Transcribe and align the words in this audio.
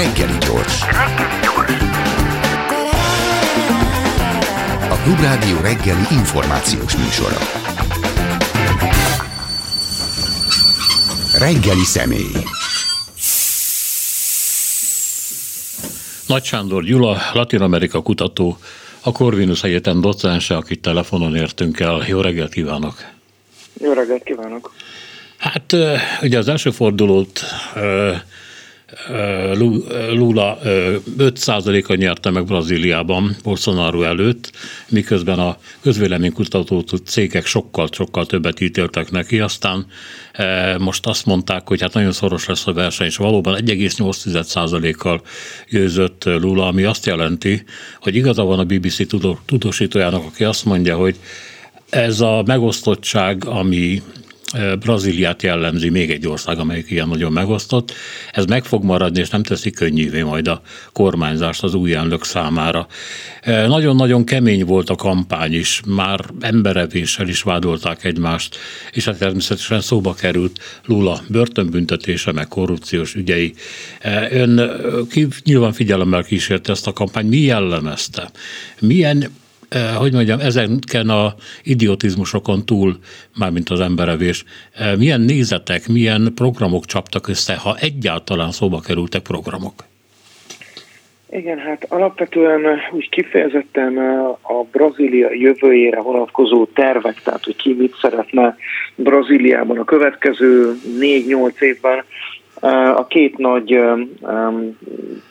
Reggeli 0.00 0.38
gyors. 0.38 0.82
A 4.90 4.96
Klubrádió 5.02 5.60
reggeli 5.60 6.02
információs 6.10 6.96
műsora. 6.96 7.36
Reggeli 11.38 11.84
személy. 11.84 12.32
Nagy 16.26 16.44
Sándor 16.44 16.84
Gyula, 16.84 17.16
Latin 17.32 17.60
Amerika 17.60 18.02
kutató, 18.02 18.58
a 19.00 19.12
Corvinus 19.12 19.62
Egyetem 19.62 20.00
docense, 20.00 20.56
akit 20.56 20.82
telefonon 20.82 21.36
értünk 21.36 21.80
el. 21.80 22.04
Jó 22.08 22.20
reggelt 22.20 22.52
kívánok! 22.52 22.94
Jó 23.80 23.92
reggelt 23.92 24.22
kívánok! 24.22 24.72
Hát 25.36 25.76
ugye 26.22 26.38
az 26.38 26.48
első 26.48 26.70
fordulót 26.70 27.40
Lula 30.12 30.58
5%-a 31.18 31.94
nyerte 31.94 32.30
meg 32.30 32.44
Brazíliában 32.44 33.36
Bolsonaro 33.42 34.02
előtt, 34.02 34.52
miközben 34.88 35.38
a 35.38 35.56
közvéleménykutató 35.80 36.80
cégek 36.80 37.46
sokkal-sokkal 37.46 38.26
többet 38.26 38.60
ítéltek 38.60 39.10
neki, 39.10 39.40
aztán 39.40 39.86
most 40.78 41.06
azt 41.06 41.26
mondták, 41.26 41.68
hogy 41.68 41.80
hát 41.80 41.94
nagyon 41.94 42.12
szoros 42.12 42.46
lesz 42.46 42.66
a 42.66 42.72
verseny, 42.72 43.06
és 43.06 43.16
valóban 43.16 43.54
1,8%-kal 43.64 45.22
győzött 45.70 46.24
Lula, 46.24 46.66
ami 46.66 46.82
azt 46.82 47.06
jelenti, 47.06 47.64
hogy 48.00 48.14
igaza 48.14 48.42
van 48.42 48.58
a 48.58 48.64
BBC 48.64 49.06
tudósítójának, 49.46 50.24
aki 50.24 50.44
azt 50.44 50.64
mondja, 50.64 50.96
hogy 50.96 51.16
ez 51.90 52.20
a 52.20 52.42
megosztottság, 52.46 53.44
ami 53.44 54.02
Brazíliát 54.80 55.42
jellemzi 55.42 55.88
még 55.88 56.10
egy 56.10 56.26
ország, 56.26 56.58
amelyik 56.58 56.90
ilyen 56.90 57.08
nagyon 57.08 57.32
megosztott. 57.32 57.92
Ez 58.32 58.44
meg 58.44 58.64
fog 58.64 58.84
maradni, 58.84 59.20
és 59.20 59.28
nem 59.28 59.42
teszi 59.42 59.70
könnyűvé 59.70 60.22
majd 60.22 60.48
a 60.48 60.62
kormányzást 60.92 61.62
az 61.62 61.74
új 61.74 61.94
elnök 61.94 62.24
számára. 62.24 62.86
Nagyon-nagyon 63.44 64.24
kemény 64.24 64.64
volt 64.64 64.90
a 64.90 64.94
kampány 64.94 65.54
is, 65.54 65.80
már 65.86 66.24
emberevéssel 66.40 67.28
is 67.28 67.42
vádolták 67.42 68.04
egymást, 68.04 68.56
és 68.92 69.04
hát 69.04 69.18
természetesen 69.18 69.80
szóba 69.80 70.14
került 70.14 70.80
Lula 70.84 71.20
börtönbüntetése, 71.28 72.32
meg 72.32 72.48
korrupciós 72.48 73.14
ügyei. 73.14 73.54
Ön 74.30 74.70
nyilván 75.44 75.72
figyelemmel 75.72 76.22
kísérte 76.22 76.72
ezt 76.72 76.86
a 76.86 76.92
kampányt, 76.92 77.28
mi 77.28 77.38
jellemezte? 77.38 78.30
Milyen 78.80 79.30
Eh, 79.70 79.96
hogy 79.96 80.12
mondjam, 80.12 80.40
ezeken 80.40 81.08
a 81.08 81.34
idiotizmusokon 81.62 82.64
túl, 82.66 82.96
mármint 83.38 83.68
az 83.68 83.80
emberevés, 83.80 84.44
eh, 84.78 84.96
milyen 84.96 85.20
nézetek, 85.20 85.88
milyen 85.88 86.32
programok 86.34 86.84
csaptak 86.84 87.28
össze, 87.28 87.56
ha 87.56 87.76
egyáltalán 87.80 88.50
szóba 88.50 88.80
kerültek 88.80 89.22
programok? 89.22 89.84
Igen, 91.30 91.58
hát 91.58 91.86
alapvetően 91.88 92.60
úgy 92.92 93.08
kifejezetten 93.08 93.98
eh, 93.98 94.28
a 94.28 94.66
Brazília 94.72 95.32
jövőjére 95.32 96.00
vonatkozó 96.00 96.66
tervek, 96.66 97.22
tehát 97.22 97.44
hogy 97.44 97.56
ki 97.56 97.74
mit 97.78 97.96
szeretne 98.00 98.56
Brazíliában 98.94 99.78
a 99.78 99.84
következő 99.84 100.74
4-8 101.00 101.60
évben, 101.60 102.04
a 102.96 103.06
két 103.06 103.36
nagy 103.38 103.80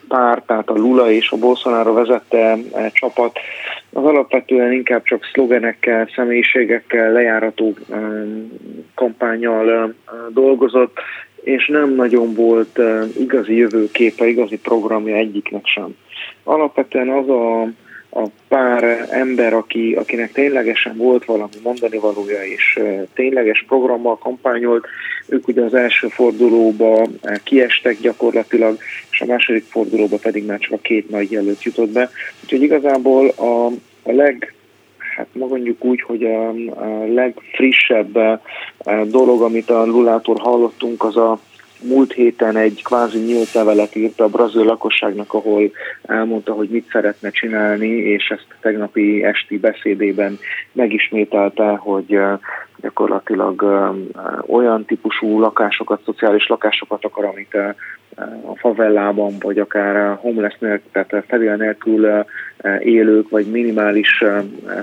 pár, 0.08 0.42
tehát 0.46 0.68
a 0.68 0.76
Lula 0.76 1.10
és 1.10 1.30
a 1.30 1.36
Bolsonaro 1.36 1.92
vezette 1.92 2.58
csapat, 2.92 3.38
az 3.92 4.04
alapvetően 4.04 4.72
inkább 4.72 5.02
csak 5.02 5.24
szlogenekkel, 5.32 6.08
személyiségekkel, 6.14 7.12
lejárató 7.12 7.74
kampányjal 8.94 9.94
dolgozott, 10.28 10.98
és 11.42 11.66
nem 11.66 11.94
nagyon 11.94 12.34
volt 12.34 12.78
igazi 13.18 13.56
jövőképe, 13.56 14.26
igazi 14.26 14.58
programja 14.58 15.16
egyiknek 15.16 15.66
sem. 15.66 15.96
Alapvetően 16.42 17.08
az 17.08 17.28
a 17.28 17.68
a 18.12 18.26
pár 18.48 19.06
ember, 19.10 19.52
aki, 19.52 19.94
akinek 19.94 20.32
ténylegesen 20.32 20.96
volt 20.96 21.24
valami 21.24 21.54
mondani 21.62 21.98
valója, 21.98 22.44
és 22.44 22.80
tényleges 23.14 23.64
programmal 23.68 24.18
kampányolt, 24.18 24.86
ők 25.28 25.48
ugye 25.48 25.62
az 25.62 25.74
első 25.74 26.08
fordulóba 26.08 27.06
kiestek 27.44 28.00
gyakorlatilag, 28.00 28.78
és 29.10 29.20
a 29.20 29.26
második 29.26 29.64
fordulóba 29.64 30.16
pedig 30.22 30.46
már 30.46 30.58
csak 30.58 30.72
a 30.72 30.78
két 30.82 31.10
nagy 31.10 31.30
jelölt 31.30 31.62
jutott 31.62 31.90
be. 31.90 32.10
Úgyhogy 32.42 32.62
igazából 32.62 33.28
a, 33.28 33.66
a 34.02 34.12
leg 34.12 34.54
hát 35.16 35.26
mondjuk 35.32 35.84
úgy, 35.84 36.02
hogy 36.02 36.24
a, 36.24 36.48
a 36.48 37.04
legfrissebb 37.14 38.18
dolog, 39.04 39.42
amit 39.42 39.70
a 39.70 39.86
Lulától 39.86 40.36
hallottunk, 40.38 41.04
az 41.04 41.16
a 41.16 41.38
múlt 41.82 42.12
héten 42.12 42.56
egy 42.56 42.82
kvázi 42.82 43.18
nyílt 43.18 43.52
levelet 43.52 43.96
írt 43.96 44.20
a 44.20 44.28
brazil 44.28 44.64
lakosságnak, 44.64 45.34
ahol 45.34 45.70
elmondta, 46.02 46.52
hogy 46.52 46.68
mit 46.68 46.88
szeretne 46.92 47.30
csinálni, 47.30 47.88
és 47.88 48.28
ezt 48.28 48.46
tegnapi 48.60 49.24
esti 49.24 49.58
beszédében 49.58 50.38
megismételte, 50.72 51.64
hogy 51.64 52.18
gyakorlatilag 52.80 53.62
olyan 54.46 54.84
típusú 54.84 55.40
lakásokat, 55.40 56.02
szociális 56.04 56.46
lakásokat 56.46 57.04
akar, 57.04 57.24
amit 57.24 57.54
a 58.46 58.56
favellában, 58.56 59.32
vagy 59.40 59.58
akár 59.58 60.16
homeless 60.20 60.58
nélkül, 60.58 60.90
tehát 60.92 61.24
fedél 61.26 61.56
nélkül 61.56 62.24
élők, 62.78 63.28
vagy 63.28 63.46
minimális 63.46 64.24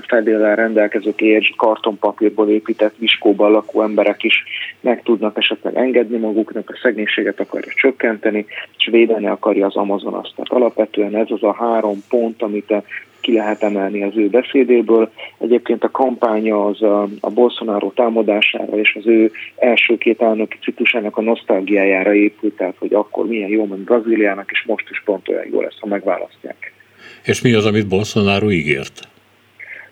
fedéllel 0.06 0.56
rendelkezők 0.56 1.20
és 1.20 1.54
kartonpapírból 1.56 2.48
épített 2.48 2.94
viskóban 2.96 3.50
lakó 3.50 3.82
emberek 3.82 4.22
is 4.22 4.44
meg 4.80 5.02
tudnak 5.02 5.36
esetleg 5.36 5.76
engedni 5.76 6.16
maguknak, 6.16 6.70
a 6.70 6.78
szegénységet 6.82 7.40
akarja 7.40 7.72
csökkenteni, 7.74 8.46
és 8.78 8.88
védeni 8.90 9.26
akarja 9.26 9.66
az 9.66 9.76
Amazon 9.76 10.14
azt. 10.14 10.32
Tehát 10.34 10.62
alapvetően 10.62 11.16
ez 11.16 11.26
az 11.30 11.42
a 11.42 11.52
három 11.52 11.98
pont, 12.08 12.42
amit 12.42 12.72
ki 13.28 13.34
lehet 13.34 13.62
emelni 13.62 14.02
az 14.02 14.16
ő 14.16 14.28
beszédéből. 14.28 15.10
Egyébként 15.38 15.84
a 15.84 15.90
kampánya 15.90 16.64
az 16.64 16.82
a, 16.82 17.08
a 17.20 17.30
Bolsonaro 17.30 17.90
támadására 17.90 18.78
és 18.78 18.94
az 18.98 19.06
ő 19.06 19.30
első 19.56 19.98
két 19.98 20.22
elnöki 20.22 20.56
ciklusának 20.62 21.16
a 21.16 21.22
nosztalgiájára 21.22 22.14
épült, 22.14 22.56
tehát 22.56 22.74
hogy 22.78 22.94
akkor 22.94 23.26
milyen 23.26 23.48
jó 23.48 23.66
ment 23.66 23.80
Brazíliának, 23.80 24.50
és 24.50 24.64
most 24.66 24.86
is 24.90 25.02
pont 25.04 25.28
olyan 25.28 25.46
jó 25.50 25.60
lesz, 25.60 25.78
ha 25.80 25.86
megválasztják. 25.86 26.72
És 27.24 27.42
mi 27.42 27.52
az, 27.52 27.66
amit 27.66 27.88
Bolsonaro 27.88 28.50
ígért? 28.50 29.08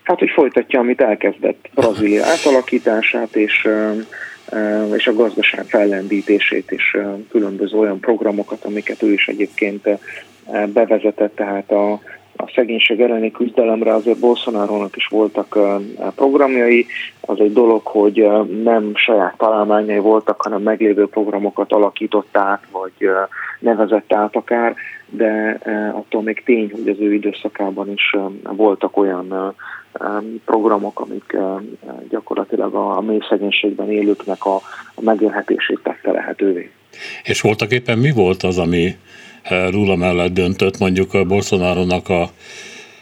Hát, 0.02 0.18
hogy 0.18 0.30
folytatja, 0.30 0.80
amit 0.80 1.00
elkezdett 1.00 1.68
Brazília 1.74 2.24
átalakítását, 2.24 3.36
és 3.36 3.68
és 4.96 5.06
a 5.06 5.14
gazdaság 5.14 5.64
fellendítését 5.64 6.70
és 6.70 6.96
különböző 7.30 7.78
olyan 7.78 8.00
programokat, 8.00 8.64
amiket 8.64 9.02
ő 9.02 9.12
is 9.12 9.28
egyébként 9.28 9.88
bevezetett, 10.72 11.34
tehát 11.34 11.70
a, 11.70 12.00
a 12.36 12.50
szegénység 12.54 13.00
elleni 13.00 13.30
küzdelemre 13.30 13.94
azért 13.94 14.18
bolsonaro 14.18 14.84
is 14.94 15.06
voltak 15.06 15.58
programjai. 16.14 16.86
Az 17.20 17.40
egy 17.40 17.52
dolog, 17.52 17.86
hogy 17.86 18.28
nem 18.62 18.92
saját 18.94 19.36
találmányai 19.36 19.98
voltak, 19.98 20.42
hanem 20.42 20.62
meglévő 20.62 21.08
programokat 21.08 21.72
alakított 21.72 22.36
át, 22.36 22.62
vagy 22.70 23.08
nevezett 23.60 24.12
át 24.12 24.36
akár, 24.36 24.74
de 25.10 25.58
attól 25.92 26.22
még 26.22 26.42
tény, 26.44 26.70
hogy 26.72 26.88
az 26.88 27.00
ő 27.00 27.14
időszakában 27.14 27.92
is 27.92 28.16
voltak 28.42 28.96
olyan 28.96 29.54
programok, 30.44 31.00
amik 31.00 31.36
gyakorlatilag 32.10 32.74
a 32.74 33.00
mély 33.00 33.20
szegénységben 33.28 33.90
élőknek 33.90 34.44
a 34.44 34.60
megélhetését 35.00 35.80
tette 35.82 36.10
lehetővé. 36.10 36.70
És 37.24 37.40
voltak 37.40 37.72
éppen 37.72 37.98
mi 37.98 38.10
volt 38.10 38.42
az, 38.42 38.58
ami 38.58 38.96
Lula 39.48 39.96
mellett 39.96 40.32
döntött, 40.32 40.78
mondjuk 40.78 41.14
a 41.14 41.24
Bolsonaro-nak 41.24 42.08
a, 42.08 42.30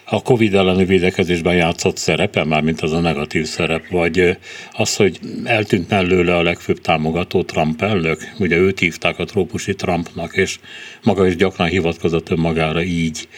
a 0.05 0.23
Covid 0.23 0.55
elleni 0.55 0.85
védekezésben 0.85 1.55
játszott 1.55 1.97
szerepe, 1.97 2.45
már 2.45 2.63
mint 2.63 2.81
az 2.81 2.93
a 2.93 3.01
negatív 3.01 3.47
szerep, 3.47 3.89
vagy 3.89 4.37
az, 4.73 4.97
hogy 4.97 5.19
eltűnt 5.45 5.89
mellőle 5.89 6.37
a 6.37 6.43
legfőbb 6.43 6.81
támogató 6.81 7.43
Trump 7.43 7.83
elnök, 7.83 8.21
ugye 8.39 8.57
őt 8.57 8.79
hívták 8.79 9.19
a 9.19 9.25
trópusi 9.25 9.75
Trumpnak, 9.75 10.37
és 10.37 10.59
maga 11.03 11.27
is 11.27 11.37
gyakran 11.37 11.69
hivatkozott 11.69 12.31
önmagára 12.31 12.83
így. 12.83 13.29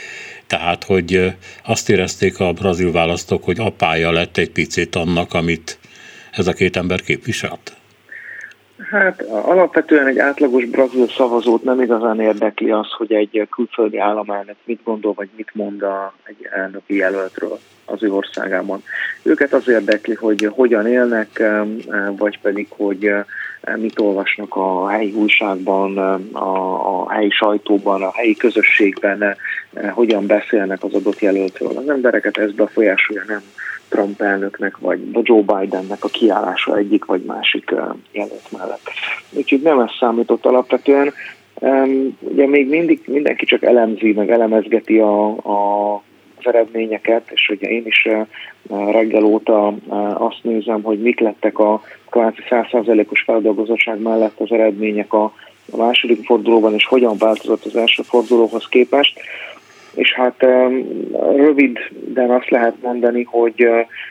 Tehát, 0.46 0.84
hogy 0.84 1.34
azt 1.64 1.90
érezték 1.90 2.40
a 2.40 2.52
brazil 2.52 2.92
választók, 2.92 3.44
hogy 3.44 3.58
apája 3.58 4.10
lett 4.10 4.36
egy 4.36 4.50
picit 4.50 4.96
annak, 4.96 5.34
amit 5.34 5.78
ez 6.30 6.46
a 6.46 6.52
két 6.52 6.76
ember 6.76 7.02
képviselt. 7.02 7.75
Hát 8.82 9.22
alapvetően 9.22 10.06
egy 10.06 10.18
átlagos 10.18 10.64
brazil 10.64 11.08
szavazót 11.08 11.62
nem 11.62 11.80
igazán 11.80 12.20
érdekli 12.20 12.70
az, 12.70 12.86
hogy 12.96 13.12
egy 13.12 13.46
külföldi 13.50 13.98
államelnök 13.98 14.56
mit 14.64 14.82
gondol, 14.84 15.12
vagy 15.12 15.28
mit 15.36 15.50
mond 15.52 15.82
a, 15.82 16.14
egy 16.24 16.48
elnöki 16.50 16.96
jelöltről 16.96 17.58
az 17.84 18.02
ő 18.02 18.12
országában. 18.12 18.82
Őket 19.22 19.52
az 19.52 19.68
érdekli, 19.68 20.14
hogy 20.14 20.48
hogyan 20.50 20.86
élnek, 20.86 21.42
vagy 22.16 22.40
pedig, 22.40 22.66
hogy 22.70 23.14
mit 23.76 23.98
olvasnak 23.98 24.56
a 24.56 24.88
helyi 24.88 25.12
újságban, 25.12 25.98
a, 26.32 27.02
a 27.02 27.12
helyi 27.12 27.30
sajtóban, 27.30 28.02
a 28.02 28.12
helyi 28.12 28.36
közösségben, 28.36 29.36
hogyan 29.90 30.26
beszélnek 30.26 30.84
az 30.84 30.94
adott 30.94 31.18
jelöltről. 31.18 31.76
Az 31.76 31.88
embereket 31.88 32.36
ez 32.36 32.52
befolyásolja, 32.52 33.24
nem 33.26 33.42
Trump 33.88 34.20
elnöknek, 34.20 34.78
vagy 34.78 35.00
Joe 35.22 35.42
Bidennek 35.42 36.04
a 36.04 36.08
kiállása 36.08 36.76
egyik 36.76 37.04
vagy 37.04 37.22
másik 37.22 37.74
jelölt 38.12 38.52
mellett. 38.58 38.90
Úgyhogy 39.30 39.60
nem 39.62 39.80
ez 39.80 39.90
számított 39.98 40.46
alapvetően. 40.46 41.12
Ugye 42.18 42.46
még 42.46 42.68
mindig 42.68 43.00
mindenki 43.06 43.44
csak 43.44 43.62
elemzi, 43.62 44.12
meg 44.12 44.30
elemezgeti 44.30 44.98
a, 44.98 45.28
a, 45.28 45.94
az 46.38 46.46
eredményeket, 46.46 47.30
és 47.30 47.48
ugye 47.48 47.68
én 47.68 47.86
is 47.86 48.08
reggel 48.68 49.24
óta 49.24 49.74
azt 50.14 50.38
nézem, 50.42 50.82
hogy 50.82 50.98
mik 50.98 51.20
lettek 51.20 51.58
a 51.58 51.82
kvázi 52.10 52.42
100%-os 52.50 53.22
feldolgozottság 53.22 54.00
mellett 54.00 54.40
az 54.40 54.52
eredmények 54.52 55.12
a, 55.12 55.32
második 55.76 56.24
fordulóban, 56.24 56.74
és 56.74 56.86
hogyan 56.86 57.16
változott 57.18 57.64
az 57.64 57.76
első 57.76 58.02
fordulóhoz 58.02 58.68
képest 58.68 59.20
és 59.96 60.14
hát 60.14 60.46
röviden 61.36 62.30
azt 62.30 62.50
lehet 62.50 62.74
mondani, 62.82 63.22
hogy 63.22 63.68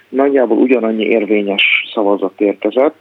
nagyjából 0.10 0.58
ugyanannyi 0.58 1.04
érvényes 1.04 1.64
szavazat 1.94 2.42
érkezett, 2.42 3.00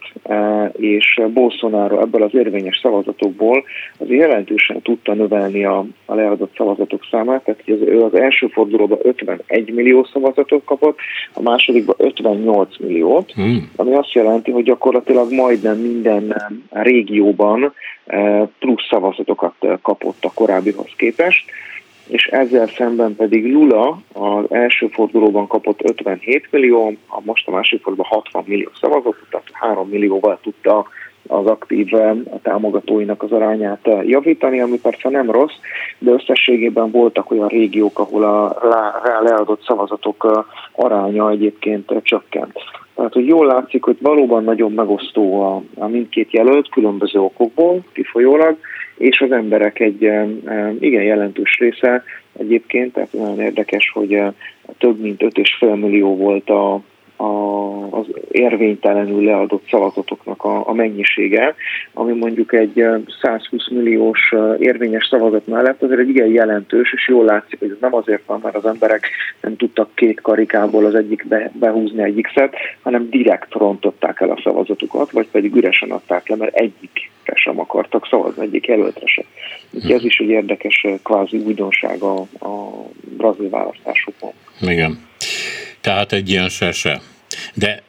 és 0.72 1.20
Bolsonaro 1.32 2.00
ebből 2.00 2.22
az 2.22 2.34
érvényes 2.34 2.78
szavazatokból 2.82 3.64
az 3.98 4.08
jelentősen 4.08 4.82
tudta 4.82 5.14
növelni 5.14 5.64
a, 5.64 5.84
a 6.04 6.14
leadott 6.14 6.56
szavazatok 6.56 7.06
számát, 7.10 7.44
tehát 7.44 7.62
hogy 7.64 7.82
ő 7.88 8.02
az 8.02 8.14
első 8.14 8.46
fordulóban 8.46 8.98
51 9.02 9.72
millió 9.74 10.04
szavazatot 10.12 10.64
kapott, 10.64 10.98
a 11.34 11.42
másodikban 11.42 11.96
58 11.98 12.78
milliót, 12.78 13.32
hmm. 13.32 13.70
ami 13.76 13.94
azt 13.94 14.12
jelenti, 14.12 14.50
hogy 14.50 14.64
gyakorlatilag 14.64 15.32
majdnem 15.32 15.76
minden 15.76 16.42
régióban 16.70 17.72
plusz 18.58 18.86
szavazatokat 18.90 19.54
kapott 19.82 20.24
a 20.24 20.32
korábbihoz 20.34 20.90
képest 20.96 21.44
és 22.08 22.26
ezzel 22.26 22.66
szemben 22.66 23.16
pedig 23.16 23.52
Lula 23.52 23.98
az 24.12 24.44
első 24.48 24.86
fordulóban 24.86 25.46
kapott 25.46 25.82
57 25.82 26.48
millió, 26.50 26.92
a 27.08 27.20
most 27.24 27.48
a 27.48 27.50
másik 27.50 27.82
fordulóban 27.82 28.16
60 28.18 28.44
millió 28.46 28.70
szavazott, 28.80 29.26
tehát 29.30 29.46
3 29.52 29.88
millióval 29.88 30.38
tudta 30.42 30.86
az 31.26 31.46
aktív 31.46 31.94
a 31.94 32.38
támogatóinak 32.42 33.22
az 33.22 33.32
arányát 33.32 33.88
javítani, 34.06 34.60
ami 34.60 34.78
persze 34.78 35.08
nem 35.08 35.30
rossz, 35.30 35.54
de 35.98 36.10
összességében 36.10 36.90
voltak 36.90 37.30
olyan 37.30 37.48
régiók, 37.48 37.98
ahol 37.98 38.24
a 38.24 38.58
rá 39.04 39.20
leadott 39.20 39.62
szavazatok 39.64 40.46
aránya 40.72 41.30
egyébként 41.30 41.92
csökkent. 42.02 42.52
Tehát, 42.94 43.12
hogy 43.12 43.26
jól 43.26 43.46
látszik, 43.46 43.84
hogy 43.84 43.96
valóban 44.00 44.44
nagyon 44.44 44.72
megosztó 44.72 45.42
a, 45.42 45.62
a 45.74 45.86
mindkét 45.86 46.32
jelölt 46.32 46.68
különböző 46.68 47.20
okokból, 47.20 47.84
kifolyólag, 47.92 48.56
és 48.96 49.20
az 49.20 49.32
emberek 49.32 49.80
egy 49.80 50.02
igen 50.80 51.02
jelentős 51.02 51.58
része 51.58 52.04
egyébként, 52.38 52.92
tehát 52.92 53.12
nagyon 53.12 53.40
érdekes, 53.40 53.90
hogy 53.94 54.22
több 54.78 55.00
mint 55.00 55.22
5,5 55.22 55.80
millió 55.80 56.16
volt 56.16 56.50
a, 56.50 56.80
a, 57.16 57.24
az 57.90 58.06
érvénytelenül 58.30 59.24
leadott 59.24 59.68
szavazatoknak 59.70 60.44
a, 60.44 60.68
a 60.68 60.72
mennyisége, 60.72 61.54
ami 61.92 62.12
mondjuk 62.12 62.52
egy 62.52 62.84
120 63.22 63.68
milliós 63.68 64.34
érvényes 64.58 65.06
szavazat 65.10 65.46
mellett 65.46 65.82
azért 65.82 66.00
egy 66.00 66.08
igen 66.08 66.28
jelentős, 66.28 66.92
és 66.92 67.08
jól 67.08 67.24
látszik, 67.24 67.58
hogy 67.58 67.70
ez 67.70 67.80
nem 67.80 67.94
azért 67.94 68.26
van, 68.26 68.40
mert 68.42 68.56
az 68.56 68.66
emberek 68.66 69.08
nem 69.40 69.56
tudtak 69.56 69.94
két 69.94 70.20
karikából 70.20 70.84
az 70.84 70.94
egyik 70.94 71.26
be, 71.28 71.50
behúzni 71.52 72.02
egy 72.02 72.26
hanem 72.82 73.10
direkt 73.10 73.52
rontották 73.52 74.20
el 74.20 74.30
a 74.30 74.40
szavazatukat, 74.42 75.10
vagy 75.10 75.28
pedig 75.30 75.54
üresen 75.54 75.90
adták 75.90 76.28
le, 76.28 76.36
mert 76.36 76.54
egyik 76.54 77.10
sem 77.34 77.60
akartak 77.60 78.06
szavazni, 78.06 78.42
egyik 78.42 78.66
jelöltre 78.66 79.06
sem. 79.06 79.24
Úgyhogy 79.70 79.90
ez 79.90 80.04
is 80.04 80.18
egy 80.18 80.28
érdekes 80.28 80.86
kvázi 81.02 81.36
újdonság 81.36 82.02
a, 82.02 82.20
a 82.20 82.84
brazil 83.16 83.48
választásokon. 83.48 84.32
Igen. 84.60 84.98
Tehát 85.80 86.12
egy 86.12 86.30
ilyen 86.30 86.48
se-se. 86.48 87.00
De 87.54 87.82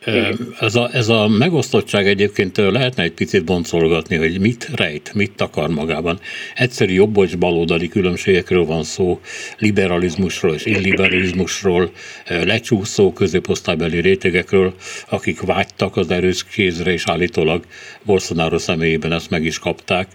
ez 0.59 0.75
a, 0.75 0.89
ez 0.93 1.09
a 1.09 1.27
megosztottság 1.27 2.07
egyébként 2.07 2.57
lehetne 2.57 3.03
egy 3.03 3.11
picit 3.11 3.43
boncolgatni, 3.43 4.15
hogy 4.15 4.39
mit 4.39 4.69
rejt, 4.75 5.13
mit 5.13 5.31
takar 5.31 5.69
magában. 5.69 6.19
Egyszerű 6.55 6.93
jobb 6.93 7.17
és 7.23 7.35
baloldali 7.35 7.87
különbségekről 7.87 8.65
van 8.65 8.83
szó, 8.83 9.19
liberalizmusról 9.57 10.53
és 10.53 10.65
illiberalizmusról, 10.65 11.91
lecsúszó 12.27 13.13
középosztálybeli 13.13 14.01
rétegekről, 14.01 14.73
akik 15.09 15.41
vágytak 15.41 15.97
az 15.97 16.11
erős 16.11 16.43
kézre, 16.43 16.91
és 16.91 17.03
állítólag 17.07 17.65
Bolsonaro 18.03 18.57
személyében 18.57 19.11
ezt 19.11 19.29
meg 19.29 19.45
is 19.45 19.59
kapták. 19.59 20.07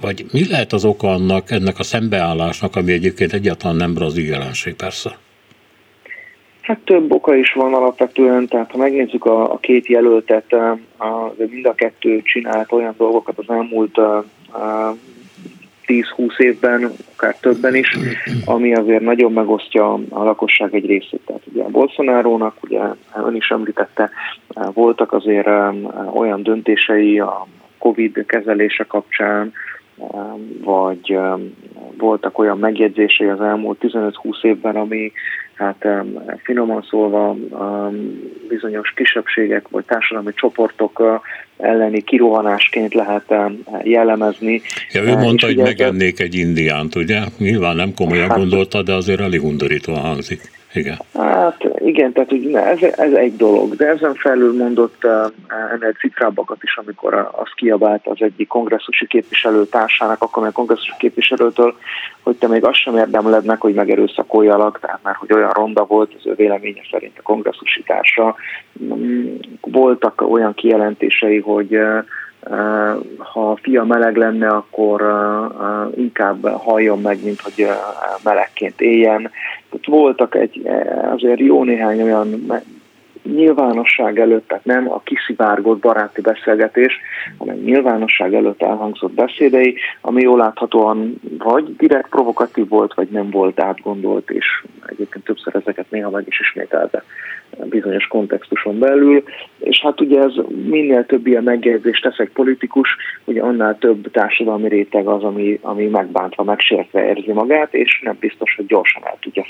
Vagy 0.00 0.26
mi 0.32 0.48
lehet 0.48 0.72
az 0.72 0.84
oka 0.84 1.12
annak, 1.12 1.50
ennek 1.50 1.78
a 1.78 1.82
szembeállásnak, 1.82 2.76
ami 2.76 2.92
egyébként 2.92 3.32
egyáltalán 3.32 3.76
nem 3.76 3.94
brazil 3.94 4.24
jelenség 4.26 4.74
persze? 4.74 5.18
Hát 6.66 6.78
több 6.84 7.12
oka 7.12 7.34
is 7.34 7.52
van 7.52 7.74
alapvetően, 7.74 8.46
tehát 8.48 8.70
ha 8.70 8.78
megnézzük 8.78 9.24
a, 9.24 9.52
a 9.52 9.58
két 9.58 9.86
jelöltet, 9.86 10.52
a, 10.98 11.34
mind 11.36 11.66
a 11.66 11.74
kettő 11.74 12.22
csinált 12.22 12.72
olyan 12.72 12.94
dolgokat 12.98 13.38
az 13.38 13.44
elmúlt 13.48 13.98
a, 13.98 14.16
a 14.52 14.96
10-20 15.86 16.38
évben, 16.38 16.92
akár 17.14 17.36
többen 17.36 17.74
is, 17.74 17.96
ami 18.44 18.74
azért 18.74 19.02
nagyon 19.02 19.32
megosztja 19.32 19.92
a 19.92 20.24
lakosság 20.24 20.74
egy 20.74 20.86
részét. 20.86 21.20
Tehát 21.26 21.42
ugye 21.52 21.62
a 21.62 21.68
Bolsonaro-nak, 21.68 22.56
ugye 22.62 22.80
ön 23.24 23.34
is 23.34 23.48
említette, 23.48 24.10
voltak 24.72 25.12
azért 25.12 25.48
olyan 26.14 26.42
döntései 26.42 27.20
a 27.20 27.46
Covid 27.78 28.24
kezelése 28.26 28.84
kapcsán, 28.84 29.52
vagy 30.64 31.18
voltak 31.98 32.38
olyan 32.38 32.58
megjegyzései 32.58 33.28
az 33.28 33.40
elmúlt 33.40 33.78
15-20 33.80 34.44
évben, 34.44 34.76
ami 34.76 35.12
hát 35.56 35.86
finoman 36.42 36.86
szólva 36.90 37.36
bizonyos 38.48 38.92
kisebbségek 38.96 39.68
vagy 39.68 39.84
társadalmi 39.84 40.32
csoportok 40.34 41.22
elleni 41.58 42.02
kirohanásként 42.02 42.94
lehet 42.94 43.34
jellemezni. 43.82 44.60
Ja, 44.92 45.02
ő 45.02 45.16
mondta, 45.16 45.46
hogy 45.46 45.56
megennék 45.56 46.20
egy 46.20 46.34
indiánt, 46.34 46.94
ugye? 46.94 47.20
Nyilván 47.38 47.76
nem 47.76 47.94
komolyan 47.94 48.28
hát, 48.28 48.38
gondolta, 48.38 48.82
de 48.82 48.92
azért 48.92 49.20
elég 49.20 49.44
undorítóan 49.44 50.00
hangzik. 50.00 50.40
Igen. 50.76 50.96
Hát 51.14 51.64
igen, 51.78 52.12
tehát 52.12 52.28
hogy 52.28 52.54
ez, 52.54 52.82
ez 52.82 53.12
egy 53.12 53.36
dolog, 53.36 53.74
de 53.74 53.86
ezen 53.86 54.14
felül 54.14 54.56
mondott 54.56 55.04
uh, 55.04 55.10
ennél 55.72 55.92
cifrábbakat 55.92 56.62
is, 56.62 56.76
amikor 56.76 57.14
az 57.14 57.50
kiabált 57.54 58.06
az 58.06 58.16
egyik 58.18 58.48
kongresszusi 58.48 59.06
képviselő 59.06 59.66
társának, 59.66 60.22
akkor 60.22 60.42
még 60.42 60.52
kongresszusi 60.52 60.92
képviselőtől, 60.98 61.76
hogy 62.22 62.36
te 62.36 62.48
még 62.48 62.64
azt 62.64 62.82
sem 62.82 62.96
érdemled 62.96 63.44
meg, 63.44 63.60
hogy 63.60 63.74
megerőszakoljalak, 63.74 64.80
tehát 64.80 65.02
már 65.02 65.14
hogy 65.14 65.32
olyan 65.32 65.50
ronda 65.50 65.84
volt 65.84 66.14
az 66.18 66.26
ő 66.26 66.34
véleménye 66.34 66.82
szerint 66.90 67.18
a 67.18 67.22
kongresszusi 67.22 67.82
társa. 67.82 68.36
Mm, 68.82 69.34
voltak 69.60 70.20
olyan 70.30 70.54
kijelentései, 70.54 71.38
hogy 71.38 71.76
uh, 71.76 72.04
ha 73.18 73.50
a 73.50 73.58
fia 73.62 73.84
meleg 73.84 74.16
lenne, 74.16 74.48
akkor 74.48 75.02
inkább 75.94 76.46
halljon 76.46 77.00
meg, 77.00 77.24
mint 77.24 77.40
hogy 77.40 77.66
melegként 78.22 78.80
éljen. 78.80 79.30
Tehát 79.70 79.86
voltak 79.86 80.34
egy 80.34 80.68
azért 81.12 81.40
jó 81.40 81.64
néhány 81.64 82.02
olyan 82.02 82.46
nyilvánosság 83.34 84.18
előtt, 84.18 84.48
tehát 84.48 84.64
nem 84.64 84.90
a 84.92 85.00
kiszivárgott 85.04 85.78
baráti 85.78 86.20
beszélgetés, 86.20 87.00
hanem 87.38 87.56
nyilvánosság 87.56 88.34
előtt 88.34 88.62
elhangzott 88.62 89.12
beszédei, 89.12 89.76
ami 90.00 90.22
jól 90.22 90.38
láthatóan 90.38 91.20
vagy 91.38 91.76
direkt 91.76 92.08
provokatív 92.08 92.68
volt, 92.68 92.94
vagy 92.94 93.08
nem 93.08 93.30
volt 93.30 93.60
átgondolt, 93.60 94.30
és 94.30 94.46
egyébként 94.86 95.24
többször 95.24 95.56
ezeket 95.56 95.90
néha 95.90 96.10
meg 96.10 96.24
is 96.26 96.40
ismételte 96.40 97.02
bizonyos 97.64 98.06
kontextuson 98.06 98.78
belül, 98.78 99.22
és 99.58 99.80
hát 99.80 100.00
ugye 100.00 100.20
ez 100.20 100.32
minél 100.66 101.06
több 101.06 101.26
ilyen 101.26 101.42
megjegyzést 101.42 102.02
tesz 102.02 102.18
egy 102.18 102.30
politikus, 102.30 102.96
ugye 103.24 103.42
annál 103.42 103.78
több 103.78 104.10
társadalmi 104.10 104.68
réteg 104.68 105.06
az, 105.06 105.22
ami, 105.22 105.58
ami 105.62 105.86
megbántva, 105.86 106.42
megsértve 106.42 107.06
érzi 107.06 107.32
magát, 107.32 107.74
és 107.74 108.00
nem 108.04 108.16
biztos, 108.20 108.54
hogy 108.56 108.66
gyorsan 108.66 109.02
el 109.04 109.16
tudja 109.20 109.44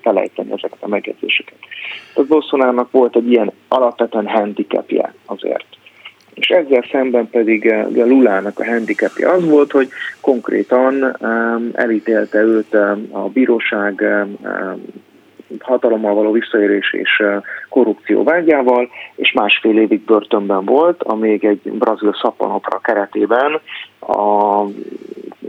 felejteni 0.00 0.52
ezeket 0.52 0.78
a 0.80 0.88
megjegyzéseket. 0.88 1.54
Tehát 2.14 2.30
Bolsonának 2.30 2.90
volt 2.90 3.16
egy 3.20 3.30
ilyen 3.30 3.52
alapvetően 3.68 4.26
handicapje 4.26 5.14
azért. 5.24 5.66
És 6.34 6.48
ezzel 6.48 6.84
szemben 6.90 7.28
pedig 7.30 7.66
eh, 7.66 7.86
a 7.86 8.06
Lulának 8.06 8.58
a 8.58 8.64
handicapje 8.64 9.30
az 9.30 9.48
volt, 9.48 9.70
hogy 9.70 9.88
konkrétan 10.20 11.16
elítélte 11.72 12.38
őt 12.38 12.74
a 13.10 13.28
bíróság 13.32 14.00
um, 14.00 14.36
hatalommal 15.58 16.14
való 16.14 16.32
visszaérés 16.32 16.92
és 16.92 17.22
korrupció 17.68 18.22
vágyával, 18.22 18.88
és 19.14 19.32
másfél 19.32 19.78
évig 19.78 20.04
börtönben 20.04 20.64
volt, 20.64 21.02
amíg 21.02 21.44
egy 21.44 21.60
brazil 21.62 22.16
szappanopra 22.22 22.78
keretében 22.78 23.60
a, 24.00 24.64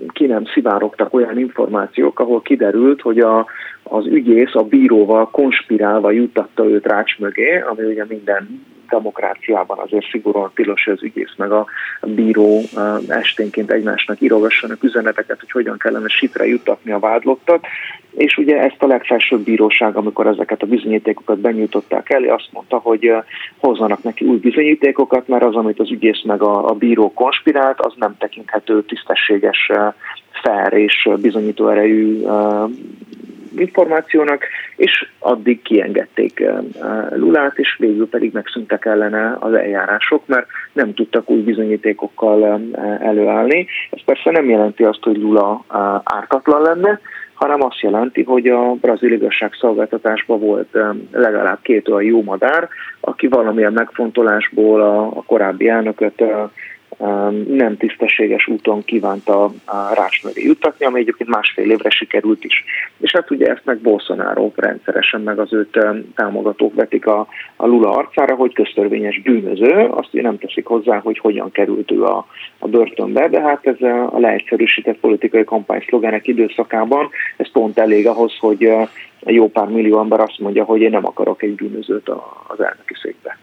ki 0.07 0.25
nem 0.25 0.45
szivárogtak 0.45 1.13
olyan 1.13 1.39
információk, 1.39 2.19
ahol 2.19 2.41
kiderült, 2.41 3.01
hogy 3.01 3.19
a, 3.19 3.45
az 3.83 4.05
ügyész 4.05 4.55
a 4.55 4.63
bíróval 4.63 5.29
konspirálva 5.29 6.11
jutatta 6.11 6.65
őt 6.65 6.85
rács 6.85 7.19
mögé, 7.19 7.59
ami 7.59 7.83
ugye 7.83 8.05
minden 8.07 8.65
demokráciában 8.91 9.77
azért 9.79 10.09
szigorúan 10.09 10.51
tilos, 10.55 10.87
az 10.87 11.03
ügyész 11.03 11.33
meg 11.37 11.51
a 11.51 11.65
bíró 12.01 12.61
esténként 13.07 13.71
egymásnak 13.71 14.21
írogassanak 14.21 14.83
üzeneteket, 14.83 15.39
hogy 15.39 15.51
hogyan 15.51 15.77
kellene 15.77 16.07
sitre 16.07 16.47
juttatni 16.47 16.91
a 16.91 16.99
vádlottat, 16.99 17.65
és 18.15 18.37
ugye 18.37 18.61
ezt 18.61 18.83
a 18.83 18.87
legfelsőbb 18.87 19.39
bíróság, 19.39 19.95
amikor 19.95 20.27
ezeket 20.27 20.61
a 20.61 20.65
bizonyítékokat 20.65 21.39
benyújtották 21.39 22.09
elé, 22.09 22.27
azt 22.27 22.49
mondta, 22.51 22.77
hogy 22.77 23.11
hozzanak 23.57 24.03
neki 24.03 24.25
új 24.25 24.37
bizonyítékokat, 24.37 25.27
mert 25.27 25.43
az, 25.43 25.55
amit 25.55 25.79
az 25.79 25.91
ügyész 25.91 26.21
meg 26.23 26.41
a, 26.41 26.69
a 26.69 26.73
bíró 26.73 27.13
konspirált, 27.13 27.81
az 27.81 27.93
nem 27.95 28.17
tekinthető 28.17 28.83
tisztességes, 28.83 29.71
fair 30.43 30.73
és 30.73 31.09
bizonyító 31.21 31.67
erejű 31.67 32.21
információnak, 33.55 34.43
és 34.75 35.09
addig 35.19 35.61
kiengedték 35.61 36.43
Lulát, 37.09 37.57
és 37.57 37.75
végül 37.79 38.09
pedig 38.09 38.33
megszűntek 38.33 38.85
ellene 38.85 39.37
az 39.39 39.53
eljárások, 39.53 40.27
mert 40.27 40.47
nem 40.73 40.93
tudtak 40.93 41.29
új 41.29 41.41
bizonyítékokkal 41.41 42.61
előállni. 43.01 43.67
Ez 43.89 44.03
persze 44.05 44.31
nem 44.31 44.49
jelenti 44.49 44.83
azt, 44.83 45.03
hogy 45.03 45.17
Lula 45.17 45.63
ártatlan 46.03 46.61
lenne, 46.61 46.99
hanem 47.33 47.63
azt 47.63 47.79
jelenti, 47.79 48.23
hogy 48.23 48.47
a 48.47 48.71
brazil 48.71 49.11
igazságszolgáltatásban 49.11 50.39
volt 50.39 50.77
legalább 51.11 51.59
két 51.61 51.89
olyan 51.89 52.03
jó 52.03 52.23
madár, 52.23 52.67
aki 52.99 53.27
valamilyen 53.27 53.73
megfontolásból 53.73 54.81
a 54.81 55.23
korábbi 55.25 55.69
elnököt 55.69 56.23
nem 57.47 57.77
tisztességes 57.77 58.47
úton 58.47 58.83
kívánta 58.83 59.43
a 59.65 59.93
rács 59.93 60.23
mögé 60.23 60.43
juttatni, 60.43 60.85
ami 60.85 60.99
egyébként 60.99 61.29
másfél 61.29 61.71
évre 61.71 61.89
sikerült 61.89 62.43
is. 62.43 62.63
És 62.97 63.11
hát 63.11 63.31
ugye 63.31 63.47
ezt 63.47 63.65
meg 63.65 63.77
Bolsonaro 63.77 64.51
rendszeresen 64.55 65.21
meg 65.21 65.39
az 65.39 65.53
őt 65.53 65.79
támogatók 66.15 66.73
vetik 66.73 67.07
a, 67.07 67.27
a 67.55 67.65
Lula 67.65 67.89
arcára, 67.89 68.35
hogy 68.35 68.53
köztörvényes 68.53 69.21
bűnöző, 69.21 69.71
azt 69.71 70.09
ugye 70.13 70.21
nem 70.21 70.37
teszik 70.37 70.65
hozzá, 70.65 70.97
hogy 70.99 71.17
hogyan 71.17 71.51
került 71.51 71.91
ő 71.91 72.03
a, 72.03 72.27
a 72.59 72.67
börtönbe, 72.67 73.29
de 73.29 73.41
hát 73.41 73.67
ez 73.67 73.81
a 74.11 74.19
leegyszerűsített 74.19 74.97
politikai 74.97 75.43
kampány 75.43 75.83
szlogenek 75.87 76.27
időszakában, 76.27 77.09
ez 77.37 77.51
pont 77.51 77.77
elég 77.77 78.07
ahhoz, 78.07 78.37
hogy 78.39 78.71
jó 79.25 79.49
pár 79.49 79.67
millió 79.67 79.99
ember 79.99 80.19
azt 80.19 80.39
mondja, 80.39 80.63
hogy 80.63 80.81
én 80.81 80.89
nem 80.89 81.05
akarok 81.05 81.43
egy 81.43 81.55
bűnözőt 81.55 82.09
az 82.47 82.59
elnöki 82.59 82.93
székbe. 83.01 83.37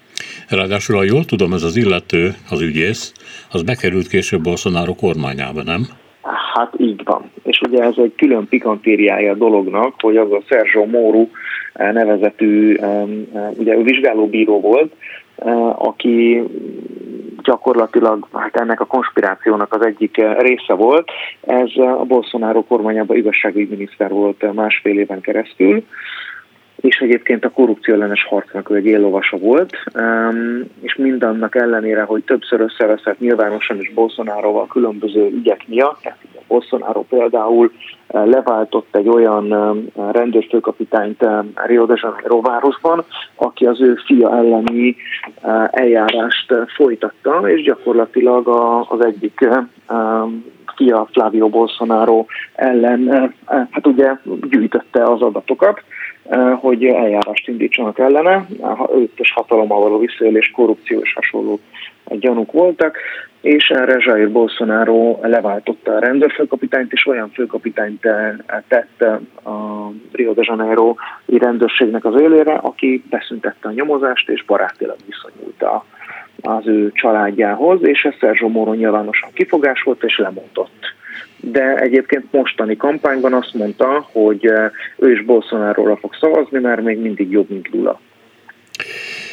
Ráadásul, 0.48 0.96
ha 0.96 1.02
jól 1.02 1.24
tudom, 1.24 1.52
ez 1.52 1.62
az 1.62 1.76
illető, 1.76 2.34
az 2.50 2.60
ügyész, 2.60 3.12
az 3.52 3.62
bekerült 3.62 4.08
később 4.08 4.42
Bolsonaro 4.42 4.94
kormányába, 4.94 5.62
nem? 5.62 5.86
Hát 6.54 6.74
így 6.76 7.00
van. 7.04 7.30
És 7.42 7.60
ugye 7.68 7.82
ez 7.82 7.94
egy 7.96 8.14
külön 8.16 8.48
pikantériája 8.48 9.32
a 9.32 9.36
dolognak, 9.36 9.94
hogy 9.98 10.16
az 10.16 10.32
a 10.32 10.42
Sergio 10.48 10.86
Moro 10.86 11.26
eh, 11.72 11.92
nevezetű, 11.92 12.76
ugye 13.56 13.74
ő 13.76 13.82
vizsgálóbíró 13.82 14.60
volt, 14.60 14.92
eh, 15.36 15.86
aki 15.86 16.42
gyakorlatilag 17.42 18.28
hát 18.32 18.56
ennek 18.56 18.80
a 18.80 18.84
konspirációnak 18.84 19.74
az 19.74 19.86
egyik 19.86 20.18
eh, 20.18 20.36
része 20.38 20.74
volt. 20.74 21.10
Ez 21.40 21.76
a 21.76 22.04
Bolsonaro 22.04 22.62
kormányában 22.62 23.16
igazságügyminiszter 23.16 24.10
volt 24.10 24.52
másfél 24.54 24.98
éven 24.98 25.20
keresztül, 25.20 25.84
és 26.80 26.96
egyébként 26.96 27.44
a 27.44 27.50
korrupció 27.50 27.94
ellenes 27.94 28.24
harcnak 28.24 28.70
ő 28.70 28.74
egy 28.74 28.86
éllovasa 28.86 29.36
volt, 29.36 29.72
és 30.80 30.94
mindannak 30.96 31.54
ellenére, 31.54 32.02
hogy 32.02 32.24
többször 32.24 32.60
összeveszett 32.60 33.18
nyilvánosan 33.18 33.80
is 33.80 33.92
Bolsonaroval 33.92 34.66
különböző 34.66 35.28
ügyek 35.30 35.64
miatt, 35.66 36.12
Bolsonaro 36.48 37.02
például 37.02 37.72
eh, 38.06 38.24
leváltott 38.26 38.96
egy 38.96 39.08
olyan 39.08 39.54
rendőrfőkapitányt 40.12 41.26
Rio 41.54 41.86
de 41.86 41.94
Janeiro 42.02 42.40
városban, 42.40 43.04
aki 43.34 43.66
az 43.66 43.80
ő 43.80 43.94
fia 44.06 44.36
elleni 44.36 44.96
eh, 45.42 45.64
eljárást 45.70 46.52
eh, 46.52 46.58
folytatta, 46.66 47.50
és 47.50 47.62
gyakorlatilag 47.62 48.48
az 48.88 49.04
egyik 49.04 49.48
fia 50.76 51.08
Flavio 51.12 51.48
Bolsonaro 51.48 52.24
ellen, 52.54 53.34
hát 53.46 53.86
ugye 53.86 54.16
gyűjtötte 54.48 55.02
az 55.02 55.22
adatokat, 55.22 55.80
Eh, 55.80 55.97
hogy 56.60 56.84
eljárást 56.84 57.48
indítsanak 57.48 57.98
ellene. 57.98 58.46
Őt 58.94 59.18
is 59.18 59.32
hatalommal 59.32 59.80
való 59.80 59.98
visszaélés, 59.98 60.50
korrupció 60.50 61.00
és 61.00 61.12
hasonló 61.12 61.60
gyanúk 62.04 62.52
voltak, 62.52 62.96
és 63.40 63.70
erre 63.70 63.96
Jair 63.98 64.30
Bolsonaro 64.30 65.18
leváltotta 65.22 65.92
a 65.92 65.98
rendőrfőkapitányt, 65.98 66.92
és 66.92 67.06
olyan 67.06 67.30
főkapitányt 67.30 68.04
eh, 68.04 68.36
tett 68.68 69.02
a 69.44 69.90
Rio 70.12 70.32
de 70.32 70.42
Janeiro 70.44 70.94
rendőrségnek 71.26 72.04
az 72.04 72.20
élére, 72.20 72.52
aki 72.54 73.04
beszüntette 73.10 73.68
a 73.68 73.72
nyomozást, 73.72 74.28
és 74.28 74.44
barátilag 74.44 74.96
viszonyult 75.06 75.62
a, 75.62 75.84
az 76.40 76.66
ő 76.66 76.92
családjához, 76.92 77.78
és 77.82 78.02
ez 78.02 78.14
Sergio 78.18 78.48
Moro 78.48 78.72
nyilvánosan 78.72 79.30
kifogás 79.32 79.82
volt, 79.82 80.04
és 80.04 80.18
lemondott 80.18 80.96
de 81.40 81.76
egyébként 81.76 82.32
mostani 82.32 82.76
kampányban 82.76 83.32
azt 83.32 83.54
mondta, 83.54 84.08
hogy 84.12 84.46
eh, 84.46 84.70
ő 84.96 85.12
is 85.12 85.24
Bolsonaro-ra 85.24 85.96
fog 85.96 86.14
szavazni, 86.20 86.58
mert 86.58 86.82
még 86.82 86.98
mindig 86.98 87.30
jobb, 87.30 87.50
mint 87.50 87.68
Lula. 87.68 88.00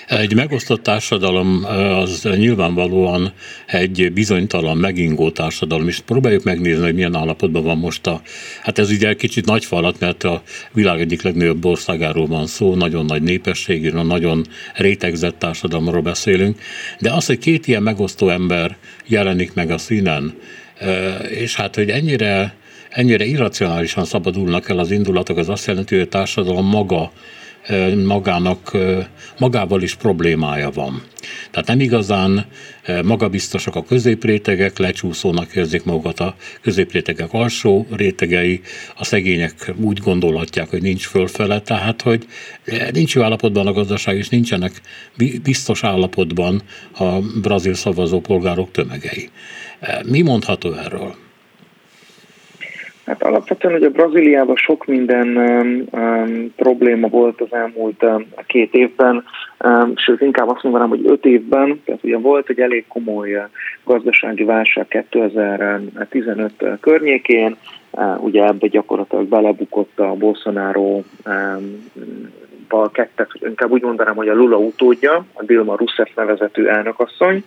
Egy 0.07 0.35
megosztott 0.35 0.83
társadalom 0.83 1.65
eh, 1.65 1.97
az 1.97 2.27
nyilvánvalóan 2.37 3.31
egy 3.65 4.11
bizonytalan, 4.13 4.77
megingó 4.77 5.29
társadalom, 5.29 5.87
és 5.87 5.99
próbáljuk 5.99 6.43
megnézni, 6.43 6.83
hogy 6.83 6.95
milyen 6.95 7.15
állapotban 7.15 7.63
van 7.63 7.77
most 7.77 8.07
a, 8.07 8.21
hát 8.61 8.79
ez 8.79 8.91
ugye 8.91 9.07
egy 9.07 9.15
kicsit 9.15 9.45
nagy 9.45 9.65
falat, 9.65 9.99
mert 9.99 10.23
a 10.23 10.41
világ 10.71 10.99
egyik 10.99 11.21
legnagyobb 11.21 11.65
országáról 11.65 12.27
van 12.27 12.47
szó, 12.47 12.75
nagyon 12.75 13.05
nagy 13.05 13.21
népességű, 13.21 13.91
nagyon 13.91 14.45
rétegzett 14.75 15.39
társadalomról 15.39 16.01
beszélünk, 16.01 16.57
de 16.99 17.13
az, 17.13 17.25
hogy 17.25 17.37
két 17.37 17.67
ilyen 17.67 17.83
megosztó 17.83 18.29
ember 18.29 18.77
jelenik 19.05 19.53
meg 19.53 19.69
a 19.69 19.77
színen, 19.77 20.33
és 21.29 21.55
hát, 21.55 21.75
hogy 21.75 21.89
ennyire, 21.89 22.55
ennyire 22.89 23.25
irracionálisan 23.25 24.05
szabadulnak 24.05 24.69
el 24.69 24.79
az 24.79 24.91
indulatok, 24.91 25.37
az 25.37 25.49
azt 25.49 25.67
jelenti, 25.67 25.95
hogy 25.95 26.03
a 26.03 26.09
társadalom 26.09 26.65
maga 26.65 27.11
magának, 28.05 28.77
magával 29.37 29.81
is 29.81 29.95
problémája 29.95 30.71
van. 30.71 31.03
Tehát 31.51 31.67
nem 31.67 31.79
igazán 31.79 32.45
magabiztosak 33.03 33.75
a 33.75 33.83
középrétegek, 33.83 34.77
lecsúszónak 34.77 35.55
érzik 35.55 35.83
magukat 35.83 36.19
a 36.19 36.35
középrétegek 36.61 37.33
alsó 37.33 37.87
rétegei, 37.91 38.61
a 38.95 39.05
szegények 39.05 39.73
úgy 39.81 39.99
gondolhatják, 39.99 40.69
hogy 40.69 40.81
nincs 40.81 41.07
fölfele, 41.07 41.61
tehát 41.61 42.01
hogy 42.01 42.25
nincs 42.91 43.15
jó 43.15 43.21
állapotban 43.21 43.67
a 43.67 43.73
gazdaság, 43.73 44.17
és 44.17 44.29
nincsenek 44.29 44.81
biztos 45.43 45.83
állapotban 45.83 46.61
a 46.97 47.19
brazil 47.41 47.73
szavazópolgárok 47.73 48.71
tömegei. 48.71 49.29
Mi 50.11 50.21
mondható 50.21 50.73
erről? 50.73 51.15
Hát 53.05 53.23
alapvetően, 53.23 53.73
hogy 53.73 53.83
a 53.83 53.89
Brazíliában 53.89 54.55
sok 54.55 54.85
minden 54.85 55.37
um, 55.37 55.85
um, 55.91 56.53
probléma 56.55 57.07
volt 57.07 57.41
az 57.41 57.53
elmúlt 57.53 58.03
um, 58.03 58.27
két 58.47 58.73
évben, 58.73 59.23
um, 59.65 59.93
sőt 59.95 60.21
inkább 60.21 60.49
azt 60.49 60.63
mondanám, 60.63 60.89
hogy 60.89 61.01
öt 61.05 61.25
évben, 61.25 61.81
tehát 61.85 62.03
ugye 62.03 62.17
volt 62.17 62.49
egy 62.49 62.59
elég 62.59 62.85
komoly 62.87 63.35
uh, 63.35 63.43
gazdasági 63.83 64.43
válság 64.43 64.87
2015 64.87 66.51
uh, 66.61 66.79
környékén, 66.79 67.55
uh, 67.91 68.23
ugye 68.23 68.45
ebbe 68.45 68.67
gyakorlatilag 68.67 69.25
belebukott 69.25 69.99
a 69.99 70.13
Bolsonaro 70.13 71.01
um, 71.25 71.91
kettet, 72.91 73.29
inkább 73.41 73.71
úgy 73.71 73.81
mondanám, 73.81 74.15
hogy 74.15 74.27
a 74.27 74.35
Lula 74.35 74.57
utódja, 74.57 75.25
a 75.33 75.43
Dilma 75.43 75.75
Rousseff 75.77 76.09
nevezetű 76.15 76.65
elnökasszony, 76.65 77.43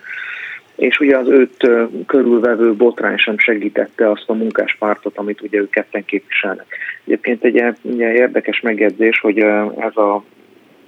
és 0.78 0.98
ugye 0.98 1.16
az 1.16 1.28
őt 1.28 1.70
körülvevő 2.06 2.74
botrány 2.74 3.16
sem 3.16 3.38
segítette 3.38 4.10
azt 4.10 4.24
a 4.26 4.34
munkáspártot, 4.34 5.18
amit 5.18 5.40
ugye 5.40 5.58
ők 5.58 5.70
ketten 5.70 6.04
képviselnek. 6.04 6.66
Egyébként 7.04 7.44
egy 7.44 7.62
ugye 7.82 8.12
érdekes 8.12 8.60
megjegyzés, 8.60 9.20
hogy 9.20 9.38
ez 9.78 9.96
a 9.96 10.22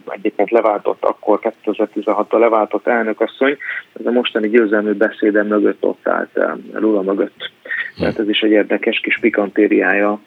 egyébként 0.09 0.51
leváltott 0.51 1.05
akkor 1.05 1.39
2016-ban 1.65 2.39
leváltott 2.39 2.87
elnökasszony, 2.87 3.57
ez 4.01 4.07
a 4.07 4.11
mostani 4.11 4.49
győzelmű 4.49 4.93
beszéde 4.93 5.43
mögött 5.43 5.85
ott 5.85 6.09
állt, 6.09 6.41
Lula 6.73 7.03
mögött. 7.03 7.51
Tehát 7.99 8.19
ez 8.19 8.29
is 8.29 8.41
egy 8.41 8.51
érdekes 8.51 9.01
kis 9.01 9.19
pikantériája 9.21 10.21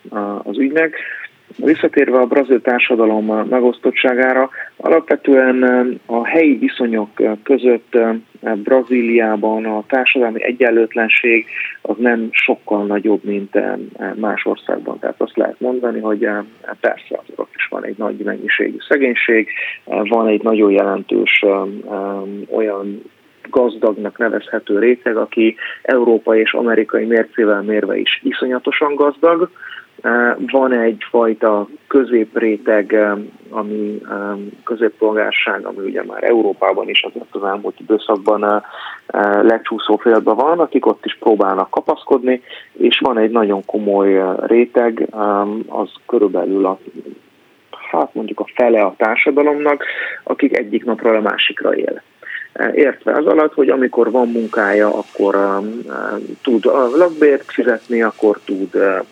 az 0.43 0.57
ügynek. 0.57 0.95
Visszatérve 1.57 2.19
a 2.19 2.25
brazil 2.25 2.61
társadalom 2.61 3.25
megosztottságára, 3.25 4.49
alapvetően 4.77 5.63
a 6.05 6.25
helyi 6.25 6.57
viszonyok 6.57 7.09
között 7.43 7.97
Brazíliában 8.55 9.65
a 9.65 9.83
társadalmi 9.87 10.43
egyenlőtlenség 10.43 11.45
az 11.81 11.95
nem 11.97 12.27
sokkal 12.31 12.85
nagyobb, 12.85 13.23
mint 13.23 13.57
más 14.15 14.45
országban. 14.45 14.99
Tehát 14.99 15.21
azt 15.21 15.37
lehet 15.37 15.59
mondani, 15.59 15.99
hogy 15.99 16.27
persze 16.79 17.19
ott 17.35 17.51
is 17.55 17.67
van 17.69 17.85
egy 17.85 17.97
nagy 17.97 18.17
mennyiségű 18.17 18.77
szegénység, 18.87 19.47
van 19.85 20.27
egy 20.27 20.43
nagyon 20.43 20.71
jelentős 20.71 21.45
olyan 22.49 23.01
gazdagnak 23.49 24.17
nevezhető 24.17 24.79
réteg, 24.79 25.17
aki 25.17 25.55
európai 25.81 26.39
és 26.39 26.53
amerikai 26.53 27.05
mércével 27.05 27.61
mérve 27.61 27.97
is 27.97 28.21
iszonyatosan 28.23 28.95
gazdag, 28.95 29.49
Van 30.51 30.71
egyfajta 30.71 31.67
középréteg, 31.87 32.95
ami 33.49 34.01
középpolgárság, 34.63 35.65
ami 35.65 35.85
ugye 35.85 36.03
már 36.03 36.23
Európában 36.23 36.89
is 36.89 37.03
azért 37.03 37.35
az 37.35 37.43
elmúlt 37.43 37.79
időszakban 37.79 38.63
lecsúszó 39.41 39.95
félbe 39.95 40.33
van, 40.33 40.59
akik 40.59 40.85
ott 40.85 41.05
is 41.05 41.17
próbálnak 41.19 41.69
kapaszkodni, 41.69 42.41
és 42.73 42.99
van 42.99 43.17
egy 43.17 43.31
nagyon 43.31 43.65
komoly 43.65 44.35
réteg, 44.45 45.07
az 45.67 45.89
körülbelül 46.07 46.65
a 46.65 46.79
hát 47.91 48.13
mondjuk 48.13 48.39
a 48.39 48.47
fele 48.55 48.81
a 48.81 48.93
társadalomnak, 48.97 49.83
akik 50.23 50.57
egyik 50.57 50.85
napról 50.85 51.15
a 51.15 51.21
másikra 51.21 51.75
él. 51.75 52.01
Értve 52.73 53.11
az 53.11 53.25
alatt, 53.25 53.53
hogy 53.53 53.69
amikor 53.69 54.11
van 54.11 54.31
munkája, 54.31 54.93
akkor 54.93 55.35
um, 55.35 55.81
tud 56.41 56.65
a 56.65 56.89
lakbért 56.95 57.51
fizetni, 57.51 58.01
akkor 58.01 58.39
tud 58.45 58.75
uh, 58.75 59.05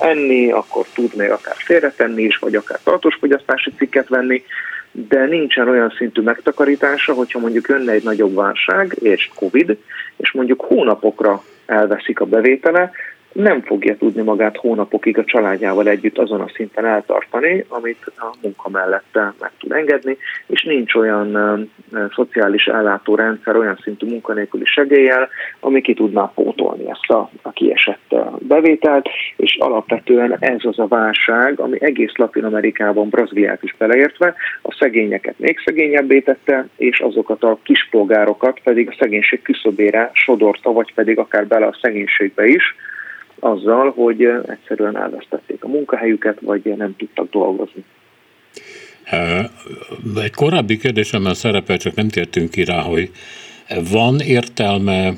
enni, 0.00 0.50
akkor 0.50 0.86
tud 0.94 1.16
még 1.16 1.30
akár 1.30 1.54
félretenni 1.58 2.22
is, 2.22 2.36
vagy 2.36 2.54
akár 2.54 2.78
tartós 2.82 3.14
fogyasztási 3.14 3.72
cikket 3.76 4.08
venni, 4.08 4.44
de 4.92 5.24
nincsen 5.26 5.68
olyan 5.68 5.94
szintű 5.96 6.22
megtakarítása, 6.22 7.12
hogyha 7.12 7.38
mondjuk 7.38 7.68
jönne 7.68 7.92
egy 7.92 8.02
nagyobb 8.02 8.34
válság 8.34 8.96
és 9.00 9.30
Covid, 9.34 9.76
és 10.16 10.32
mondjuk 10.32 10.60
hónapokra 10.60 11.42
elveszik 11.66 12.20
a 12.20 12.24
bevétele, 12.24 12.90
nem 13.34 13.62
fogja 13.62 13.96
tudni 13.96 14.22
magát 14.22 14.56
hónapokig 14.56 15.18
a 15.18 15.24
családjával 15.24 15.88
együtt 15.88 16.18
azon 16.18 16.40
a 16.40 16.50
szinten 16.54 16.86
eltartani, 16.86 17.64
amit 17.68 18.12
a 18.16 18.34
munka 18.42 18.68
mellett 18.68 19.18
meg 19.40 19.50
tud 19.58 19.72
engedni, 19.72 20.16
és 20.46 20.62
nincs 20.62 20.94
olyan 20.94 21.38
szociális 22.14 22.66
ellátórendszer, 22.66 23.56
olyan 23.56 23.78
szintű 23.82 24.06
munkanélküli 24.06 24.64
segéllyel, 24.64 25.28
ami 25.60 25.80
ki 25.80 25.94
tudná 25.94 26.32
pótolni 26.34 26.90
ezt 26.90 27.10
a, 27.10 27.30
a 27.42 27.50
kiesett 27.50 28.14
bevételt, 28.38 29.08
és 29.36 29.56
alapvetően 29.60 30.36
ez 30.38 30.60
az 30.62 30.78
a 30.78 30.86
válság, 30.86 31.60
ami 31.60 31.76
egész 31.80 32.16
Latin 32.16 32.44
Amerikában, 32.44 33.08
Brazíliát 33.08 33.62
is 33.62 33.74
beleértve, 33.78 34.34
a 34.62 34.76
szegényeket 34.78 35.38
még 35.38 35.58
szegényebbé 35.64 36.20
tette, 36.20 36.66
és 36.76 37.00
azokat 37.00 37.42
a 37.42 37.58
kispolgárokat 37.62 38.60
pedig 38.64 38.88
a 38.88 38.96
szegénység 38.98 39.42
küszöbére 39.42 40.10
sodorta, 40.12 40.72
vagy 40.72 40.94
pedig 40.94 41.18
akár 41.18 41.46
bele 41.46 41.66
a 41.66 41.78
szegénységbe 41.80 42.46
is, 42.46 42.74
azzal, 43.38 43.90
hogy 43.90 44.22
egyszerűen 44.46 44.96
elvesztették 44.96 45.64
a 45.64 45.68
munkahelyüket, 45.68 46.40
vagy 46.40 46.62
nem 46.76 46.96
tudtak 46.96 47.30
dolgozni. 47.30 47.84
Egy 50.22 50.34
korábbi 50.34 50.76
kérdésemben 50.76 51.34
szerepel, 51.34 51.76
csak 51.76 51.94
nem 51.94 52.08
tértünk 52.08 52.50
ki 52.50 52.64
rá, 52.64 52.80
hogy 52.80 53.10
van 53.90 54.20
értelme 54.20 55.12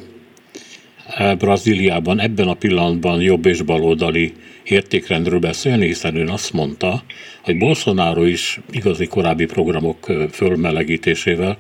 Brazíliában 1.38 2.20
ebben 2.20 2.48
a 2.48 2.54
pillanatban 2.54 3.20
jobb 3.20 3.46
és 3.46 3.62
baloldali 3.62 4.32
értékrendről 4.64 5.38
beszélni, 5.38 5.86
hiszen 5.86 6.16
ön 6.16 6.28
azt 6.28 6.52
mondta, 6.52 7.02
hogy 7.42 7.58
Bolsonaro 7.58 8.24
is 8.24 8.60
igazi 8.70 9.06
korábbi 9.06 9.46
programok 9.46 10.06
fölmelegítésével, 10.30 11.56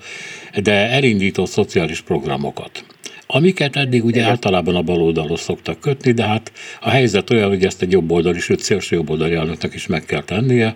de 0.62 0.72
elindított 0.72 1.48
szociális 1.48 2.00
programokat 2.00 2.84
amiket 3.26 3.76
eddig 3.76 4.04
ugye 4.04 4.18
Igen. 4.18 4.30
általában 4.30 4.74
a 4.74 4.82
baloldalhoz 4.82 5.40
szoktak 5.40 5.80
kötni, 5.80 6.12
de 6.12 6.24
hát 6.24 6.52
a 6.80 6.90
helyzet 6.90 7.30
olyan, 7.30 7.48
hogy 7.48 7.64
ezt 7.64 7.82
egy 7.82 7.92
jobboldali, 7.92 8.38
sőt 8.38 8.58
szélső 8.58 8.96
jobboldali 8.96 9.34
elnöknek 9.34 9.74
is 9.74 9.86
meg 9.86 10.04
kell 10.04 10.22
tennie, 10.22 10.74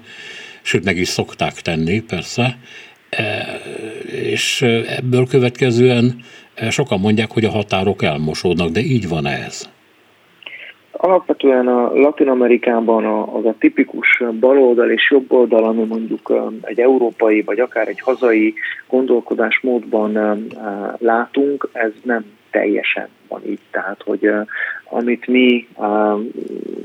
sőt 0.62 0.84
meg 0.84 0.96
is 0.96 1.08
szokták 1.08 1.52
tenni, 1.52 2.00
persze, 2.00 2.56
e, 3.10 3.60
és 4.12 4.62
ebből 4.96 5.26
következően 5.26 6.14
e, 6.54 6.70
sokan 6.70 7.00
mondják, 7.00 7.30
hogy 7.30 7.44
a 7.44 7.50
határok 7.50 8.02
elmosódnak, 8.02 8.68
de 8.68 8.80
így 8.80 9.08
van 9.08 9.26
ez. 9.26 9.68
Alapvetően 10.92 11.68
a 11.68 11.94
Latin 11.94 12.28
Amerikában 12.28 13.04
az 13.34 13.44
a 13.44 13.54
tipikus 13.58 14.22
baloldal 14.40 14.90
és 14.90 15.10
jobboldal, 15.10 15.64
ami 15.64 15.84
mondjuk 15.84 16.52
egy 16.62 16.80
európai 16.80 17.42
vagy 17.42 17.60
akár 17.60 17.88
egy 17.88 18.00
hazai 18.00 18.54
gondolkodásmódban 18.88 20.18
látunk, 20.98 21.68
ez 21.72 21.90
nem 22.02 22.24
teljesen 22.50 23.08
van 23.28 23.46
így. 23.46 23.60
Tehát, 23.70 24.02
hogy 24.04 24.30
amit 24.84 25.26
mi 25.26 25.68
uh, 25.76 26.20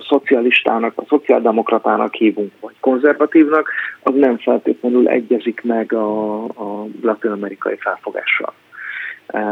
szocialistának, 0.07 0.93
a 0.95 1.03
szociáldemokratának 1.07 2.13
hívunk, 2.13 2.51
vagy 2.60 2.74
konzervatívnak, 2.79 3.69
az 4.03 4.13
nem 4.15 4.38
feltétlenül 4.38 5.07
egyezik 5.07 5.62
meg 5.63 5.93
a, 5.93 6.43
a 6.43 6.88
latin-amerikai 7.01 7.75
felfogással. 7.75 8.53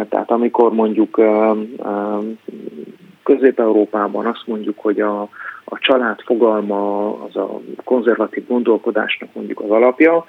Tehát 0.09 0.31
amikor 0.31 0.73
mondjuk 0.73 1.21
Közép-Európában 3.23 4.25
azt 4.25 4.43
mondjuk, 4.45 4.79
hogy 4.79 4.99
a, 4.99 5.21
a 5.63 5.77
család 5.79 6.21
fogalma 6.21 7.11
az 7.23 7.35
a 7.35 7.61
konzervatív 7.83 8.47
gondolkodásnak 8.47 9.29
mondjuk 9.33 9.59
az 9.59 9.69
alapja, 9.69 10.25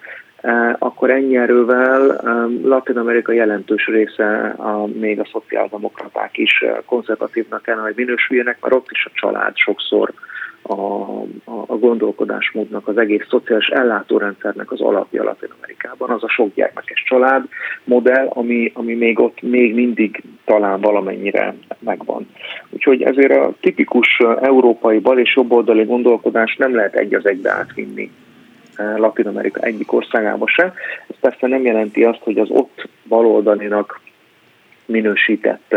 akkor 0.78 1.10
ennyi 1.10 1.36
erővel 1.36 2.20
Latin 2.62 2.96
Amerika 2.96 3.32
jelentős 3.32 3.86
része, 3.86 4.54
a, 4.56 4.86
még 4.86 5.20
a 5.20 5.28
szociáldemokraták 5.32 6.38
is 6.38 6.60
eh, 6.60 6.76
konzervatívnak 6.86 7.62
kellene, 7.62 7.86
hogy 7.86 7.96
minősüljenek, 7.96 8.58
mert 8.60 8.74
ott 8.74 8.86
is 8.90 9.04
a 9.04 9.10
család 9.14 9.56
sokszor 9.56 10.12
a, 10.62 10.74
a, 10.74 11.64
a 11.66 11.76
gondolkodásmódnak, 11.76 12.88
az 12.88 12.98
egész 12.98 13.26
szociális 13.28 13.66
ellátórendszernek 13.66 14.72
az 14.72 14.80
alapja 14.80 15.22
Latin 15.22 15.48
Amerikában, 15.58 16.10
az 16.10 16.22
a 16.22 16.28
sok 16.28 16.54
gyermekes 16.54 17.02
család 17.06 17.44
modell, 17.84 18.26
ami, 18.28 18.70
ami 18.74 18.94
még 18.94 19.20
ott 19.20 19.42
még 19.42 19.74
mindig 19.74 20.22
talán 20.44 20.80
valamennyire 20.80 21.54
megvan. 21.78 22.28
Úgyhogy 22.70 23.02
ezért 23.02 23.36
a 23.36 23.54
tipikus 23.60 24.18
eh, 24.18 24.36
európai 24.42 24.98
bal 24.98 25.18
és 25.18 25.36
jobboldali 25.36 25.84
gondolkodás 25.84 26.56
nem 26.56 26.74
lehet 26.74 26.94
egy 26.94 27.14
az 27.14 27.26
egybe 27.26 27.50
átvinni 27.50 28.10
Latin 28.76 29.26
Amerika 29.26 29.60
egyik 29.60 29.92
országába 29.92 30.48
se. 30.48 30.72
Ez 31.08 31.16
persze 31.20 31.46
nem 31.46 31.64
jelenti 31.64 32.04
azt, 32.04 32.20
hogy 32.22 32.38
az 32.38 32.50
ott 32.50 32.88
baloldalinak 33.08 34.00
minősített 34.86 35.74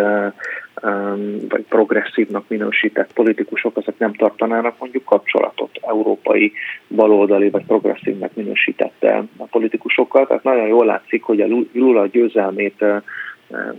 vagy 1.49 1.65
progresszívnak 1.69 2.43
minősített 2.47 3.13
politikusok, 3.13 3.77
azok 3.77 3.97
nem 3.97 4.13
tartanának 4.13 4.79
mondjuk 4.79 5.03
kapcsolatot 5.05 5.79
európai 5.81 6.51
baloldali 6.87 7.49
vagy 7.49 7.65
progresszívnek 7.65 8.35
minősített 8.35 9.05
politikusokkal. 9.51 10.27
Tehát 10.27 10.43
nagyon 10.43 10.67
jól 10.67 10.85
látszik, 10.85 11.23
hogy 11.23 11.41
a 11.41 11.47
Lula 11.71 12.05
győzelmét 12.07 12.83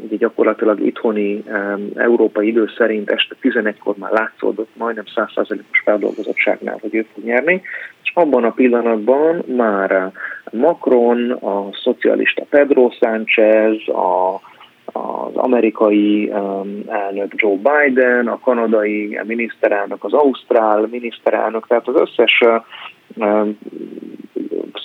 ugye 0.05 0.17
gyakorlatilag 0.17 0.81
itthoni 0.81 1.45
európai 1.95 2.47
idő 2.47 2.69
szerint 2.77 3.11
este 3.11 3.35
11-kor 3.43 3.97
már 3.97 4.11
látszódott 4.13 4.71
majdnem 4.77 5.05
100%-os 5.15 5.81
feldolgozottságnál, 5.85 6.79
hogy 6.81 6.95
ő 6.95 7.07
fog 7.15 7.25
nyerni, 7.25 7.63
és 8.03 8.13
abban 8.15 8.45
a 8.45 8.51
pillanatban 8.51 9.43
már 9.57 10.13
Macron, 10.53 11.31
a 11.31 11.69
szocialista 11.83 12.45
Pedro 12.51 12.91
Sánchez, 13.01 13.89
a 13.89 14.41
az 15.27 15.35
amerikai 15.35 16.33
elnök 16.87 17.33
Joe 17.35 17.57
Biden, 17.57 18.29
a 18.29 18.39
kanadai 18.39 19.21
miniszterelnök, 19.25 20.05
az 20.05 20.13
ausztrál 20.13 20.89
miniszterelnök, 20.91 21.67
tehát 21.67 21.89
az 21.89 21.95
összes 21.95 22.45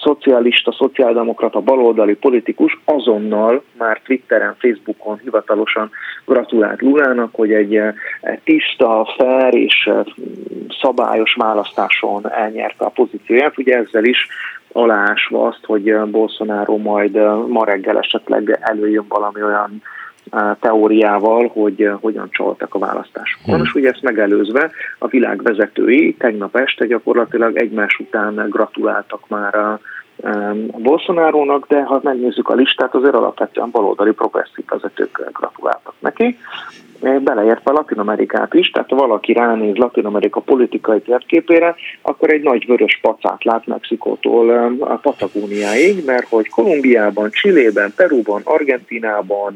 szocialista, 0.04 0.72
szociáldemokrata, 0.72 1.62
baloldali 1.62 2.16
politikus 2.16 2.80
azonnal 2.86 3.64
már 3.78 4.02
Twitteren, 4.04 4.56
Facebookon 4.60 5.18
hivatalosan 5.18 5.90
gratulált 6.26 6.82
Lulának, 6.82 7.30
hogy 7.36 7.54
egy 7.54 7.80
tiszta, 8.44 9.14
fair 9.18 9.54
és 9.54 9.90
szabályos 10.82 11.34
választáson 11.34 12.32
elnyerte 12.32 12.86
a 12.86 12.90
pozícióját. 12.90 13.58
Ugye 13.58 13.78
ezzel 13.78 14.04
is 14.04 14.28
alásva 14.72 15.48
azt, 15.48 15.66
hogy 15.66 15.96
Bolsonaro 16.06 16.78
majd 16.78 17.16
ma 17.48 17.66
reggel 17.66 17.98
esetleg 17.98 18.60
előjön 18.62 19.06
valami 19.08 19.44
olyan 19.44 19.82
teóriával, 20.60 21.48
hogy 21.54 21.90
hogyan 22.02 22.28
csaltak 22.32 22.76
a 22.76 22.80
választásokon. 22.80 23.56
Hmm. 23.56 23.64
És 23.64 23.74
ugye 23.74 23.90
ezt 23.90 24.02
megelőzve 24.02 24.72
a 24.98 25.08
világ 25.08 25.42
vezetői 25.42 26.16
tegnap 26.16 26.56
este 26.56 26.86
gyakorlatilag 26.86 27.58
egymás 27.58 28.00
után 28.00 28.48
gratuláltak 28.50 29.28
már 29.28 29.56
a, 29.56 29.80
Bolsonárónak, 30.78 31.68
de 31.68 31.84
ha 31.84 32.00
megnézzük 32.04 32.50
a 32.50 32.54
listát, 32.54 32.96
azért 32.96 33.14
alapvetően 33.14 33.70
baloldali 33.72 34.12
progresszív 34.12 34.66
vezetők 34.68 35.30
gratuláltak 35.34 35.94
neki 36.00 36.38
beleértve 37.04 37.72
Latin 37.72 38.00
Amerikát 38.00 38.54
is, 38.54 38.70
tehát 38.70 38.90
ha 38.90 38.96
valaki 38.96 39.34
ránéz 39.34 39.76
Latin 39.76 40.06
Amerika 40.06 40.40
politikai 40.40 41.02
térképére, 41.02 41.76
akkor 42.02 42.30
egy 42.30 42.42
nagy 42.42 42.66
vörös 42.66 43.00
pacát 43.02 43.44
lát 43.44 43.66
Mexikótól 43.66 44.50
a 44.80 44.96
Patagóniáig, 44.96 46.06
mert 46.06 46.28
hogy 46.30 46.50
Kolumbiában, 46.50 47.30
Csillében, 47.32 47.94
Perúban, 47.96 48.42
Argentinában, 48.44 49.56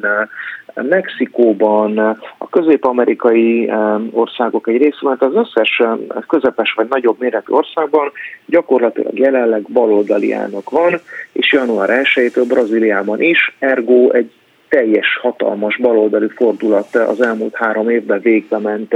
Mexikóban, 0.81 1.97
a 2.37 2.49
közép-amerikai 2.49 3.71
országok 4.11 4.67
egy 4.67 4.77
részében, 4.77 5.17
az 5.19 5.35
összes 5.35 5.81
közepes 6.27 6.73
vagy 6.73 6.87
nagyobb 6.89 7.19
méretű 7.19 7.53
országban 7.53 8.11
gyakorlatilag 8.45 9.19
jelenleg 9.19 9.61
baloldali 9.61 10.33
elnök 10.33 10.69
van, 10.69 10.99
és 11.31 11.53
január 11.53 12.01
1-től 12.03 12.45
Brazíliában 12.47 13.21
is, 13.21 13.55
ergo 13.59 14.09
egy 14.09 14.31
teljes 14.69 15.17
hatalmas 15.21 15.77
baloldali 15.77 16.27
fordulat 16.35 16.95
az 16.95 17.21
elmúlt 17.21 17.55
három 17.55 17.89
évben 17.89 18.19
végbe 18.19 18.57
ment 18.57 18.95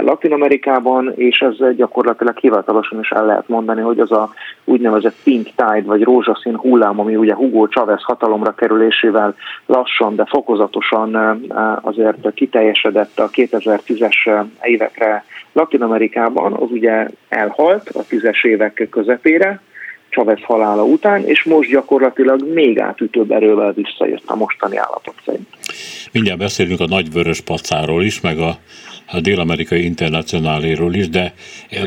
Latin 0.00 0.32
Amerikában, 0.32 1.12
és 1.16 1.38
ez 1.38 1.76
gyakorlatilag 1.76 2.38
hivatalosan 2.38 3.00
is 3.00 3.10
el 3.10 3.26
lehet 3.26 3.48
mondani, 3.48 3.80
hogy 3.80 3.98
az 3.98 4.12
a 4.12 4.32
úgynevezett 4.64 5.16
pink 5.24 5.44
tide, 5.44 5.82
vagy 5.84 6.02
rózsaszín 6.02 6.56
hullám, 6.56 7.00
ami 7.00 7.16
ugye 7.16 7.34
Hugo 7.34 7.66
Chavez 7.66 8.02
hatalomra 8.02 8.54
kerülésével 8.54 9.34
lassan, 9.66 10.16
de 10.16 10.24
fokozatosan 10.28 11.14
azért 11.82 12.32
kiteljesedett 12.34 13.18
a 13.18 13.30
2010-es 13.30 14.46
évekre 14.62 15.24
Latin 15.52 15.82
Amerikában, 15.82 16.52
az 16.52 16.70
ugye 16.70 17.08
elhalt 17.28 17.88
a 17.88 18.02
tízes 18.08 18.44
évek 18.44 18.88
közepére, 18.90 19.60
Chavez 20.12 20.42
halála 20.42 20.84
után, 20.84 21.24
és 21.24 21.44
most 21.44 21.70
gyakorlatilag 21.70 22.52
még 22.52 22.80
átütőbb 22.80 23.30
erővel 23.30 23.72
visszajött 23.72 24.22
a 24.26 24.36
mostani 24.36 24.76
állapot 24.76 25.14
szerint. 25.24 25.48
Mindjárt 26.12 26.38
beszélünk 26.38 26.80
a 26.80 26.86
nagyvörös 26.86 27.40
pacáról 27.40 28.02
is, 28.02 28.20
meg 28.20 28.38
a, 28.38 28.56
a 29.06 29.20
dél-amerikai 29.20 29.84
internacionáléről 29.84 30.94
is, 30.94 31.08
de 31.08 31.34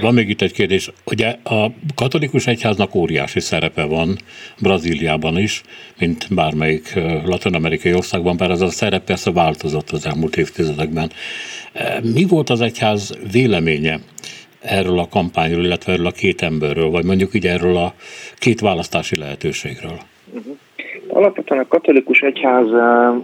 van 0.01 0.13
még 0.13 0.30
itt 0.30 0.41
egy 0.41 0.51
kérdés. 0.51 0.91
Ugye 1.06 1.36
a 1.43 1.71
katolikus 1.95 2.47
egyháznak 2.47 2.95
óriási 2.95 3.39
szerepe 3.39 3.84
van 3.84 4.17
Brazíliában 4.62 5.38
is, 5.38 5.62
mint 5.99 6.28
bármelyik 6.30 6.93
latin-amerikai 7.25 7.93
országban, 7.93 8.38
bár 8.38 8.51
ez 8.51 8.62
a 8.62 8.69
szerep 8.69 9.04
persze 9.04 9.32
változott 9.32 9.89
az 9.89 10.06
elmúlt 10.06 10.38
évtizedekben. 10.38 11.12
Mi 12.13 12.25
volt 12.30 12.49
az 12.49 12.62
egyház 12.62 13.17
véleménye 13.32 13.99
erről 14.62 14.99
a 14.99 15.08
kampányról, 15.08 15.63
illetve 15.63 15.91
erről 15.91 16.06
a 16.06 16.12
két 16.12 16.41
emberről, 16.41 16.89
vagy 16.89 17.06
mondjuk 17.06 17.34
így 17.34 17.47
erről 17.47 17.78
a 17.78 17.93
két 18.36 18.60
választási 18.60 19.17
lehetőségről? 19.17 19.99
Alapvetően 21.08 21.62
a 21.62 21.67
katolikus 21.67 22.19
egyház 22.19 22.67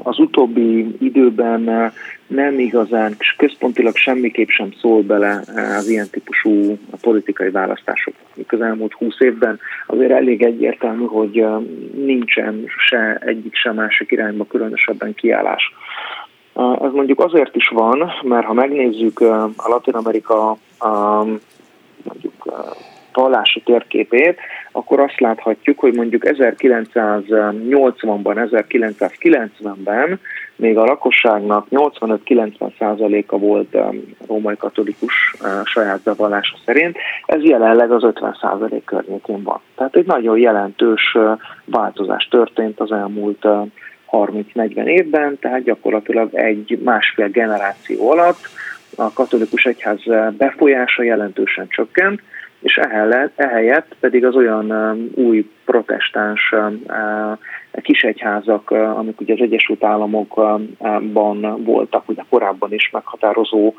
az 0.03 0.19
utóbbi 0.19 0.95
időben 0.99 1.91
nem 2.33 2.59
igazán, 2.59 3.15
és 3.19 3.35
központilag 3.37 3.95
semmiképp 3.95 4.47
sem 4.47 4.73
szól 4.81 5.01
bele 5.01 5.41
eh, 5.55 5.77
az 5.77 5.87
ilyen 5.87 6.07
típusú 6.11 6.77
politikai 7.01 7.49
választásokba. 7.49 8.19
Az 8.47 8.61
elmúlt 8.61 8.93
húsz 8.93 9.19
évben 9.19 9.59
azért 9.87 10.11
elég 10.11 10.43
egyértelmű, 10.43 11.05
hogy 11.05 11.45
nincsen 11.93 12.65
se 12.87 13.21
egyik, 13.25 13.55
se 13.55 13.71
másik 13.71 14.11
irányba 14.11 14.45
különösebben 14.45 15.13
kiállás. 15.13 15.73
Ez 16.81 16.91
mondjuk 16.91 17.19
azért 17.19 17.55
is 17.55 17.67
van, 17.67 18.11
mert 18.23 18.45
ha 18.45 18.53
megnézzük 18.53 19.19
a 19.55 19.67
Latin 19.67 19.93
Amerika 19.93 20.57
mondjuk 22.03 22.33
vallási 23.13 23.61
térképét, 23.61 24.39
akkor 24.71 24.99
azt 24.99 25.19
láthatjuk, 25.19 25.79
hogy 25.79 25.93
mondjuk 25.93 26.23
1980-ban, 26.25 28.47
1990-ben 28.51 30.19
még 30.61 30.77
a 30.77 30.83
lakosságnak 30.83 31.67
85-90%-a 31.71 33.37
volt 33.37 33.77
római 34.27 34.57
katolikus 34.57 35.35
saját 35.63 36.01
bevallása 36.03 36.55
szerint, 36.65 36.97
ez 37.25 37.43
jelenleg 37.43 37.91
az 37.91 38.01
50% 38.05 38.81
környékén 38.85 39.43
van. 39.43 39.59
Tehát 39.75 39.95
egy 39.95 40.05
nagyon 40.05 40.37
jelentős 40.37 41.17
változás 41.65 42.27
történt 42.27 42.79
az 42.79 42.91
elmúlt 42.91 43.47
30-40 44.11 44.83
évben, 44.85 45.39
tehát 45.39 45.63
gyakorlatilag 45.63 46.33
egy 46.33 46.79
másfél 46.83 47.27
generáció 47.27 48.11
alatt 48.11 48.39
a 48.95 49.13
katolikus 49.13 49.63
egyház 49.63 50.01
befolyása 50.37 51.03
jelentősen 51.03 51.67
csökkent, 51.69 52.21
és 52.61 52.79
ehelyett 53.35 53.95
pedig 53.99 54.25
az 54.25 54.35
olyan 54.35 54.97
új 55.15 55.49
protestáns 55.65 56.55
kisegyházak, 57.81 58.71
amik 58.71 59.21
ugye 59.21 59.33
az 59.33 59.41
Egyesült 59.41 59.83
Államokban 59.83 61.63
voltak, 61.63 62.09
ugye 62.09 62.23
korábban 62.29 62.73
is 62.73 62.89
meghatározó 62.91 63.73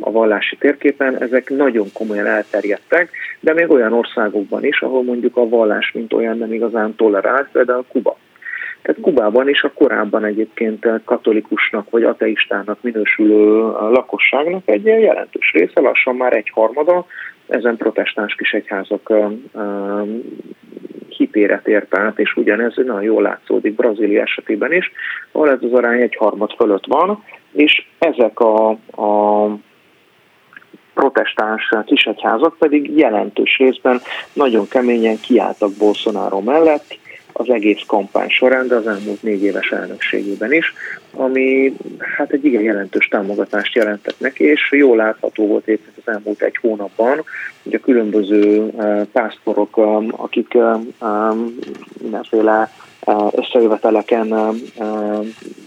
a 0.00 0.10
vallási 0.10 0.56
térképen, 0.56 1.22
ezek 1.22 1.50
nagyon 1.50 1.86
komolyan 1.92 2.26
elterjedtek, 2.26 3.10
de 3.40 3.52
még 3.52 3.70
olyan 3.70 3.92
országokban 3.92 4.64
is, 4.64 4.80
ahol 4.80 5.02
mondjuk 5.02 5.36
a 5.36 5.48
vallás 5.48 5.92
mint 5.92 6.12
olyan 6.12 6.38
nem 6.38 6.52
igazán 6.52 6.94
tolerált, 6.94 7.48
például 7.52 7.84
Kuba. 7.88 8.16
Tehát 8.82 9.00
Kubában 9.00 9.48
is 9.48 9.62
a 9.62 9.72
korábban 9.74 10.24
egyébként 10.24 10.86
katolikusnak 11.04 11.90
vagy 11.90 12.02
ateistának 12.02 12.82
minősülő 12.82 13.60
lakosságnak 13.70 14.62
egy 14.64 14.84
jelentős 14.84 15.52
része, 15.52 15.80
lassan 15.80 16.16
már 16.16 16.36
egy 16.36 16.50
harmada 16.54 17.06
ezen 17.48 17.76
protestáns 17.76 18.34
kisegyházak 18.34 19.12
hitére 21.08 21.60
tért 21.64 21.96
át, 21.98 22.18
és 22.18 22.36
ugyanez 22.36 22.76
nagyon 22.76 23.02
jól 23.02 23.22
látszódik 23.22 23.74
Brazília 23.74 24.22
esetében 24.22 24.72
is, 24.72 24.92
ahol 25.32 25.50
ez 25.50 25.62
az 25.62 25.72
arány 25.72 26.00
egy 26.00 26.16
harmad 26.16 26.52
fölött 26.52 26.86
van, 26.86 27.24
és 27.52 27.86
ezek 27.98 28.40
a, 28.40 28.70
a 29.02 29.46
protestáns 30.94 31.68
kisegyházak 31.84 32.56
pedig 32.58 32.96
jelentős 32.96 33.56
részben 33.58 34.00
nagyon 34.32 34.68
keményen 34.68 35.20
kiálltak 35.20 35.70
Bolsonaro 35.78 36.40
mellett, 36.40 36.98
az 37.38 37.50
egész 37.50 37.82
kampány 37.86 38.28
során, 38.28 38.66
de 38.66 38.74
az 38.74 38.86
elmúlt 38.86 39.22
négy 39.22 39.42
éves 39.42 39.70
elnökségében 39.70 40.52
is, 40.52 40.74
ami 41.12 41.76
hát 42.16 42.32
egy 42.32 42.44
igen 42.44 42.62
jelentős 42.62 43.08
támogatást 43.08 43.74
jelentett 43.74 44.20
neki, 44.20 44.44
és 44.44 44.72
jól 44.72 44.96
látható 44.96 45.46
volt 45.46 45.68
éppen 45.68 45.92
az 46.04 46.12
elmúlt 46.12 46.42
egy 46.42 46.56
hónapban, 46.60 47.24
hogy 47.62 47.74
a 47.74 47.78
különböző 47.78 48.72
eh, 48.78 49.04
pásztorok, 49.12 49.74
eh, 49.76 50.22
akik 50.22 50.54
eh, 50.54 50.80
mindenféle 52.02 52.70
összejöveteleken 53.30 54.32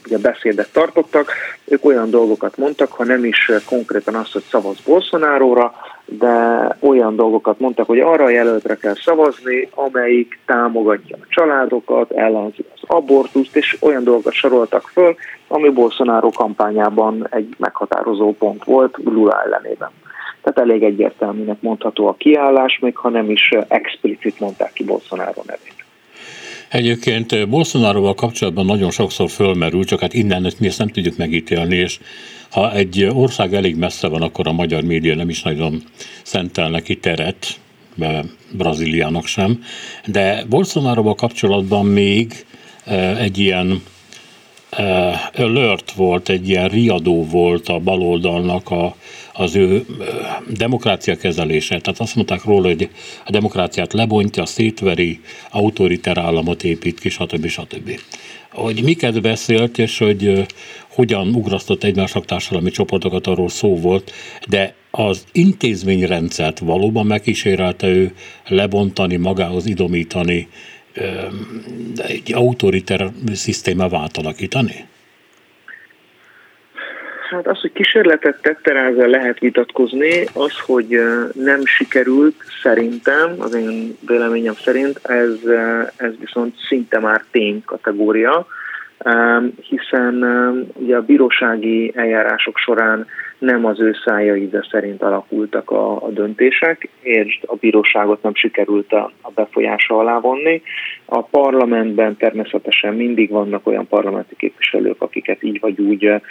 ugye 0.05 0.17
beszédet 0.21 0.71
tartottak, 0.73 1.31
ők 1.65 1.85
olyan 1.85 2.09
dolgokat 2.09 2.57
mondtak, 2.57 2.91
ha 2.91 3.03
nem 3.03 3.25
is 3.25 3.51
konkrétan 3.65 4.15
azt, 4.15 4.33
hogy 4.33 4.43
szavaz 4.49 4.79
Bolsonáróra, 4.85 5.73
de 6.05 6.67
olyan 6.79 7.15
dolgokat 7.15 7.59
mondtak, 7.59 7.85
hogy 7.85 7.99
arra 7.99 8.23
a 8.23 8.29
jelöltre 8.29 8.75
kell 8.75 8.95
szavazni, 8.95 9.69
amelyik 9.75 10.39
támogatja 10.45 11.17
a 11.21 11.25
családokat, 11.29 12.11
ellenzi 12.11 12.65
az 12.75 12.81
abortuszt, 12.87 13.55
és 13.55 13.77
olyan 13.81 14.03
dolgokat 14.03 14.33
soroltak 14.33 14.87
föl, 14.87 15.15
ami 15.47 15.69
Bolsonaro 15.69 16.29
kampányában 16.29 17.27
egy 17.29 17.55
meghatározó 17.57 18.33
pont 18.33 18.63
volt 18.63 18.97
Lula 19.03 19.43
ellenében. 19.43 19.89
Tehát 20.41 20.59
elég 20.59 20.83
egyértelműnek 20.83 21.61
mondható 21.61 22.07
a 22.07 22.15
kiállás, 22.17 22.79
még 22.81 22.97
ha 22.97 23.09
nem 23.09 23.29
is 23.29 23.55
explicit 23.67 24.39
mondták 24.39 24.73
ki 24.73 24.83
Bolsonaro 24.83 25.41
nevét. 25.45 25.78
Egyébként 26.69 27.49
Bolsonaroval 27.49 28.13
kapcsolatban 28.13 28.65
nagyon 28.65 28.91
sokszor 28.91 29.29
fölmerül, 29.29 29.83
csak 29.83 29.99
hát 29.99 30.13
innen 30.13 30.53
mi 30.57 30.67
ezt 30.67 30.77
nem 30.77 30.87
tudjuk 30.87 31.17
megítélni, 31.17 31.75
és 31.75 31.99
ha 32.51 32.73
egy 32.73 33.03
ország 33.03 33.53
elég 33.53 33.75
messze 33.75 34.07
van, 34.07 34.21
akkor 34.21 34.47
a 34.47 34.51
magyar 34.51 34.83
média 34.83 35.15
nem 35.15 35.29
is 35.29 35.41
nagyon 35.41 35.83
szentel 36.23 36.69
neki 36.69 36.97
teret, 36.97 37.59
Brazíliának 38.51 39.25
sem, 39.25 39.63
de 40.05 40.45
Bolsonaroval 40.49 41.15
kapcsolatban 41.15 41.85
még 41.85 42.45
egy 43.17 43.37
ilyen 43.37 43.83
alert 45.33 45.91
volt, 45.91 46.29
egy 46.29 46.49
ilyen 46.49 46.67
riadó 46.67 47.25
volt 47.25 47.67
a 47.67 47.79
baloldalnak 47.79 48.69
a, 48.69 48.95
az 49.33 49.55
ő 49.55 49.85
demokrácia 50.57 51.15
kezelése. 51.15 51.79
Tehát 51.79 51.99
azt 51.99 52.15
mondták 52.15 52.43
róla, 52.43 52.67
hogy 52.67 52.89
a 53.25 53.31
demokráciát 53.31 53.93
lebontja, 53.93 54.45
szétveri, 54.45 55.19
autoriter 55.51 56.17
államot 56.17 56.63
épít 56.63 56.99
ki, 56.99 57.09
stb. 57.09 57.47
stb. 57.47 57.99
Hogy 58.51 58.83
miket 58.83 59.21
beszélt, 59.21 59.77
és 59.77 59.97
hogy 59.97 60.45
hogyan 60.89 61.27
ugrasztott 61.27 61.83
egymásnak 61.83 62.25
társadalmi 62.25 62.69
csoportokat, 62.69 63.27
arról 63.27 63.49
szó 63.49 63.79
volt, 63.79 64.11
de 64.47 64.73
az 64.91 65.23
intézményrendszert 65.31 66.59
valóban 66.59 67.05
megkísérelte 67.05 67.87
ő 67.87 68.13
lebontani, 68.47 69.15
magához 69.15 69.65
idomítani, 69.65 70.47
egy 72.07 72.33
autoriter 72.33 73.09
szisztémává 73.33 74.01
átalakítani? 74.01 74.87
Hát 77.29 77.47
az, 77.47 77.59
hogy 77.59 77.71
kísérletet 77.71 78.41
tette 78.41 78.73
rá, 78.73 78.87
ezzel 78.87 79.07
lehet 79.07 79.39
vitatkozni. 79.39 80.25
Az, 80.33 80.59
hogy 80.65 81.01
nem 81.33 81.65
sikerült, 81.65 82.35
szerintem, 82.61 83.35
az 83.37 83.53
én 83.53 83.97
véleményem 84.07 84.53
szerint, 84.53 84.99
ez, 85.03 85.35
ez 85.95 86.11
viszont 86.19 86.55
szinte 86.67 86.99
már 86.99 87.23
tény 87.31 87.63
kategória, 87.65 88.47
hiszen 89.61 90.23
ugye 90.73 90.95
a 90.95 91.01
bírósági 91.01 91.91
eljárások 91.95 92.57
során 92.57 93.07
nem 93.39 93.65
az 93.65 93.79
ő 93.79 93.95
szájaide 94.05 94.67
szerint 94.71 95.01
alakultak 95.01 95.71
a, 95.71 96.03
a 96.03 96.09
döntések, 96.09 96.89
és 97.01 97.39
a 97.45 97.55
bíróságot 97.55 98.23
nem 98.23 98.35
sikerült 98.35 98.93
a, 98.93 99.11
a 99.21 99.31
befolyása 99.31 99.97
alá 99.97 100.19
vonni. 100.19 100.61
A 101.05 101.21
parlamentben 101.21 102.17
természetesen 102.17 102.93
mindig 102.93 103.29
vannak 103.29 103.67
olyan 103.67 103.87
parlamenti 103.87 104.35
képviselők, 104.35 105.01
akiket 105.01 105.43
így 105.43 105.59
vagy 105.59 105.79
úgy 105.79 106.05
eh, 106.05 106.21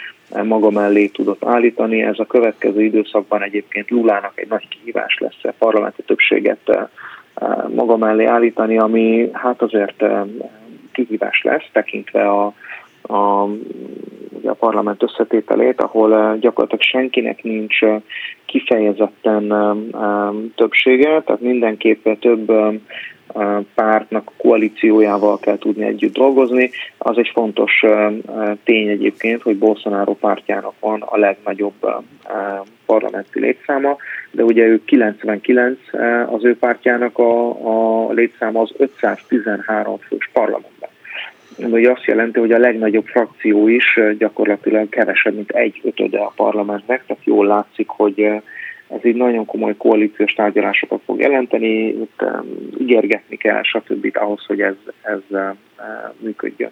maga 0.43 0.69
mellé 0.69 1.07
tudott 1.07 1.45
állítani. 1.45 2.01
Ez 2.01 2.19
a 2.19 2.25
következő 2.25 2.81
időszakban 2.81 3.43
egyébként 3.43 3.89
Lulának 3.89 4.39
egy 4.39 4.49
nagy 4.49 4.67
kihívás 4.67 5.17
lesz 5.19 5.43
a 5.43 5.53
parlamenti 5.57 6.01
többséget 6.01 6.59
eh, 6.65 6.83
eh, 7.35 7.67
maga 7.75 7.97
mellé 7.97 8.25
állítani, 8.25 8.77
ami 8.77 9.29
hát 9.33 9.61
azért 9.61 10.03
kihívás 10.91 11.41
lesz, 11.43 11.65
tekintve 11.71 12.29
a 12.29 12.53
a, 13.01 13.43
a 14.43 14.53
parlament 14.59 15.03
összetételét, 15.03 15.81
ahol 15.81 16.37
gyakorlatilag 16.39 16.81
senkinek 16.81 17.43
nincs 17.43 17.79
kifejezetten 18.45 19.53
többsége, 20.55 21.21
tehát 21.21 21.41
mindenképpen 21.41 22.17
több 22.17 22.51
pártnak 23.75 24.31
koalíciójával 24.37 25.39
kell 25.39 25.57
tudni 25.57 25.85
együtt 25.85 26.13
dolgozni. 26.13 26.69
Az 26.97 27.17
egy 27.17 27.31
fontos 27.33 27.83
tény 28.63 28.87
egyébként, 28.87 29.41
hogy 29.41 29.57
Bolsonaro 29.57 30.13
pártjának 30.13 30.73
van 30.79 31.01
a 31.01 31.17
legnagyobb 31.17 32.03
parlamenti 32.85 33.39
létszáma, 33.39 33.97
de 34.31 34.43
ugye 34.43 34.65
ő 34.65 34.83
99 34.85 35.79
az 36.29 36.45
ő 36.45 36.57
pártjának 36.57 37.17
a, 37.17 37.49
a 38.07 38.11
létszáma 38.11 38.61
az 38.61 38.71
513 38.77 39.97
fős 39.97 40.29
parlamentben. 40.33 40.88
Ami 41.57 41.85
azt 41.85 42.05
jelenti, 42.05 42.39
hogy 42.39 42.51
a 42.51 42.57
legnagyobb 42.57 43.05
frakció 43.05 43.67
is 43.67 43.99
gyakorlatilag 44.17 44.89
kevesebb, 44.89 45.35
mint 45.35 45.51
egy 45.51 45.81
ötöde 45.83 46.19
a 46.19 46.33
parlamentnek, 46.35 47.05
tehát 47.05 47.23
jól 47.25 47.45
látszik, 47.45 47.87
hogy 47.87 48.19
ez 48.87 49.05
így 49.05 49.15
nagyon 49.15 49.45
komoly 49.45 49.75
koalíciós 49.77 50.33
tárgyalásokat 50.33 51.01
fog 51.05 51.19
jelenteni, 51.19 51.87
itt 51.87 52.23
ígérgetni 52.79 53.37
kell, 53.37 53.63
stb. 53.63 54.09
ahhoz, 54.13 54.45
hogy 54.45 54.61
ez, 54.61 54.75
ez 55.01 55.39
működjön. 56.19 56.71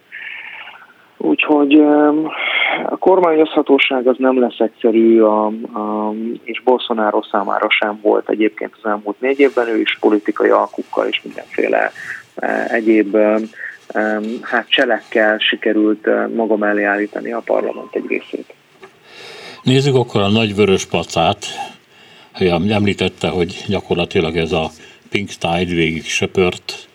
Úgyhogy 1.16 1.80
a 2.84 2.96
kormányozhatóság 2.98 4.06
az 4.06 4.16
nem 4.18 4.40
lesz 4.40 4.58
egyszerű, 4.58 5.20
a, 5.20 5.46
a, 5.46 6.12
és 6.44 6.62
Bolsonaro 6.62 7.22
számára 7.22 7.70
sem 7.70 7.98
volt 8.02 8.30
egyébként 8.30 8.72
az 8.82 8.90
elmúlt 8.90 9.20
négy 9.20 9.40
évben, 9.40 9.68
ő 9.68 9.80
is 9.80 9.98
politikai 10.00 10.48
alkukkal 10.48 11.06
és 11.06 11.22
mindenféle 11.24 11.90
uh, 12.42 12.72
egyéb 12.72 13.16
hát 14.40 14.68
cselekkel 14.68 15.38
sikerült 15.38 16.06
uh, 16.06 16.34
maga 16.34 16.56
mellé 16.56 16.82
állítani 16.82 17.32
a 17.32 17.42
parlament 17.44 17.88
egy 17.94 18.06
részét. 18.08 18.54
Nézzük 19.62 19.94
akkor 19.94 20.20
a 20.20 20.28
nagy 20.28 20.54
vörös 20.54 20.86
pacát, 20.86 21.46
említette, 22.68 23.28
hogy 23.28 23.64
gyakorlatilag 23.68 24.36
ez 24.36 24.52
a 24.52 24.70
Pink 25.10 25.28
Tide 25.28 25.74
végig 25.74 26.04
söpört 26.04 26.88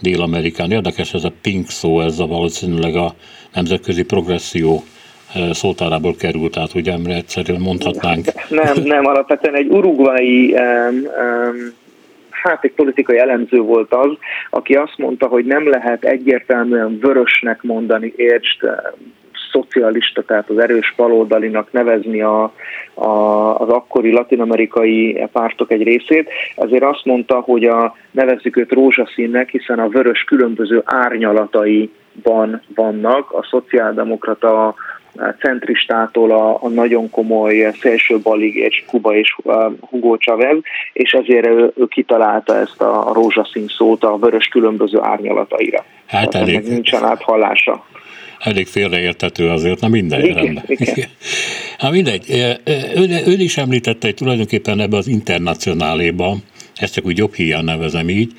Dél-Amerikán. 0.00 0.70
Érdekes 0.70 1.14
ez 1.14 1.24
a 1.24 1.32
pink 1.42 1.68
szó, 1.68 2.00
ez 2.00 2.18
a 2.18 2.26
valószínűleg 2.26 2.96
a 2.96 3.14
nemzetközi 3.54 4.02
progresszió 4.02 4.84
szótárából 5.50 6.16
került, 6.16 6.52
tehát 6.52 6.74
ugye 6.74 6.96
egyszerűen 7.04 7.60
mondhatnánk. 7.60 8.26
Nem, 8.48 8.82
nem, 8.82 9.06
alapvetően 9.06 9.54
egy 9.54 9.68
urugvai 9.68 10.54
um, 10.54 10.96
um, 10.96 11.74
hát 12.42 12.64
egy 12.64 12.72
politikai 12.72 13.18
elemző 13.18 13.60
volt 13.60 13.94
az, 13.94 14.10
aki 14.50 14.74
azt 14.74 14.98
mondta, 14.98 15.26
hogy 15.26 15.44
nem 15.44 15.68
lehet 15.68 16.04
egyértelműen 16.04 16.98
vörösnek 16.98 17.62
mondani, 17.62 18.12
értsd, 18.16 18.68
szocialista, 19.56 20.22
tehát 20.22 20.50
az 20.50 20.58
erős 20.58 20.94
baloldalinak 20.96 21.72
nevezni 21.72 22.20
a, 22.20 22.52
a, 22.94 23.10
az 23.60 23.68
akkori 23.68 24.12
latinamerikai 24.12 25.26
pártok 25.32 25.70
egy 25.70 25.82
részét, 25.82 26.30
ezért 26.56 26.82
azt 26.82 27.04
mondta, 27.04 27.40
hogy 27.40 27.64
a, 27.64 27.96
nevezzük 28.10 28.56
őt 28.56 28.72
rózsaszínnek, 28.72 29.50
hiszen 29.50 29.78
a 29.78 29.88
vörös 29.88 30.24
különböző 30.24 30.82
árnyalataiban 30.84 32.62
vannak, 32.74 33.32
a 33.32 33.46
szociáldemokrata 33.50 34.74
centristától 35.38 36.30
a, 36.30 36.62
a 36.62 36.68
nagyon 36.68 37.10
komoly 37.10 37.72
szélső 37.80 38.18
balig 38.18 38.56
és 38.56 38.84
Kuba 38.86 39.16
és 39.16 39.36
Hugo 39.80 40.16
Chavez, 40.16 40.58
és 40.92 41.12
ezért 41.12 41.46
ő, 41.46 41.72
ő 41.76 41.86
kitalálta 41.86 42.56
ezt 42.56 42.80
a, 42.80 43.10
rózsaszín 43.12 43.66
szót 43.68 44.04
a 44.04 44.16
vörös 44.16 44.46
különböző 44.46 44.98
árnyalataira. 45.00 45.84
Hát 46.06 46.34
elég. 46.34 46.68
Nincsen 46.68 47.04
áthallása 47.04 47.84
elég 48.38 48.66
félreértető 48.66 49.48
azért, 49.48 49.80
na 49.80 49.88
mindegy, 49.88 50.24
igen. 50.24 50.62
Igen. 50.66 50.94
Hát 51.78 51.90
mindegy, 51.90 52.24
ön, 52.94 53.10
ön 53.10 53.40
is 53.40 53.56
említette, 53.56 54.06
hogy 54.06 54.16
tulajdonképpen 54.16 54.80
ebbe 54.80 54.96
az 54.96 55.06
internacionáléba, 55.06 56.36
ezt 56.74 56.94
csak 56.94 57.06
úgy 57.06 57.18
jobb 57.18 57.34
híján 57.34 57.64
nevezem 57.64 58.08
így, 58.08 58.32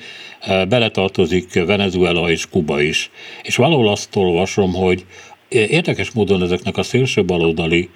beletartozik 0.68 1.64
Venezuela 1.66 2.30
és 2.30 2.48
Kuba 2.48 2.80
is. 2.80 3.10
És 3.42 3.56
valahol 3.56 3.88
azt 3.88 4.16
olvasom, 4.16 4.74
hogy 4.74 5.04
érdekes 5.48 6.10
módon 6.10 6.42
ezeknek 6.42 6.76
a 6.76 6.82
szélső 6.82 7.24
baloldali 7.24 7.90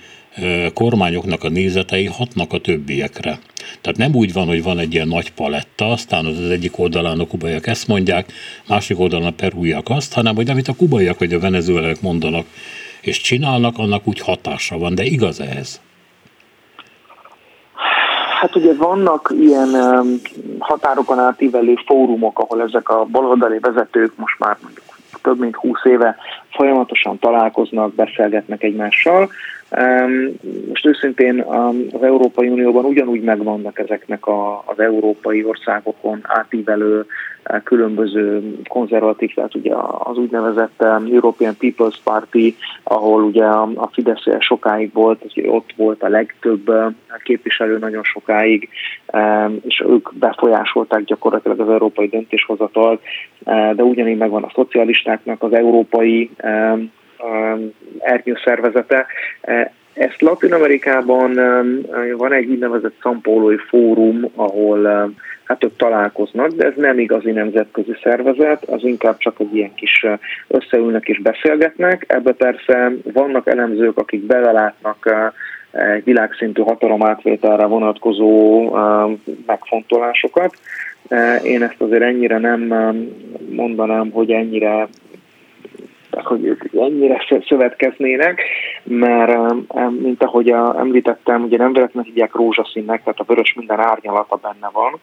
kormányoknak 0.74 1.44
a 1.44 1.48
nézetei 1.48 2.06
hatnak 2.06 2.52
a 2.52 2.58
többiekre. 2.58 3.38
Tehát 3.80 3.98
nem 3.98 4.14
úgy 4.14 4.32
van, 4.32 4.46
hogy 4.46 4.62
van 4.62 4.78
egy 4.78 4.94
ilyen 4.94 5.08
nagy 5.08 5.32
paletta, 5.32 5.90
aztán 5.90 6.24
az, 6.24 6.50
egyik 6.50 6.78
oldalán 6.78 7.20
a 7.20 7.26
kubaiak 7.26 7.66
ezt 7.66 7.88
mondják, 7.88 8.32
másik 8.68 8.98
oldalán 8.98 9.26
a 9.26 9.30
perúiak 9.30 9.88
azt, 9.88 10.14
hanem 10.14 10.34
hogy 10.34 10.50
amit 10.50 10.68
a 10.68 10.76
kubaiak 10.76 11.18
vagy 11.18 11.32
a 11.32 11.40
venezuelák 11.40 12.00
mondanak 12.00 12.46
és 13.00 13.20
csinálnak, 13.20 13.78
annak 13.78 14.02
úgy 14.04 14.20
hatása 14.20 14.78
van. 14.78 14.94
De 14.94 15.04
igaz 15.04 15.40
ez? 15.40 15.80
Hát 18.40 18.56
ugye 18.56 18.74
vannak 18.74 19.34
ilyen 19.40 19.68
határokon 20.58 21.18
átívelő 21.18 21.74
fórumok, 21.86 22.38
ahol 22.38 22.62
ezek 22.62 22.88
a 22.88 23.04
baloldali 23.04 23.58
vezetők 23.58 24.12
most 24.16 24.38
már 24.38 24.56
mondjuk 24.62 24.91
több 25.22 25.38
mint 25.38 25.56
húsz 25.56 25.84
éve 25.84 26.16
folyamatosan 26.50 27.18
találkoznak, 27.18 27.94
beszélgetnek 27.94 28.62
egymással, 28.62 29.30
most 30.68 30.86
őszintén 30.86 31.40
az 31.92 32.02
Európai 32.02 32.48
Unióban 32.48 32.84
ugyanúgy 32.84 33.22
megvannak 33.22 33.78
ezeknek 33.78 34.26
a, 34.26 34.62
az 34.66 34.78
európai 34.78 35.44
országokon 35.44 36.20
átívelő 36.22 37.06
eh, 37.42 37.60
különböző 37.64 38.56
konzervatív, 38.68 39.34
tehát 39.34 39.54
ugye 39.54 39.74
az 39.98 40.16
úgynevezett 40.16 40.82
European 41.12 41.56
People's 41.60 41.96
Party, 42.04 42.56
ahol 42.82 43.22
ugye 43.22 43.44
a 43.44 43.88
Fidesz 43.92 44.24
sokáig 44.38 44.92
volt, 44.92 45.24
ott 45.46 45.72
volt 45.76 46.02
a 46.02 46.08
legtöbb 46.08 46.68
eh, 46.68 46.86
képviselő 47.22 47.78
nagyon 47.78 48.02
sokáig, 48.02 48.68
és 49.62 49.84
ők 49.88 50.14
befolyásolták 50.14 51.04
gyakorlatilag 51.04 51.60
az 51.60 51.68
európai 51.68 52.08
döntéshozatalt, 52.08 53.00
eh, 53.44 53.72
de 53.74 53.82
ugyanígy 53.82 54.18
megvan 54.18 54.42
a 54.42 54.52
szocialistáknak 54.54 55.42
az 55.42 55.52
európai 55.52 56.30
ernyőszervezete. 57.98 59.06
Ezt 59.92 60.20
Latin 60.20 60.52
Amerikában 60.52 61.34
van 62.16 62.32
egy 62.32 62.50
úgynevezett 62.50 62.94
szampólói 63.02 63.56
fórum, 63.56 64.30
ahol 64.34 65.12
hát 65.44 65.64
ők 65.64 65.76
találkoznak, 65.76 66.48
de 66.48 66.64
ez 66.64 66.72
nem 66.76 66.98
igazi 66.98 67.30
nemzetközi 67.30 67.96
szervezet, 68.02 68.64
az 68.64 68.84
inkább 68.84 69.16
csak 69.18 69.34
egy 69.38 69.54
ilyen 69.54 69.74
kis 69.74 70.06
összeülnek 70.48 71.08
és 71.08 71.20
beszélgetnek. 71.20 72.04
Ebbe 72.06 72.32
persze 72.32 72.92
vannak 73.12 73.46
elemzők, 73.46 73.98
akik 73.98 74.20
belelátnak 74.20 75.14
egy 75.70 76.04
világszintű 76.04 76.62
hatalomátvételre 76.62 77.64
vonatkozó 77.64 78.70
megfontolásokat. 79.46 80.54
Én 81.42 81.62
ezt 81.62 81.80
azért 81.80 82.02
ennyire 82.02 82.38
nem 82.38 82.60
mondanám, 83.50 84.10
hogy 84.10 84.30
ennyire 84.30 84.88
hogy 86.20 86.44
ők 86.44 86.62
ennyire 86.74 87.24
szövetkeznének, 87.48 88.42
mert 88.82 89.54
mint 90.00 90.22
ahogy 90.22 90.48
említettem, 90.78 91.42
ugye 91.42 91.56
nem 91.56 91.72
véletlenül 91.72 92.10
hívják 92.10 92.34
rózsaszínnek, 92.34 93.02
tehát 93.02 93.20
a 93.20 93.24
vörös 93.26 93.54
minden 93.54 93.80
árnyalata 93.80 94.36
benne 94.36 94.70
van, 94.72 95.00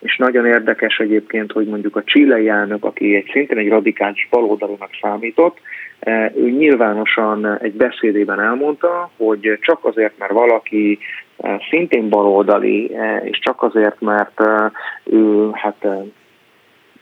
és 0.00 0.16
nagyon 0.16 0.46
érdekes 0.46 0.98
egyébként, 0.98 1.52
hogy 1.52 1.66
mondjuk 1.66 1.96
a 1.96 2.04
csilei 2.04 2.48
elnök, 2.48 2.84
aki 2.84 3.14
egy 3.14 3.30
szintén 3.32 3.58
egy 3.58 3.68
radikális 3.68 4.28
baloldalinak 4.30 4.90
számított, 5.00 5.58
e, 6.00 6.32
ő 6.36 6.50
nyilvánosan 6.50 7.58
egy 7.58 7.72
beszédében 7.72 8.40
elmondta, 8.40 9.10
hogy 9.16 9.58
csak 9.60 9.84
azért, 9.84 10.18
mert 10.18 10.32
valaki 10.32 10.98
e, 11.38 11.60
szintén 11.70 12.08
baloldali, 12.08 12.94
e, 12.94 13.16
és 13.16 13.38
csak 13.38 13.62
azért, 13.62 14.00
mert 14.00 14.40
ő 15.04 15.50
hát 15.52 15.86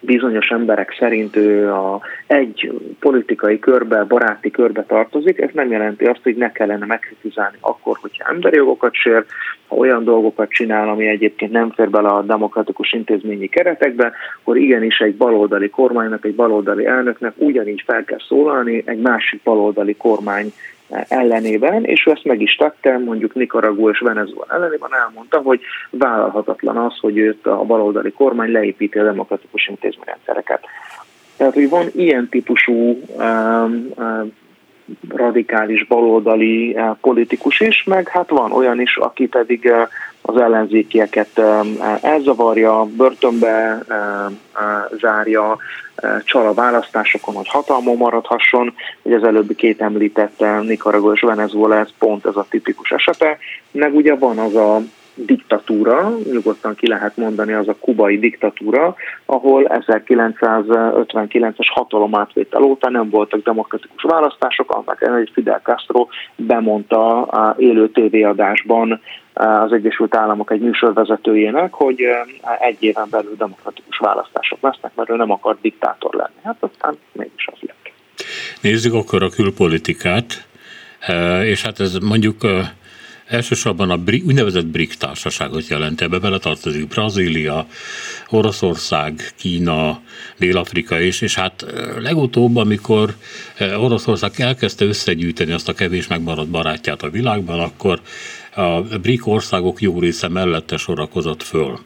bizonyos 0.01 0.49
emberek 0.49 0.97
szerint 0.99 1.37
ő 1.37 1.73
a 1.73 2.01
egy 2.27 2.73
politikai 3.01 3.59
körbe, 3.59 4.05
baráti 4.05 4.51
körbe 4.51 4.85
tartozik, 4.85 5.41
ez 5.41 5.51
nem 5.53 5.71
jelenti 5.71 6.05
azt, 6.05 6.23
hogy 6.23 6.37
ne 6.37 6.53
kellene 6.53 6.87
megkritizálni 6.87 7.57
akkor, 7.61 7.97
hogyha 8.01 8.31
emberi 8.33 8.57
jogokat 8.57 8.95
sér, 8.95 9.25
ha 9.69 9.77
olyan 9.77 10.05
dolgokat 10.05 10.51
csinál, 10.51 10.89
ami 10.89 11.07
egyébként 11.07 11.53
nem 11.53 11.71
fér 11.71 11.91
bele 11.91 12.09
a 12.09 12.23
demokratikus 12.23 12.93
intézményi 12.93 13.47
keretekbe, 13.47 14.13
akkor 14.41 14.57
igenis 14.57 14.99
egy 14.99 15.17
baloldali 15.17 15.69
kormánynak, 15.69 16.25
egy 16.25 16.35
baloldali 16.35 16.87
elnöknek 16.87 17.33
ugyanígy 17.37 17.83
fel 17.87 18.05
kell 18.05 18.21
szólalni 18.29 18.83
egy 18.87 19.01
másik 19.01 19.43
baloldali 19.43 19.97
kormány 19.97 20.53
ellenében, 21.09 21.85
és 21.85 22.07
ő 22.07 22.11
ezt 22.11 22.25
meg 22.25 22.41
is 22.41 22.55
tette, 22.55 22.99
mondjuk 22.99 23.35
Nicaragua 23.35 23.91
és 23.91 23.99
Venezuela 23.99 24.55
ellenében 24.55 24.95
elmondta, 24.95 25.39
hogy 25.39 25.61
vállalhatatlan 25.91 26.77
az, 26.77 26.99
hogy 27.01 27.19
őt 27.19 27.47
a 27.47 27.65
baloldali 27.65 28.13
kormány 28.13 28.51
leépíti 28.51 28.99
a 28.99 29.05
demokratikus 29.05 29.67
intézményrendszereket. 29.67 30.65
Tehát, 31.37 31.55
hogy 31.55 31.69
van 31.69 31.87
ilyen 31.95 32.29
típusú 32.29 33.01
um, 33.17 33.91
um, 33.97 34.33
radikális 35.09 35.87
baloldali 35.87 36.75
uh, 36.75 36.97
politikus 37.01 37.61
is, 37.61 37.85
meg 37.85 38.09
hát 38.09 38.29
van 38.29 38.53
olyan 38.53 38.81
is, 38.81 38.97
aki 38.97 39.27
pedig 39.27 39.65
uh, 39.65 39.89
az 40.29 40.41
ellenzékieket 40.41 41.41
elzavarja, 42.01 42.85
börtönbe 42.97 43.85
zárja, 45.01 45.57
csal 46.25 46.47
a 46.47 46.55
választásokon, 46.55 47.35
hogy 47.35 47.49
hatalmon 47.49 47.97
maradhasson, 47.97 48.75
hogy 49.03 49.13
az 49.13 49.25
előbbi 49.25 49.55
két 49.55 49.81
említett 49.81 50.45
Nicaragua 50.63 51.13
és 51.13 51.21
Venezuela, 51.21 51.77
ez 51.79 51.89
pont 51.99 52.27
ez 52.27 52.37
a 52.37 52.47
tipikus 52.51 52.91
esete, 52.91 53.39
meg 53.71 53.95
ugye 53.95 54.15
van 54.15 54.39
az 54.39 54.55
a 54.55 54.81
diktatúra, 55.27 56.13
nyugodtan 56.33 56.75
ki 56.75 56.89
lehet 56.89 57.17
mondani, 57.17 57.53
az 57.53 57.69
a 57.69 57.77
kubai 57.81 58.19
diktatúra, 58.19 58.95
ahol 59.27 59.67
1959-es 59.91 61.67
hatalomátvétel 61.75 62.63
óta 62.63 62.91
nem 62.91 63.11
voltak 63.11 63.43
demokratikus 63.43 64.03
választások, 64.03 64.71
annak 64.71 65.03
ellenére, 65.03 65.25
hogy 65.25 65.33
Fidel 65.35 65.61
Castro 65.63 66.09
bemondta 66.37 67.23
a 67.23 67.55
élő 67.59 67.89
tévéadásban 67.91 69.01
az 69.33 69.73
Egyesült 69.73 70.17
Államok 70.17 70.51
egy 70.51 70.61
műsorvezetőjének, 70.61 71.73
hogy 71.73 72.01
egy 72.61 72.77
éven 72.83 73.07
belül 73.11 73.35
demokratikus 73.37 73.99
választások 73.99 74.59
lesznek, 74.61 74.95
mert 74.95 75.11
ő 75.11 75.17
nem 75.17 75.31
akar 75.31 75.57
diktátor 75.61 76.15
lenni. 76.15 76.41
Hát 76.43 76.57
aztán 76.61 76.99
mégis 77.13 77.49
az 77.53 77.59
lett. 77.61 77.93
Nézzük 78.61 78.95
akkor 78.95 79.23
a 79.23 79.29
külpolitikát, 79.29 80.47
és 81.43 81.63
hát 81.63 81.81
ez 81.81 81.95
mondjuk 81.95 82.37
elsősorban 83.29 83.91
a 83.91 83.97
BRIC, 83.97 84.25
úgynevezett 84.25 84.67
BRIC 84.67 84.97
társaságot 84.97 85.69
jelent. 85.69 86.01
Ebbe 86.01 86.19
beletartozik 86.19 86.89
Brazília, 86.89 87.67
Oroszország, 88.29 89.33
Kína, 89.37 90.01
Dél-Afrika 90.39 91.01
is, 91.01 91.21
és 91.21 91.35
hát 91.35 91.67
legutóbb, 92.01 92.57
amikor 92.57 93.17
Oroszország 93.77 94.33
elkezdte 94.37 94.85
összegyűjteni 94.85 95.53
azt 95.53 95.69
a 95.69 95.75
kevés 95.75 96.07
megmaradt 96.07 96.49
barátját 96.49 97.03
a 97.03 97.11
világban, 97.11 97.61
akkor 97.61 98.01
a 98.59 98.83
BRIC 99.03 99.27
országok 99.27 99.81
jó 99.81 100.01
része 100.01 100.29
mellette 100.29 100.77
sorakozott 100.77 101.43
föl. 101.43 101.79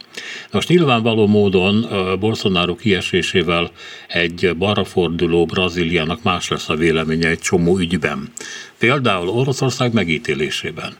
Most 0.52 0.68
nyilvánvaló 0.68 1.26
módon 1.26 1.86
Bolsonaro 2.20 2.74
kiesésével 2.74 3.70
egy 4.08 4.56
balraforduló 4.58 5.44
Brazíliának 5.44 6.22
más 6.22 6.48
lesz 6.48 6.68
a 6.68 6.74
véleménye 6.74 7.28
egy 7.28 7.38
csomó 7.38 7.78
ügyben. 7.78 8.32
Például 8.78 9.28
Oroszország 9.28 9.92
megítélésében. 9.92 10.96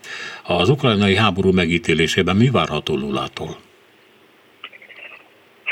Az 0.46 0.68
ukrajnai 0.68 1.16
háború 1.16 1.52
megítélésében 1.52 2.36
mi 2.36 2.50
várható 2.50 2.96
Lulától? 2.96 3.56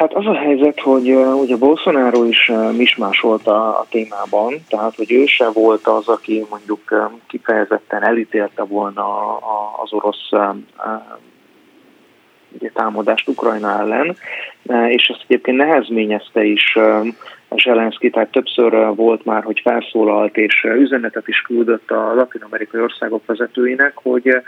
Hát 0.00 0.14
az 0.14 0.26
a 0.26 0.34
helyzet, 0.34 0.80
hogy 0.80 1.10
ugye 1.14 1.56
Bolsonaro 1.56 2.24
is 2.24 2.50
mismásolt 2.76 3.46
a, 3.46 3.68
a 3.68 3.86
témában, 3.90 4.54
tehát 4.68 4.94
hogy 4.96 5.12
ő 5.12 5.26
se 5.26 5.50
volt 5.50 5.86
az, 5.86 6.08
aki 6.08 6.46
mondjuk 6.50 7.10
kifejezetten 7.28 8.02
elítélte 8.02 8.62
volna 8.62 9.36
az 9.82 9.92
orosz 9.92 10.30
ugye, 12.52 12.70
támadást 12.74 13.28
Ukrajna 13.28 13.78
ellen, 13.78 14.16
és 14.88 15.08
ezt 15.08 15.24
egyébként 15.26 15.56
nehezményezte 15.56 16.44
is 16.44 16.78
Zelenszky, 17.56 18.10
tehát 18.10 18.30
többször 18.30 18.94
volt 18.94 19.24
már, 19.24 19.42
hogy 19.42 19.60
felszólalt 19.64 20.36
és 20.36 20.66
üzenetet 20.78 21.28
is 21.28 21.40
küldött 21.40 21.90
a 21.90 22.14
latin-amerikai 22.14 22.80
országok 22.80 23.26
vezetőinek, 23.26 23.92
hogy 23.94 24.42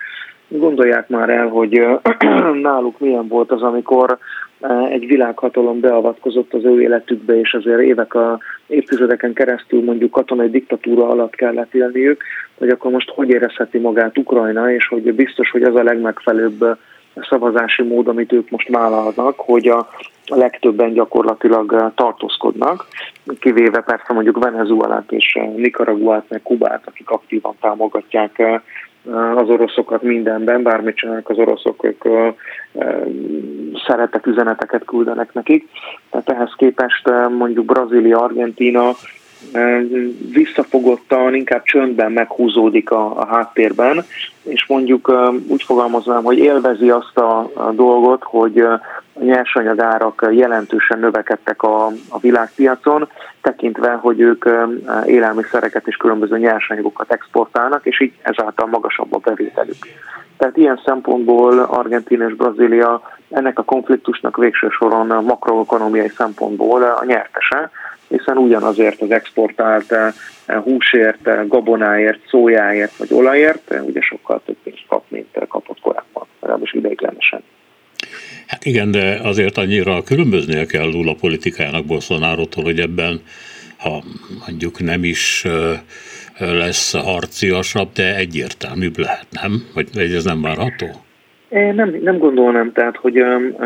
gondolják 0.58 1.08
már 1.08 1.28
el, 1.30 1.48
hogy 1.48 1.82
náluk 2.62 2.98
milyen 2.98 3.28
volt 3.28 3.50
az, 3.50 3.62
amikor 3.62 4.18
egy 4.90 5.06
világhatalom 5.06 5.80
beavatkozott 5.80 6.54
az 6.54 6.64
ő 6.64 6.80
életükbe, 6.82 7.40
és 7.40 7.54
azért 7.54 7.80
évek 7.80 8.14
a 8.14 8.38
évtizedeken 8.66 9.32
keresztül 9.32 9.84
mondjuk 9.84 10.10
katonai 10.10 10.50
diktatúra 10.50 11.08
alatt 11.08 11.34
kellett 11.34 11.74
élniük, 11.74 12.22
hogy 12.58 12.68
akkor 12.68 12.90
most 12.90 13.10
hogy 13.10 13.28
érezheti 13.28 13.78
magát 13.78 14.18
Ukrajna, 14.18 14.72
és 14.72 14.86
hogy 14.86 15.14
biztos, 15.14 15.50
hogy 15.50 15.62
az 15.62 15.74
a 15.74 15.82
legmegfelelőbb 15.82 16.76
szavazási 17.14 17.82
mód, 17.82 18.08
amit 18.08 18.32
ők 18.32 18.50
most 18.50 18.68
vállalnak, 18.68 19.34
hogy 19.36 19.68
a 19.68 19.88
legtöbben 20.26 20.92
gyakorlatilag 20.92 21.92
tartózkodnak, 21.94 22.86
kivéve 23.38 23.80
persze 23.80 24.12
mondjuk 24.12 24.44
Venezuelát 24.44 25.12
és 25.12 25.38
Nicaraguát, 25.56 26.24
meg 26.28 26.42
Kubát, 26.42 26.82
akik 26.86 27.10
aktívan 27.10 27.54
támogatják 27.60 28.62
az 29.10 29.48
oroszokat 29.48 30.02
mindenben, 30.02 30.62
bármit 30.62 30.96
csinálnak 30.96 31.28
az 31.28 31.38
oroszok, 31.38 31.84
ők 31.84 32.04
szeretek 33.86 34.26
üzeneteket 34.26 34.84
küldenek 34.84 35.32
nekik. 35.32 35.68
Tehát 36.10 36.30
ehhez 36.30 36.52
képest 36.56 37.10
mondjuk 37.38 37.64
Brazília, 37.64 38.18
Argentína 38.18 38.90
visszafogottan, 40.32 41.34
inkább 41.34 41.62
csöndben 41.62 42.12
meghúzódik 42.12 42.90
a, 42.90 43.20
a 43.20 43.26
háttérben, 43.26 44.04
és 44.42 44.66
mondjuk 44.68 45.12
úgy 45.48 45.62
fogalmaznám, 45.62 46.22
hogy 46.22 46.38
élvezi 46.38 46.90
azt 46.90 47.18
a, 47.18 47.50
a 47.54 47.72
dolgot, 47.72 48.22
hogy 48.22 48.58
a 48.58 48.80
nyersanyagárak 49.20 50.28
jelentősen 50.30 50.98
növekedtek 50.98 51.62
a, 51.62 51.86
a 52.08 52.18
világpiacon, 52.20 53.08
tekintve, 53.40 53.90
hogy 53.92 54.20
ők 54.20 54.44
élelmiszereket 55.06 55.86
és 55.86 55.96
különböző 55.96 56.38
nyersanyagokat 56.38 57.12
exportálnak, 57.12 57.86
és 57.86 58.00
így 58.00 58.12
ezáltal 58.22 58.66
magasabb 58.66 59.14
a 59.14 59.18
bevételük. 59.18 59.76
Tehát 60.36 60.56
ilyen 60.56 60.80
szempontból 60.84 61.58
Argentina 61.58 62.28
és 62.28 62.34
Brazília 62.34 63.00
ennek 63.30 63.58
a 63.58 63.62
konfliktusnak 63.62 64.36
végső 64.36 64.68
soron 64.68 65.24
makroekonomiai 65.24 66.08
szempontból 66.16 66.82
a 66.82 67.04
nyertese, 67.04 67.70
hiszen 68.12 68.36
ugyanazért 68.36 69.00
az 69.00 69.10
exportált 69.10 69.92
eh, 69.92 70.12
húsért, 70.62 71.26
eh, 71.26 71.46
gabonáért, 71.46 72.20
szójáért 72.28 72.96
vagy 72.96 73.12
olajért 73.12 73.70
eh, 73.70 73.84
ugye 73.84 74.00
sokkal 74.00 74.42
több 74.46 74.56
pénzt 74.62 74.84
kap, 74.88 75.04
mint 75.08 75.26
kapott 75.48 75.80
korábban, 75.80 76.26
legalábbis 76.40 76.72
ideiglenesen. 76.72 77.42
Hát 78.46 78.64
igen, 78.64 78.90
de 78.90 79.20
azért 79.22 79.58
annyira 79.58 80.02
különböznie 80.02 80.66
kell 80.66 80.90
Lula 80.90 81.14
politikájának 81.14 81.84
Bolsonaro-tól, 81.84 82.64
hogy 82.64 82.80
ebben, 82.80 83.22
ha 83.76 84.02
mondjuk 84.46 84.80
nem 84.80 85.04
is 85.04 85.46
lesz 86.38 86.92
harciasabb, 86.92 87.92
de 87.92 88.16
egyértelműbb 88.16 88.98
lehet, 88.98 89.26
nem? 89.30 89.66
Vagy 89.74 90.12
ez 90.12 90.24
nem 90.24 90.42
várható? 90.42 91.01
Nem, 91.52 91.96
nem 92.02 92.18
gondolnám, 92.18 92.72
tehát, 92.72 92.96
hogy 92.96 93.24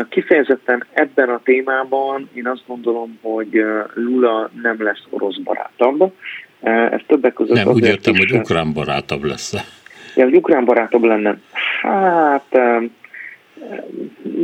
kifejezetten 0.09 0.85
ebben 0.93 1.29
a 1.29 1.41
témában 1.43 2.29
én 2.33 2.47
azt 2.47 2.63
gondolom, 2.67 3.19
hogy 3.21 3.63
Lula 3.93 4.49
nem 4.61 4.83
lesz 4.83 5.03
orosz 5.09 5.37
barátabb. 5.37 6.11
Ez 6.61 7.01
többek 7.07 7.33
között 7.33 7.55
Nem, 7.55 7.67
úgy 7.67 7.85
értem, 7.85 8.13
is, 8.13 8.19
hogy 8.19 8.39
ukrán 8.39 8.73
barátabb 8.73 9.23
lesz. 9.23 9.53
Ja, 10.15 10.23
hogy 10.23 10.35
ukrán 10.35 10.65
barátabb 10.65 11.03
lenne. 11.03 11.37
Hát 11.81 12.57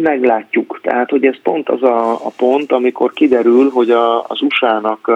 meglátjuk. 0.02 0.80
Tehát, 0.84 1.10
hogy 1.10 1.26
ez 1.26 1.42
pont 1.44 1.70
az 1.70 1.84
a, 1.84 2.12
a 2.12 2.32
pont, 2.38 2.72
amikor 2.72 3.14
kiderül, 3.14 3.70
hogy 3.70 3.90
a, 3.90 4.24
az 4.24 4.42
USA-nak 4.42 5.12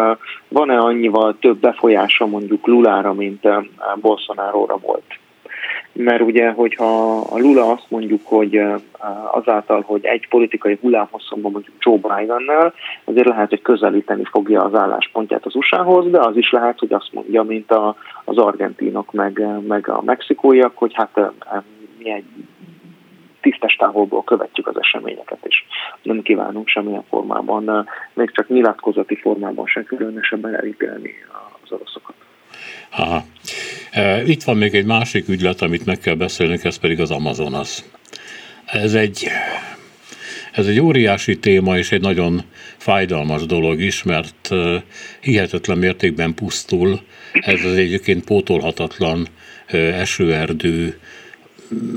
van-e 0.48 0.78
annyival 0.78 1.38
több 1.40 1.58
befolyása 1.58 2.26
mondjuk 2.26 2.68
Lulára, 2.68 3.14
mint 3.14 3.48
Bolsonaro-ra 3.96 4.78
volt 4.78 5.20
mert 5.98 6.22
ugye, 6.22 6.50
hogyha 6.52 7.18
a 7.18 7.38
Lula 7.40 7.72
azt 7.72 7.86
mondjuk, 7.88 8.22
hogy 8.24 8.62
azáltal, 9.32 9.82
hogy 9.82 10.06
egy 10.06 10.28
politikai 10.28 10.78
hullámhosszomban 10.82 11.52
mondjuk 11.52 11.76
Joe 11.80 11.98
Biden-nel, 11.98 12.74
azért 13.04 13.28
lehet, 13.28 13.50
hogy 13.50 13.62
közelíteni 13.62 14.24
fogja 14.24 14.64
az 14.64 14.74
álláspontját 14.74 15.46
az 15.46 15.56
USA-hoz, 15.56 16.12
de 16.12 16.20
az 16.20 16.38
is 16.38 16.52
lehet, 16.52 16.80
hogy 16.80 16.94
azt 16.94 17.10
mondja, 17.12 17.44
mint 17.44 17.72
a, 17.72 17.96
az 18.26 18.38
argentinok, 18.38 19.12
meg, 19.12 19.46
meg 19.68 19.90
a 19.90 20.02
mexikóiak, 20.02 20.78
hogy 20.78 20.94
hát 20.94 21.20
mi 21.98 22.12
egy 22.12 22.26
tisztes 23.42 23.76
távolból 23.76 24.24
követjük 24.24 24.68
az 24.68 24.80
eseményeket, 24.80 25.40
és 25.42 25.64
nem 26.02 26.22
kívánunk 26.22 26.68
semmilyen 26.68 27.04
formában, 27.10 27.88
még 28.14 28.32
csak 28.32 28.48
nyilatkozati 28.48 29.16
formában 29.16 29.66
sem 29.66 29.84
különösebben 29.84 30.56
elítélni 30.56 31.14
az 31.64 31.72
oroszokat. 31.72 32.27
Aha. 32.90 33.26
E, 33.92 34.24
itt 34.24 34.44
van 34.44 34.58
még 34.58 34.76
egy 34.76 34.86
másik 34.86 35.30
ügylet, 35.30 35.62
amit 35.62 35.86
meg 35.86 36.00
kell 36.00 36.16
beszélnünk, 36.16 36.64
ez 36.64 36.78
pedig 36.78 37.00
az 37.00 37.12
Amazonas. 37.12 37.84
Ez 38.66 38.94
egy, 38.94 39.28
ez 40.52 40.68
egy 40.68 40.80
óriási 40.80 41.40
téma, 41.40 41.78
és 41.78 41.92
egy 41.92 42.02
nagyon 42.02 42.44
fájdalmas 42.78 43.46
dolog 43.46 43.82
is, 43.82 44.04
mert 44.04 44.52
e, 44.52 44.84
hihetetlen 45.22 45.78
mértékben 45.78 46.34
pusztul. 46.34 47.02
Ez 47.34 47.64
az 47.64 47.74
egyébként 47.74 48.24
pótolhatatlan 48.24 49.28
e, 49.68 49.78
esőerdő, 49.78 51.00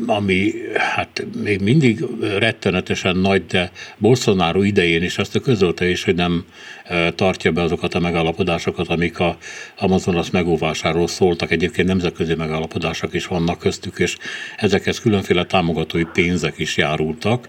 ami 0.06 0.52
hát 0.74 1.26
még 1.42 1.61
mindig 1.61 2.04
rettenetesen 2.38 3.16
nagy, 3.16 3.46
de 3.46 3.70
Bolsonaro 3.98 4.62
idején 4.62 5.02
is 5.02 5.18
azt 5.18 5.37
a 5.37 5.40
közölte 5.40 5.88
is, 5.88 6.04
hogy 6.04 6.14
nem 6.14 6.44
e, 6.85 7.12
tartja 7.12 7.52
be 7.52 7.62
azokat 7.62 7.94
a 7.94 8.00
megállapodásokat, 8.00 8.88
amik 8.88 9.18
a 9.18 9.37
Amazonas 9.78 10.30
megóvásáról 10.30 11.09
szóltak. 11.09 11.50
Egyébként 11.50 11.88
nemzetközi 11.88 12.35
megállapodások 12.35 13.14
is 13.14 13.26
vannak 13.26 13.59
köztük, 13.59 13.98
és 13.98 14.16
ezekhez 14.56 15.00
különféle 15.00 15.44
támogatói 15.44 16.04
pénzek 16.12 16.59
is 16.59 16.76
járultak 16.76 17.48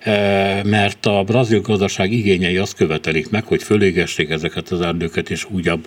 e, 0.00 0.62
mert 0.64 1.06
a 1.06 1.22
brazil 1.22 1.60
gazdaság 1.60 2.12
igényei 2.12 2.56
azt 2.56 2.74
követelik 2.74 3.30
meg, 3.30 3.44
hogy 3.44 3.62
fölégessék 3.62 4.30
ezeket 4.30 4.68
az 4.68 4.80
erdőket, 4.80 5.30
és 5.30 5.46
újabb 5.50 5.86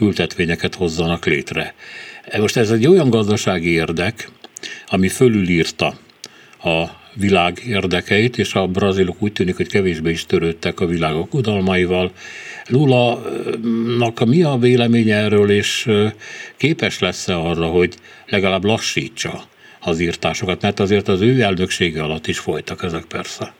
ültetvényeket 0.00 0.74
hozzanak 0.74 1.26
létre. 1.26 1.74
Most 2.38 2.56
ez 2.56 2.70
egy 2.70 2.86
olyan 2.86 3.10
gazdasági 3.10 3.70
érdek, 3.70 4.28
ami 4.86 5.08
fölülírta 5.08 5.86
a 6.64 6.84
világ 7.14 7.62
érdekeit, 7.66 8.38
és 8.38 8.54
a 8.54 8.66
brazilok 8.66 9.16
úgy 9.18 9.32
tűnik, 9.32 9.56
hogy 9.56 9.68
kevésbé 9.68 10.10
is 10.10 10.26
törődtek 10.26 10.80
a 10.80 10.86
világok 10.86 11.34
udalmaival. 11.34 12.10
Lula-nak 12.68 14.24
mi 14.26 14.42
a 14.42 14.56
véleménye 14.60 15.16
erről, 15.16 15.50
és 15.50 15.88
képes 16.56 16.98
lesz-e 16.98 17.36
arra, 17.36 17.66
hogy 17.66 17.94
legalább 18.26 18.64
lassítsa 18.64 19.42
az 19.80 20.00
írtásokat, 20.00 20.62
mert 20.62 20.80
azért 20.80 21.08
az 21.08 21.20
ő 21.20 21.40
elnöksége 21.40 22.02
alatt 22.02 22.26
is 22.26 22.38
folytak 22.38 22.82
ezek 22.82 23.04
persze. 23.04 23.52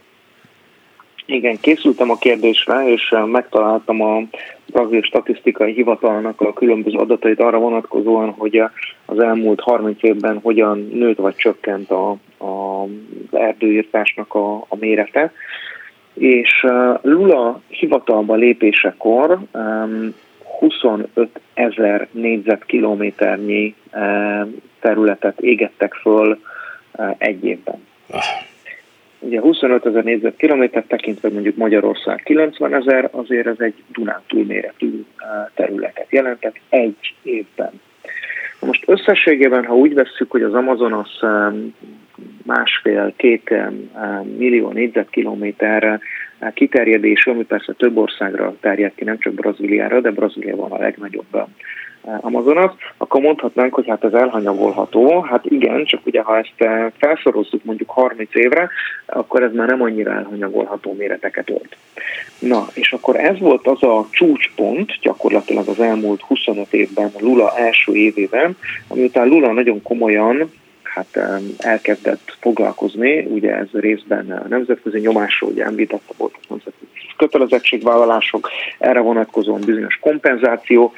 Igen, 1.26 1.60
készültem 1.60 2.10
a 2.10 2.18
kérdésre, 2.18 2.92
és 2.92 3.14
megtaláltam 3.26 4.00
a 4.00 4.22
brazil 4.72 5.02
statisztikai 5.02 5.72
hivatalnak 5.72 6.40
a 6.40 6.52
különböző 6.52 6.96
adatait 6.98 7.40
arra 7.40 7.58
vonatkozóan, 7.58 8.30
hogy 8.30 8.62
az 9.04 9.18
elmúlt 9.18 9.60
30 9.60 10.02
évben 10.02 10.38
hogyan 10.42 10.88
nőtt 10.92 11.18
vagy 11.18 11.36
csökkent 11.36 11.90
a, 11.90 12.10
a, 12.38 12.86
erdőírtásnak 13.32 14.34
a, 14.34 14.54
a 14.54 14.76
mérete. 14.78 15.32
És 16.14 16.66
Lula 17.02 17.60
hivatalba 17.68 18.34
lépésekor 18.34 19.38
25 20.58 21.40
ezer 21.54 22.08
négyzetkilométernyi 22.10 23.74
területet 24.80 25.40
égettek 25.40 25.94
föl 25.94 26.38
egy 27.18 27.44
évben. 27.44 27.86
Ugye 29.20 29.40
25 29.40 29.86
ezer 29.86 30.04
négyzetkilométer 30.04 30.84
tekintve 30.88 31.28
mondjuk 31.28 31.56
Magyarország 31.56 32.22
90 32.24 32.74
ezer, 32.74 33.08
azért 33.12 33.46
ez 33.46 33.56
egy 33.58 33.74
Dunántúl 33.92 34.44
méretű 34.44 35.04
területet 35.54 36.06
jelentett 36.10 36.56
egy 36.68 37.14
évben. 37.22 37.80
Most 38.60 38.84
összességében, 38.86 39.64
ha 39.64 39.76
úgy 39.76 39.94
vesszük, 39.94 40.30
hogy 40.30 40.42
az 40.42 40.54
Amazonas 40.54 41.20
másfél-két 42.44 43.54
millió 44.36 44.70
négyzetkilométerre 44.70 46.00
kiterjedésű, 46.54 47.30
ami 47.30 47.44
persze 47.44 47.72
több 47.72 47.96
országra 47.96 48.56
terjed 48.60 48.94
ki, 48.94 49.04
nem 49.04 49.18
csak 49.18 49.34
Brazíliára, 49.34 50.00
de 50.00 50.10
Brazília 50.10 50.56
van 50.56 50.70
a 50.70 50.78
legnagyobb 50.78 51.48
Amazonas, 52.02 52.72
akkor 52.96 53.20
mondhatnánk, 53.20 53.74
hogy 53.74 53.88
hát 53.88 54.04
ez 54.04 54.12
elhanyagolható. 54.12 55.20
Hát 55.20 55.44
igen, 55.44 55.84
csak 55.84 56.06
ugye 56.06 56.22
ha 56.22 56.38
ezt 56.38 56.52
eh, 56.56 56.86
felszorozzuk 56.98 57.64
mondjuk 57.64 57.90
30 57.90 58.34
évre, 58.34 58.70
akkor 59.06 59.42
ez 59.42 59.52
már 59.52 59.68
nem 59.68 59.82
annyira 59.82 60.12
elhanyagolható 60.12 60.94
méreteket 60.98 61.50
ölt. 61.50 61.76
Na, 62.38 62.66
és 62.74 62.92
akkor 62.92 63.16
ez 63.16 63.38
volt 63.38 63.66
az 63.66 63.82
a 63.82 64.06
csúcspont 64.10 64.92
gyakorlatilag 65.00 65.68
az 65.68 65.80
elmúlt 65.80 66.22
25 66.22 66.72
évben, 66.72 67.10
Lula 67.18 67.56
első 67.56 67.94
évében, 67.94 68.56
amiután 68.88 69.28
Lula 69.28 69.52
nagyon 69.52 69.82
komolyan 69.82 70.50
hát 70.82 71.18
elkezdett 71.58 72.36
foglalkozni, 72.40 73.18
ugye 73.18 73.56
ez 73.56 73.66
részben 73.72 74.46
nemzetközi 74.48 74.98
nyomásról, 74.98 75.50
ugye 75.50 75.64
említette 75.64 76.12
volt 76.16 76.34
a 76.34 76.46
nemzetközi 76.48 76.86
kötelezettségvállalások, 77.16 78.50
erre 78.78 79.00
vonatkozóan 79.00 79.60
bizonyos 79.60 79.98
kompenzáció, 80.00 80.92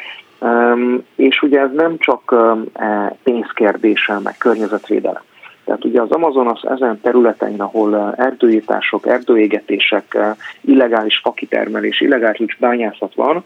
és 1.16 1.42
ugye 1.42 1.60
ez 1.60 1.72
nem 1.72 1.98
csak 1.98 2.34
e, 2.74 3.16
pénzkérdése, 3.22 4.18
meg 4.18 4.34
környezetvédelem. 4.38 5.22
Tehát 5.64 5.84
ugye 5.84 6.00
az 6.00 6.10
Amazonas 6.10 6.62
ezen 6.62 7.00
területein, 7.00 7.60
ahol 7.60 8.14
erdőírtások, 8.16 9.06
erdőégetések, 9.06 10.18
illegális 10.60 11.18
fakitermelés, 11.18 12.00
illegális 12.00 12.56
bányászat 12.56 13.14
van, 13.14 13.44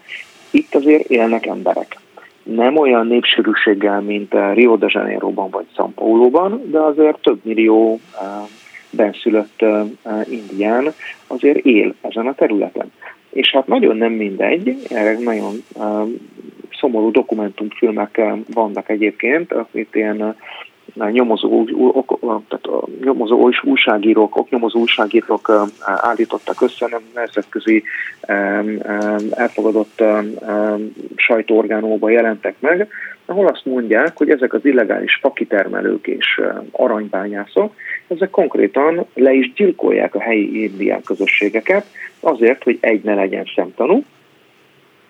itt 0.51 0.75
azért 0.75 1.09
élnek 1.09 1.45
emberek. 1.45 1.97
Nem 2.43 2.77
olyan 2.77 3.07
népsűrűséggel, 3.07 4.01
mint 4.01 4.35
Rio 4.53 4.75
de 4.75 4.85
Janeiroban 4.89 5.49
vagy 5.49 5.65
São 5.77 5.89
Paulo-ban, 5.95 6.61
de 6.65 6.79
azért 6.79 7.21
több 7.21 7.39
millió 7.43 7.99
benszülött 8.89 9.65
indián 10.29 10.93
azért 11.27 11.57
él 11.57 11.93
ezen 12.01 12.27
a 12.27 12.33
területen. 12.33 12.91
És 13.29 13.51
hát 13.51 13.67
nagyon 13.67 13.97
nem 13.97 14.11
mindegy, 14.11 14.77
erre 14.89 15.17
nagyon 15.19 15.63
szomorú 16.71 17.11
dokumentumfilmek 17.11 18.21
vannak 18.53 18.89
egyébként, 18.89 19.53
itt 19.71 19.95
ilyen 19.95 20.35
nyomozó, 21.11 21.63
tehát 22.27 22.87
nyomozó 23.03 23.49
újságírók, 23.63 24.35
oknyomozó 24.35 24.79
újságírók 24.79 25.69
állítottak 25.79 26.61
össze, 26.61 26.87
nem 26.89 27.01
nemzetközi 27.13 27.83
elfogadott 29.31 30.03
sajtóorgánóban 31.15 32.11
jelentek 32.11 32.55
meg, 32.59 32.87
ahol 33.25 33.47
azt 33.47 33.65
mondják, 33.65 34.17
hogy 34.17 34.29
ezek 34.29 34.53
az 34.53 34.65
illegális 34.65 35.17
fakitermelők 35.21 36.07
és 36.07 36.41
aranybányászok, 36.71 37.75
ezek 38.07 38.29
konkrétan 38.29 39.05
le 39.13 39.33
is 39.33 39.53
gyilkolják 39.53 40.15
a 40.15 40.21
helyi 40.21 40.63
indián 40.63 41.01
közösségeket, 41.01 41.85
azért, 42.19 42.63
hogy 42.63 42.77
egy 42.79 43.03
ne 43.03 43.13
legyen 43.13 43.45
szemtanú, 43.55 44.03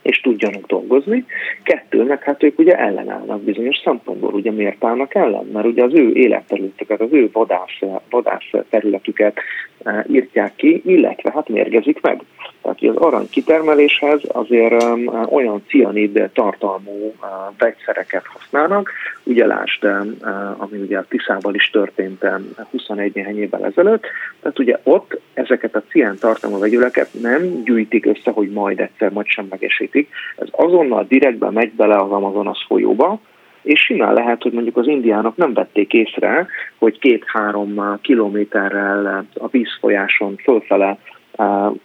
és 0.06 0.22
tudjanak 0.22 0.66
dolgozni. 0.66 1.26
Kettő, 1.64 2.18
hát 2.22 2.44
ők 2.44 2.60
ugye 2.60 2.78
ellenállnak 2.78 3.42
bizonyos 3.42 3.78
szempontból. 3.84 4.34
Ugye 4.34 4.52
miért 4.52 4.84
állnak 4.84 5.16
ellen? 5.16 5.46
Mert 5.54 5.66
ugye 5.66 5.84
az 5.84 5.94
ő 5.94 6.12
életterületüket, 6.14 7.02
az 7.02 7.12
ő 7.12 7.30
vadász, 7.32 7.80
vadász 8.10 8.50
területüket 8.70 9.38
e, 9.84 10.06
írtják 10.10 10.56
ki, 10.56 10.82
illetve 10.86 11.32
hát 11.32 11.50
mérgezik 11.50 12.02
meg. 12.02 12.22
Tehát 12.66 12.96
az 12.96 13.04
arany 13.04 13.30
kitermeléshez 13.30 14.22
azért 14.28 14.84
um, 14.84 15.28
olyan 15.30 15.64
cianid 15.68 16.30
tartalmú 16.34 16.92
uh, 17.06 17.28
vegyszereket 17.58 18.26
használnak, 18.26 18.92
ugye 19.24 19.46
lásd, 19.46 19.84
um, 19.84 20.16
uh, 20.22 20.62
ami 20.62 20.78
ugye 20.78 20.98
a 20.98 21.06
Tiszával 21.10 21.54
is 21.54 21.70
történt 21.70 22.26
21 22.72 23.14
néhány 23.14 23.40
évvel 23.40 23.66
ezelőtt, 23.66 24.06
tehát 24.42 24.60
ugye 24.60 24.80
ott 24.84 25.20
ezeket 25.34 25.76
a 25.76 25.84
cián 25.90 26.18
tartalmú 26.18 26.60
vegyüleket 26.60 27.10
nem 27.22 27.64
gyűjtik 27.64 28.06
össze, 28.06 28.32
hogy 28.32 28.50
majd 28.50 28.80
egyszer 28.80 29.12
majd 29.12 29.28
sem 29.28 29.48
megesítik, 29.50 30.10
ez 30.38 30.48
azonnal 30.52 31.06
direktben 31.08 31.54
megy 31.54 31.72
bele 31.72 31.96
az 31.96 32.12
Amazonas 32.12 32.66
folyóba, 32.68 33.20
és 33.62 33.80
simán 33.80 34.14
lehet, 34.14 34.42
hogy 34.42 34.52
mondjuk 34.52 34.78
az 34.78 34.88
indiánok 34.88 35.36
nem 35.36 35.54
vették 35.54 35.94
észre, 35.94 36.48
hogy 36.78 37.00
két-három 37.00 38.00
kilométerrel 38.02 39.26
a 39.34 39.48
vízfolyáson 39.48 40.36
fölfele 40.36 40.98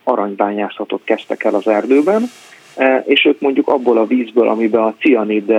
aranybányászatot 0.04 1.00
kezdtek 1.04 1.44
el 1.44 1.54
az 1.54 1.68
erdőben, 1.68 2.22
és 3.04 3.24
ők 3.24 3.40
mondjuk 3.40 3.68
abból 3.68 3.98
a 3.98 4.06
vízből, 4.06 4.48
amiben 4.48 4.82
a 4.82 4.94
cianid 4.98 5.54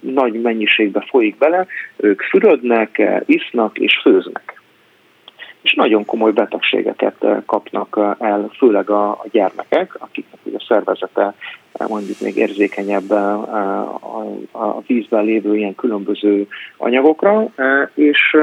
nagy 0.00 0.40
mennyiségbe 0.40 1.04
folyik 1.08 1.38
bele, 1.38 1.66
ők 1.96 2.22
fürödnek, 2.22 3.02
isznak 3.26 3.78
és 3.78 3.98
főznek. 4.02 4.60
És 5.62 5.74
nagyon 5.74 6.04
komoly 6.04 6.32
betegségeket 6.32 7.26
kapnak 7.46 8.16
el, 8.18 8.50
főleg 8.56 8.90
a, 8.90 9.24
gyermekek, 9.30 9.96
akiknek 9.98 10.40
a 10.54 10.64
szervezete 10.68 11.34
mondjuk 11.88 12.20
még 12.20 12.36
érzékenyebb 12.36 13.10
a 14.52 14.82
vízben 14.86 15.24
lévő 15.24 15.56
ilyen 15.56 15.74
különböző 15.74 16.46
anyagokra, 16.76 17.48
és 17.94 18.36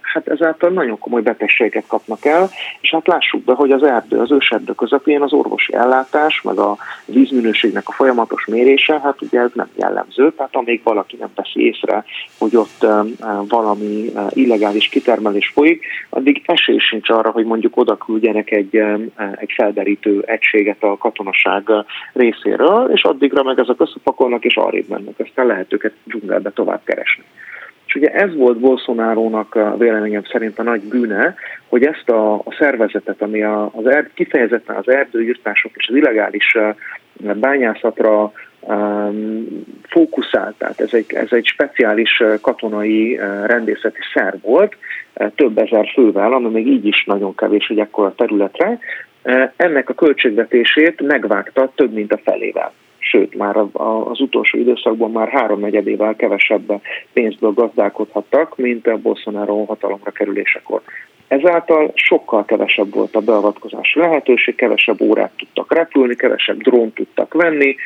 hát 0.00 0.28
ezáltal 0.28 0.70
nagyon 0.70 0.98
komoly 0.98 1.22
betegséget 1.22 1.86
kapnak 1.86 2.24
el, 2.24 2.48
és 2.80 2.90
hát 2.90 3.06
lássuk 3.06 3.44
be, 3.44 3.54
hogy 3.54 3.70
az 3.70 3.82
erdő, 3.82 4.18
az 4.18 4.30
őserdő 4.30 4.72
közepén 4.72 5.22
az 5.22 5.32
orvosi 5.32 5.74
ellátás, 5.74 6.42
meg 6.42 6.58
a 6.58 6.76
vízminőségnek 7.04 7.88
a 7.88 7.92
folyamatos 7.92 8.46
mérése, 8.46 9.00
hát 9.00 9.22
ugye 9.22 9.40
ez 9.40 9.50
nem 9.54 9.68
jellemző, 9.76 10.32
tehát 10.32 10.56
amíg 10.56 10.80
valaki 10.84 11.16
nem 11.16 11.34
teszi 11.34 11.66
észre, 11.66 12.04
hogy 12.38 12.56
ott 12.56 12.86
valami 13.48 14.12
illegális 14.30 14.88
kitermelés 14.88 15.50
folyik, 15.54 15.86
addig 16.08 16.42
esély 16.44 16.78
sincs 16.78 17.10
arra, 17.10 17.30
hogy 17.30 17.44
mondjuk 17.44 17.76
oda 17.76 17.96
küldjenek 17.96 18.50
egy, 18.50 18.76
egy 19.36 19.52
felderítő 19.56 20.22
egységet 20.26 20.82
a 20.82 20.96
katonaság 20.96 21.70
részéről, 22.12 22.67
és 22.92 23.02
addigra 23.02 23.42
meg 23.42 23.58
ezek 23.58 23.80
összepakolnak 23.80 24.44
és 24.44 24.56
arrébb 24.56 24.88
mennek, 24.88 25.14
aztán 25.18 25.46
lehet 25.46 25.72
őket 25.72 25.92
dzsungelbe 26.04 26.50
tovább 26.50 26.80
keresni. 26.84 27.24
És 27.86 27.94
ugye 27.94 28.08
ez 28.08 28.34
volt 28.34 28.58
Bolsonaro-nak 28.58 29.58
véleményem 29.78 30.24
szerint 30.24 30.58
a 30.58 30.62
nagy 30.62 30.80
bűne, 30.80 31.34
hogy 31.68 31.84
ezt 31.84 32.08
a, 32.08 32.34
a 32.34 32.56
szervezetet, 32.58 33.22
ami 33.22 33.42
a, 33.42 33.70
az 33.74 33.86
erd, 33.86 34.10
kifejezetten 34.14 34.76
az 34.76 34.88
erdőírtások 34.88 35.72
és 35.74 35.88
az 35.88 35.96
illegális 35.96 36.56
bányászatra 37.34 38.32
um, 38.60 39.46
fókuszált, 39.88 40.54
tehát 40.58 40.80
ez 40.80 40.92
egy, 40.92 41.12
ez 41.12 41.28
egy 41.30 41.46
speciális 41.46 42.22
katonai 42.40 43.20
rendészeti 43.46 44.00
szerv 44.14 44.42
volt, 44.42 44.76
több 45.34 45.58
ezer 45.58 45.90
fővel, 45.94 46.32
ami 46.32 46.48
még 46.48 46.66
így 46.66 46.86
is 46.86 47.04
nagyon 47.06 47.34
kevés, 47.34 47.66
hogy 47.66 47.78
ekkora 47.78 48.14
területre, 48.14 48.78
ennek 49.56 49.88
a 49.88 49.94
költségvetését 49.94 51.00
megvágta 51.00 51.72
több 51.74 51.92
mint 51.92 52.12
a 52.12 52.18
felével 52.18 52.72
sőt, 52.98 53.34
már 53.34 53.56
az 54.10 54.20
utolsó 54.20 54.58
időszakban 54.58 55.10
már 55.10 55.28
háromnegyedével 55.28 56.14
kevesebb 56.16 56.80
pénzből 57.12 57.52
gazdálkodhattak, 57.52 58.56
mint 58.56 58.86
a 58.86 58.96
Bolsonaro 58.96 59.64
hatalomra 59.64 60.10
kerülésekor. 60.10 60.80
Ezáltal 61.28 61.92
sokkal 61.94 62.44
kevesebb 62.44 62.94
volt 62.94 63.14
a 63.14 63.20
beavatkozási 63.20 63.98
lehetőség, 63.98 64.54
kevesebb 64.54 65.00
órát 65.00 65.32
tudtak 65.36 65.74
repülni, 65.74 66.14
kevesebb 66.14 66.62
drónt 66.62 66.94
tudtak 66.94 67.34
venni, 67.34 67.76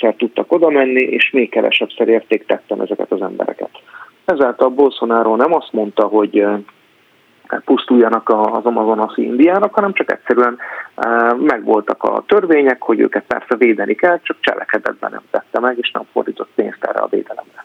szer 0.00 0.14
tudtak 0.14 0.52
oda 0.52 0.70
menni, 0.70 1.02
és 1.02 1.30
még 1.30 1.50
szer 1.96 2.08
értéktettem 2.08 2.80
ezeket 2.80 3.12
az 3.12 3.22
embereket. 3.22 3.70
Ezáltal 4.24 4.68
Bolsonaro 4.68 5.36
nem 5.36 5.54
azt 5.54 5.72
mondta, 5.72 6.06
hogy 6.06 6.44
pusztuljanak 7.64 8.28
az 8.28 8.64
amazonaszi 8.64 9.22
indiának, 9.22 9.74
hanem 9.74 9.92
csak 9.92 10.12
egyszerűen 10.12 10.58
megvoltak 11.36 12.02
a 12.02 12.24
törvények, 12.26 12.82
hogy 12.82 13.00
őket 13.00 13.24
persze 13.26 13.56
védeni 13.56 13.94
kell, 13.94 14.20
csak 14.22 14.36
cselekedetben 14.40 15.10
nem 15.10 15.22
tette 15.30 15.60
meg, 15.60 15.78
és 15.78 15.90
nem 15.90 16.02
fordított 16.12 16.50
pénzt 16.54 16.84
erre 16.84 16.98
a 16.98 17.08
védelemre. 17.10 17.64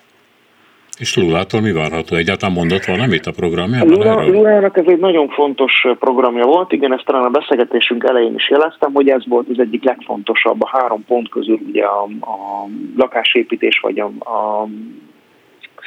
És 0.97 1.17
Lulától 1.17 1.61
mi 1.61 1.71
várható? 1.71 2.15
Egyáltalán 2.15 2.55
mondott 2.55 2.85
valamit 2.85 3.25
a 3.25 3.31
programjában 3.31 3.87
Lula, 3.87 4.25
Lulának 4.25 4.77
ez 4.77 4.83
egy 4.87 4.99
nagyon 4.99 5.29
fontos 5.29 5.87
programja 5.99 6.45
volt, 6.45 6.71
igen, 6.71 6.93
ezt 6.93 7.05
talán 7.05 7.23
a 7.23 7.29
beszélgetésünk 7.29 8.03
elején 8.03 8.33
is 8.35 8.49
jeleztem, 8.49 8.93
hogy 8.93 9.09
ez 9.09 9.27
volt 9.27 9.49
az 9.49 9.59
egyik 9.59 9.83
legfontosabb 9.83 10.61
a 10.61 10.67
három 10.71 11.05
pont 11.05 11.29
közül, 11.29 11.59
ugye 11.67 11.83
a, 11.83 12.03
a 12.03 12.67
lakásépítés 12.95 13.79
vagy 13.79 13.99
a, 13.99 14.05
a 14.19 14.67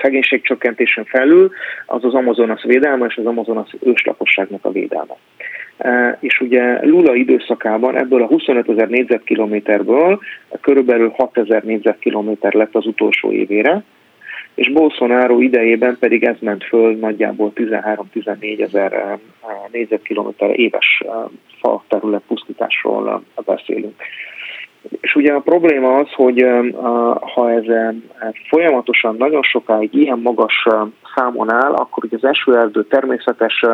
szegénység 0.03 0.43
csökkentésen 0.43 1.05
felül, 1.05 1.51
az 1.87 2.05
az 2.05 2.15
Amazonas 2.15 2.63
védelme 2.65 3.07
és 3.07 3.17
az 3.17 3.27
Amazonas 3.27 3.75
őslakosságnak 3.81 4.65
a 4.65 4.73
védelme. 4.73 5.17
E, 5.79 6.19
és 6.21 6.41
ugye 6.41 6.87
Lula 6.87 7.15
időszakában 7.15 7.97
ebből 7.97 8.23
a 8.23 8.27
25 8.27 8.69
ezer 8.69 8.89
négyzetkilométerből 8.89 10.21
körülbelül 10.61 11.13
6 11.17 11.39
ezer 11.39 11.65
négyzetkilométer 11.65 12.53
lett 12.53 12.75
az 12.75 12.87
utolsó 12.87 13.33
évére, 13.33 13.83
és 14.55 14.73
Bolsonaro 14.73 15.41
idejében 15.41 15.97
pedig 16.01 16.25
ez 16.25 16.37
ment 16.41 16.65
föl 16.65 16.97
nagyjából 16.97 17.53
13-14 17.55 18.61
ezer 18.61 18.93
eh, 18.93 19.19
négyzetkilométer 19.73 20.59
éves 20.59 21.03
fa 21.61 21.85
terület 21.89 22.23
pusztításról 22.27 23.23
beszélünk. 23.45 23.95
És 25.01 25.15
ugye 25.15 25.33
a 25.33 25.41
probléma 25.41 25.97
az, 25.97 26.13
hogy 26.13 26.47
ha 27.35 27.51
ez 27.51 27.65
folyamatosan 28.49 29.17
nagyon 29.19 29.43
sokáig 29.43 29.95
ilyen 29.95 30.19
magas 30.19 30.67
számon 31.15 31.53
áll, 31.53 31.73
akkor 31.73 32.05
ugye 32.05 32.17
az 32.21 32.29
esőerdő 32.29 32.85
természetes 32.85 33.65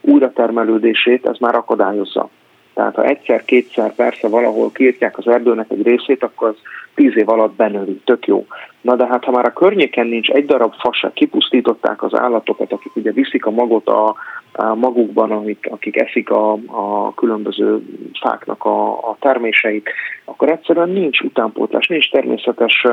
újratermelődését 0.00 1.26
ez 1.26 1.36
már 1.38 1.54
akadályozza. 1.54 2.28
Tehát 2.74 2.94
ha 2.94 3.04
egyszer-kétszer 3.04 3.94
persze 3.94 4.28
valahol 4.28 4.72
kiirtják 4.72 5.18
az 5.18 5.28
erdőnek 5.28 5.70
egy 5.70 5.82
részét, 5.82 6.22
akkor 6.22 6.48
az 6.48 6.56
tíz 6.94 7.16
év 7.16 7.28
alatt 7.28 7.52
benőri, 7.52 8.00
tök 8.04 8.26
jó. 8.26 8.46
Na 8.80 8.96
de 8.96 9.06
hát 9.06 9.24
ha 9.24 9.30
már 9.30 9.44
a 9.44 9.52
környéken 9.52 10.06
nincs 10.06 10.30
egy 10.30 10.46
darab 10.46 10.74
fa 10.74 10.92
se, 10.92 11.10
kipusztították 11.14 12.02
az 12.02 12.14
állatokat, 12.14 12.72
akik 12.72 12.96
ugye 12.96 13.12
viszik 13.12 13.46
a 13.46 13.50
magot 13.50 13.88
a, 13.88 14.14
a 14.52 14.74
magukban, 14.74 15.30
amik, 15.30 15.68
akik 15.70 15.96
eszik 15.96 16.30
a, 16.30 16.52
a 16.52 17.14
különböző 17.14 17.82
fáknak 18.20 18.64
a, 18.64 18.92
a 18.92 19.16
terméseit, 19.20 19.90
akkor 20.24 20.48
egyszerűen 20.48 20.88
nincs 20.88 21.20
utánpótlás, 21.20 21.86
nincs 21.86 22.10
természetes 22.10 22.86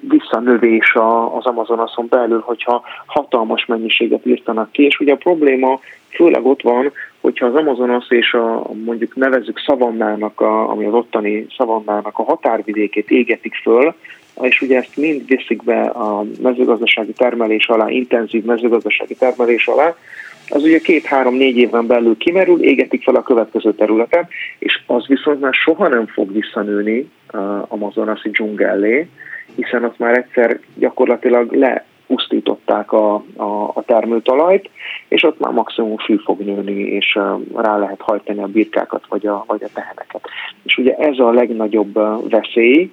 visszanövés 0.00 0.94
az 1.38 1.46
Amazonason 1.46 2.06
belül, 2.08 2.40
hogyha 2.40 2.82
hatalmas 3.06 3.66
mennyiséget 3.66 4.26
írtanak 4.26 4.72
ki, 4.72 4.82
és 4.82 5.00
ugye 5.00 5.12
a 5.12 5.16
probléma 5.16 5.80
főleg 6.08 6.46
ott 6.46 6.62
van, 6.62 6.92
hogyha 7.24 7.46
az 7.46 7.54
Amazonas 7.54 8.06
és 8.08 8.32
a 8.32 8.66
mondjuk 8.84 9.16
nevezzük 9.16 9.58
szavannának, 9.66 10.40
a, 10.40 10.70
ami 10.70 10.84
az 10.84 10.92
ottani 10.92 11.46
szavannának 11.56 12.18
a 12.18 12.22
határvidékét 12.22 13.10
égetik 13.10 13.54
föl, 13.54 13.94
és 14.40 14.60
ugye 14.60 14.78
ezt 14.78 14.96
mind 14.96 15.26
viszik 15.26 15.62
be 15.62 15.80
a 15.80 16.24
mezőgazdasági 16.42 17.12
termelés 17.12 17.66
alá, 17.66 17.88
intenzív 17.88 18.44
mezőgazdasági 18.44 19.14
termelés 19.14 19.66
alá, 19.66 19.96
az 20.48 20.62
ugye 20.62 20.78
két-három-négy 20.78 21.56
évben 21.56 21.86
belül 21.86 22.16
kimerül, 22.16 22.62
égetik 22.62 23.02
fel 23.02 23.14
a 23.14 23.22
következő 23.22 23.74
területet, 23.74 24.28
és 24.58 24.80
az 24.86 25.06
viszont 25.06 25.40
már 25.40 25.54
soha 25.54 25.88
nem 25.88 26.06
fog 26.06 26.32
visszanőni 26.32 27.10
a 27.26 27.36
amazonasi 27.68 28.30
dzsungellé, 28.30 29.08
hiszen 29.54 29.84
ott 29.84 29.98
már 29.98 30.16
egyszer 30.18 30.60
gyakorlatilag 30.74 31.52
le 31.52 31.84
pusztították 32.14 32.92
a, 32.92 33.14
a, 33.36 33.70
a 33.74 33.82
termőtalajt, 33.86 34.70
és 35.08 35.22
ott 35.22 35.38
már 35.38 35.52
maximum 35.52 35.96
fű 35.96 36.16
fog 36.16 36.40
nőni, 36.40 36.80
és 36.80 37.18
rá 37.54 37.76
lehet 37.76 38.00
hajtani 38.00 38.42
a 38.42 38.46
birkákat 38.46 39.06
vagy 39.08 39.26
a, 39.26 39.44
vagy 39.46 39.62
a 39.62 39.68
teheneket. 39.74 40.20
És 40.62 40.78
ugye 40.78 40.94
ez 40.94 41.18
a 41.18 41.32
legnagyobb 41.32 41.94
veszély, 42.30 42.90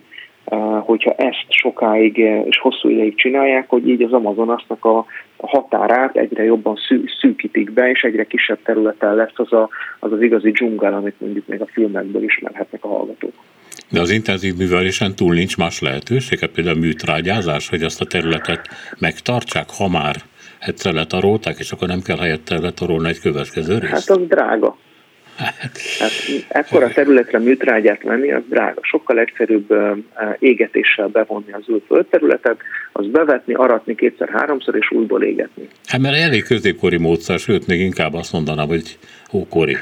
hogyha 0.79 1.11
ezt 1.11 1.45
sokáig 1.47 2.17
és 2.45 2.59
hosszú 2.59 2.89
ideig 2.89 3.15
csinálják, 3.15 3.69
hogy 3.69 3.89
így 3.89 4.01
az 4.01 4.13
Amazonasnak 4.13 4.85
a, 4.85 5.05
határát 5.37 6.15
egyre 6.15 6.43
jobban 6.43 6.75
szű, 6.87 7.03
szűkítik 7.21 7.71
be, 7.71 7.89
és 7.89 8.01
egyre 8.01 8.23
kisebb 8.23 8.59
területen 8.63 9.15
lesz 9.15 9.33
az, 9.39 9.53
a, 9.53 9.69
az 9.99 10.11
az 10.11 10.21
igazi 10.21 10.51
dzsungel, 10.51 10.93
amit 10.93 11.19
mondjuk 11.19 11.47
még 11.47 11.61
a 11.61 11.65
filmekből 11.65 12.23
ismerhetnek 12.23 12.83
a 12.83 12.87
hallgatók. 12.87 13.33
De 13.91 13.99
az 13.99 14.09
intenzív 14.09 14.55
művelésen 14.55 15.15
túl 15.15 15.33
nincs 15.33 15.57
más 15.57 15.79
lehetősége, 15.79 16.47
például 16.47 16.77
műtrágyázás, 16.77 17.69
hogy 17.69 17.83
azt 17.83 18.01
a 18.01 18.05
területet 18.05 18.67
megtartsák, 18.99 19.69
ha 19.77 19.87
már 19.87 20.15
egyszer 20.59 20.93
letarolták, 20.93 21.59
és 21.59 21.71
akkor 21.71 21.87
nem 21.87 22.01
kell 22.01 22.17
helyette 22.17 22.59
letarolni 22.59 23.09
egy 23.09 23.19
következő 23.19 23.77
részt? 23.77 23.91
Hát 23.91 24.09
az 24.09 24.27
drága. 24.27 24.77
Hát, 25.37 25.71
ekkora 26.47 26.89
területre 26.89 27.39
műtrágyát 27.39 28.03
venni, 28.03 28.31
az 28.31 28.41
drága. 28.49 28.79
Sokkal 28.81 29.19
egyszerűbb 29.19 29.73
égetéssel 30.39 31.07
bevonni 31.07 31.51
az 31.51 31.63
új 31.67 31.81
földterületet, 31.87 32.57
az 32.91 33.05
bevetni, 33.07 33.53
aratni 33.53 33.95
kétszer-háromszor, 33.95 34.75
és 34.75 34.91
újból 34.91 35.23
égetni. 35.23 35.67
Hát 35.85 36.01
mert 36.01 36.15
elég 36.15 36.43
középkori 36.43 36.97
módszer, 36.97 37.39
sőt, 37.39 37.67
még 37.67 37.79
inkább 37.79 38.13
azt 38.13 38.31
mondanám, 38.31 38.67
hogy 38.67 38.97
ókori. 39.33 39.77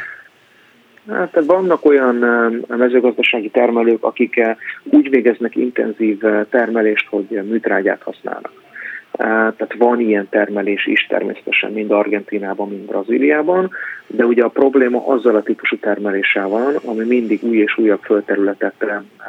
Hát 1.12 1.45
vannak 1.45 1.86
olyan 1.86 2.16
mezőgazdasági 2.68 3.49
termelők, 3.49 4.03
akik 4.03 4.41
úgy 4.84 5.10
végeznek 5.10 5.55
intenzív 5.55 6.20
termelést, 6.49 7.07
hogy 7.10 7.28
műtrágyát 7.30 8.01
használnak. 8.03 8.51
Tehát 9.12 9.76
van 9.78 9.99
ilyen 9.99 10.28
termelés 10.30 10.86
is 10.86 11.05
természetesen 11.10 11.72
mind 11.72 11.91
Argentinában, 11.91 12.70
mind 12.70 12.86
Brazíliában, 12.86 13.72
de 14.07 14.26
ugye 14.26 14.43
a 14.43 14.49
probléma 14.49 15.07
azzal 15.07 15.36
a 15.36 15.43
típusú 15.43 15.78
termeléssel 15.78 16.47
van, 16.47 16.76
ami 16.86 17.05
mindig 17.05 17.43
új 17.43 17.57
és 17.57 17.78
újabb 17.78 18.01
földterületet 18.01 18.86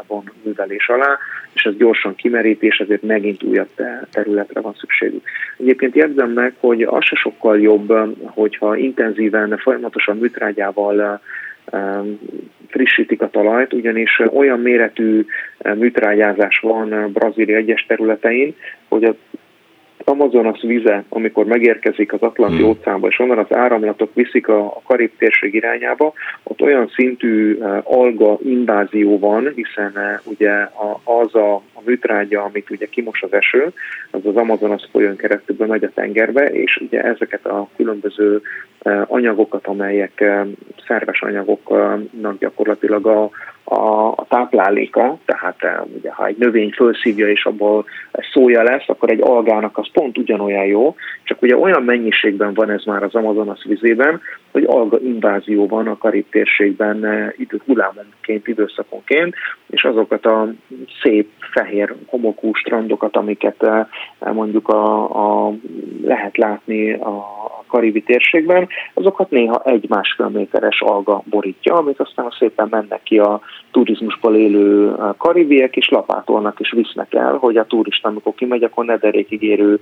van 0.06 0.32
művelés 0.42 0.88
alá, 0.88 1.18
és 1.52 1.62
ez 1.62 1.76
gyorsan 1.76 2.14
kimerít, 2.14 2.74
ezért 2.78 3.02
megint 3.02 3.42
újabb 3.42 3.68
területre 4.12 4.60
van 4.60 4.74
szükségük. 4.78 5.22
Egyébként 5.56 5.94
jegyzem 5.94 6.30
meg, 6.30 6.54
hogy 6.60 6.82
az 6.82 7.04
se 7.04 7.16
sokkal 7.16 7.60
jobb, 7.60 7.92
hogyha 8.24 8.76
intenzíven, 8.76 9.56
folyamatosan 9.56 10.18
műtrágyával 10.18 11.20
frissítik 12.68 13.22
a 13.22 13.30
talajt, 13.30 13.72
ugyanis 13.72 14.20
olyan 14.32 14.60
méretű 14.60 15.24
műtrágyázás 15.74 16.58
van 16.58 17.12
Brazília 17.12 17.56
egyes 17.56 17.84
területein, 17.88 18.54
hogy 18.88 19.04
a 19.04 19.14
Amazonas 20.04 20.62
vize, 20.62 21.04
amikor 21.08 21.46
megérkezik 21.46 22.12
az 22.12 22.22
Atlanti 22.22 22.56
hmm. 22.56 22.68
óceánba, 22.68 23.08
és 23.08 23.18
onnan 23.18 23.38
az 23.38 23.56
áramlatok 23.56 24.14
viszik 24.14 24.48
a, 24.48 24.80
Karib 24.86 25.10
térség 25.18 25.54
irányába, 25.54 26.12
ott 26.42 26.60
olyan 26.60 26.90
szintű 26.94 27.54
uh, 27.54 27.78
alga 27.82 28.38
invázió 28.44 29.18
van, 29.18 29.52
hiszen 29.54 29.92
uh, 29.94 30.32
ugye 30.32 30.52
az 31.04 31.34
a, 31.34 31.54
a 31.54 31.80
műtrágya, 31.84 32.42
amit 32.42 32.70
ugye 32.70 32.86
kimos 32.86 33.22
az 33.22 33.32
eső, 33.32 33.72
az 34.10 34.26
az 34.26 34.36
Amazonas 34.36 34.88
folyón 34.92 35.16
keresztül 35.16 35.66
megy 35.66 35.84
a 35.84 35.90
tengerbe, 35.94 36.44
és 36.44 36.76
ugye 36.76 37.02
ezeket 37.02 37.46
a 37.46 37.68
különböző 37.76 38.40
uh, 38.82 39.02
anyagokat, 39.06 39.66
amelyek 39.66 40.24
szerves 40.86 41.22
anyagoknak 41.22 42.38
gyakorlatilag 42.38 43.06
a, 43.06 43.30
a, 43.70 44.08
a 44.08 44.26
tápláléka, 44.28 45.18
tehát 45.24 45.56
eh, 45.58 45.80
ugye, 45.96 46.12
ha 46.12 46.26
egy 46.26 46.36
növény 46.36 46.70
felszívja 46.70 47.28
és 47.28 47.44
abból 47.44 47.84
szója 48.32 48.62
lesz, 48.62 48.88
akkor 48.88 49.10
egy 49.10 49.20
algának 49.20 49.78
az 49.78 49.86
pont 49.92 50.18
ugyanolyan 50.18 50.64
jó, 50.64 50.94
csak 51.24 51.42
ugye 51.42 51.56
olyan 51.56 51.82
mennyiségben 51.82 52.54
van 52.54 52.70
ez 52.70 52.84
már 52.84 53.02
az 53.02 53.14
Amazonas 53.14 53.64
vizében, 53.64 54.20
hogy 54.52 54.64
alga 54.66 54.98
invázió 54.98 55.66
van 55.66 55.86
a 55.86 55.98
Karib 55.98 56.26
térségben 56.30 57.04
eh, 57.04 57.28
idő, 57.36 57.60
hullámonként, 57.66 58.46
időszakonként, 58.46 59.34
és 59.66 59.84
azokat 59.84 60.26
a 60.26 60.48
szép 61.02 61.28
fehér 61.50 61.94
homokú 62.06 62.54
strandokat, 62.54 63.16
amiket 63.16 63.62
eh, 63.62 63.86
mondjuk 64.32 64.68
a, 64.68 65.02
a, 65.46 65.52
lehet 66.02 66.36
látni 66.36 66.92
a 66.92 67.24
karibi 67.70 68.02
térségben, 68.02 68.68
azokat 68.94 69.30
néha 69.30 69.62
egy-másfél 69.64 70.28
méteres 70.28 70.80
alga 70.80 71.22
borítja, 71.24 71.74
amit 71.74 72.00
aztán 72.00 72.34
szépen 72.38 72.66
mennek 72.70 73.02
ki 73.02 73.18
a 73.18 73.40
turizmusból 73.70 74.36
élő 74.36 74.94
karibiek, 75.16 75.76
és 75.76 75.88
lapátolnak 75.88 76.60
és 76.60 76.72
visznek 76.76 77.14
el, 77.14 77.36
hogy 77.36 77.56
a 77.56 77.64
turista, 77.64 78.08
amikor 78.08 78.34
kimegy, 78.34 78.62
akkor 78.62 78.84
ne 78.84 78.96
derékigérő 78.96 79.80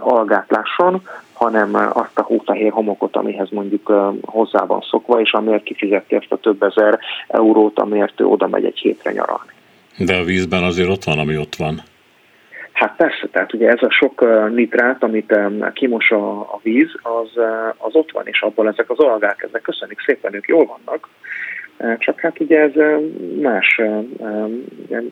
algát 0.00 0.50
lásson, 0.50 1.02
hanem 1.32 1.74
azt 1.92 2.18
a 2.18 2.22
hófehér 2.22 2.70
homokot, 2.70 3.16
amihez 3.16 3.50
mondjuk 3.50 3.92
hozzá 4.22 4.64
van 4.64 4.80
szokva, 4.80 5.20
és 5.20 5.32
amiért 5.32 5.62
kifizeti 5.62 6.14
ezt 6.14 6.32
a 6.32 6.36
több 6.36 6.62
ezer 6.62 6.98
eurót, 7.28 7.78
amiért 7.78 8.20
ő 8.20 8.24
oda 8.24 8.46
megy 8.46 8.64
egy 8.64 8.78
hétre 8.78 9.12
nyaralni. 9.12 9.52
De 9.98 10.16
a 10.16 10.24
vízben 10.24 10.62
azért 10.62 10.88
ott 10.88 11.04
van, 11.04 11.18
ami 11.18 11.36
ott 11.36 11.54
van. 11.54 11.82
Hát 12.72 12.96
persze, 12.96 13.28
tehát 13.32 13.52
ugye 13.52 13.68
ez 13.68 13.82
a 13.82 13.90
sok 13.90 14.24
nitrát, 14.54 15.02
amit 15.02 15.34
kimos 15.72 16.10
a, 16.10 16.40
a 16.40 16.60
víz, 16.62 16.90
az, 17.02 17.42
az 17.76 17.94
ott 17.94 18.10
van, 18.10 18.26
és 18.26 18.42
abból 18.42 18.68
ezek 18.68 18.90
az 18.90 18.98
algák, 18.98 19.42
ezek 19.48 19.62
köszönjük 19.62 20.00
szépen, 20.00 20.34
ők 20.34 20.46
jól 20.48 20.66
vannak, 20.66 21.08
Csak 21.98 22.20
hát 22.20 22.40
ugye 22.40 22.60
ez 22.60 22.72
más 23.40 23.80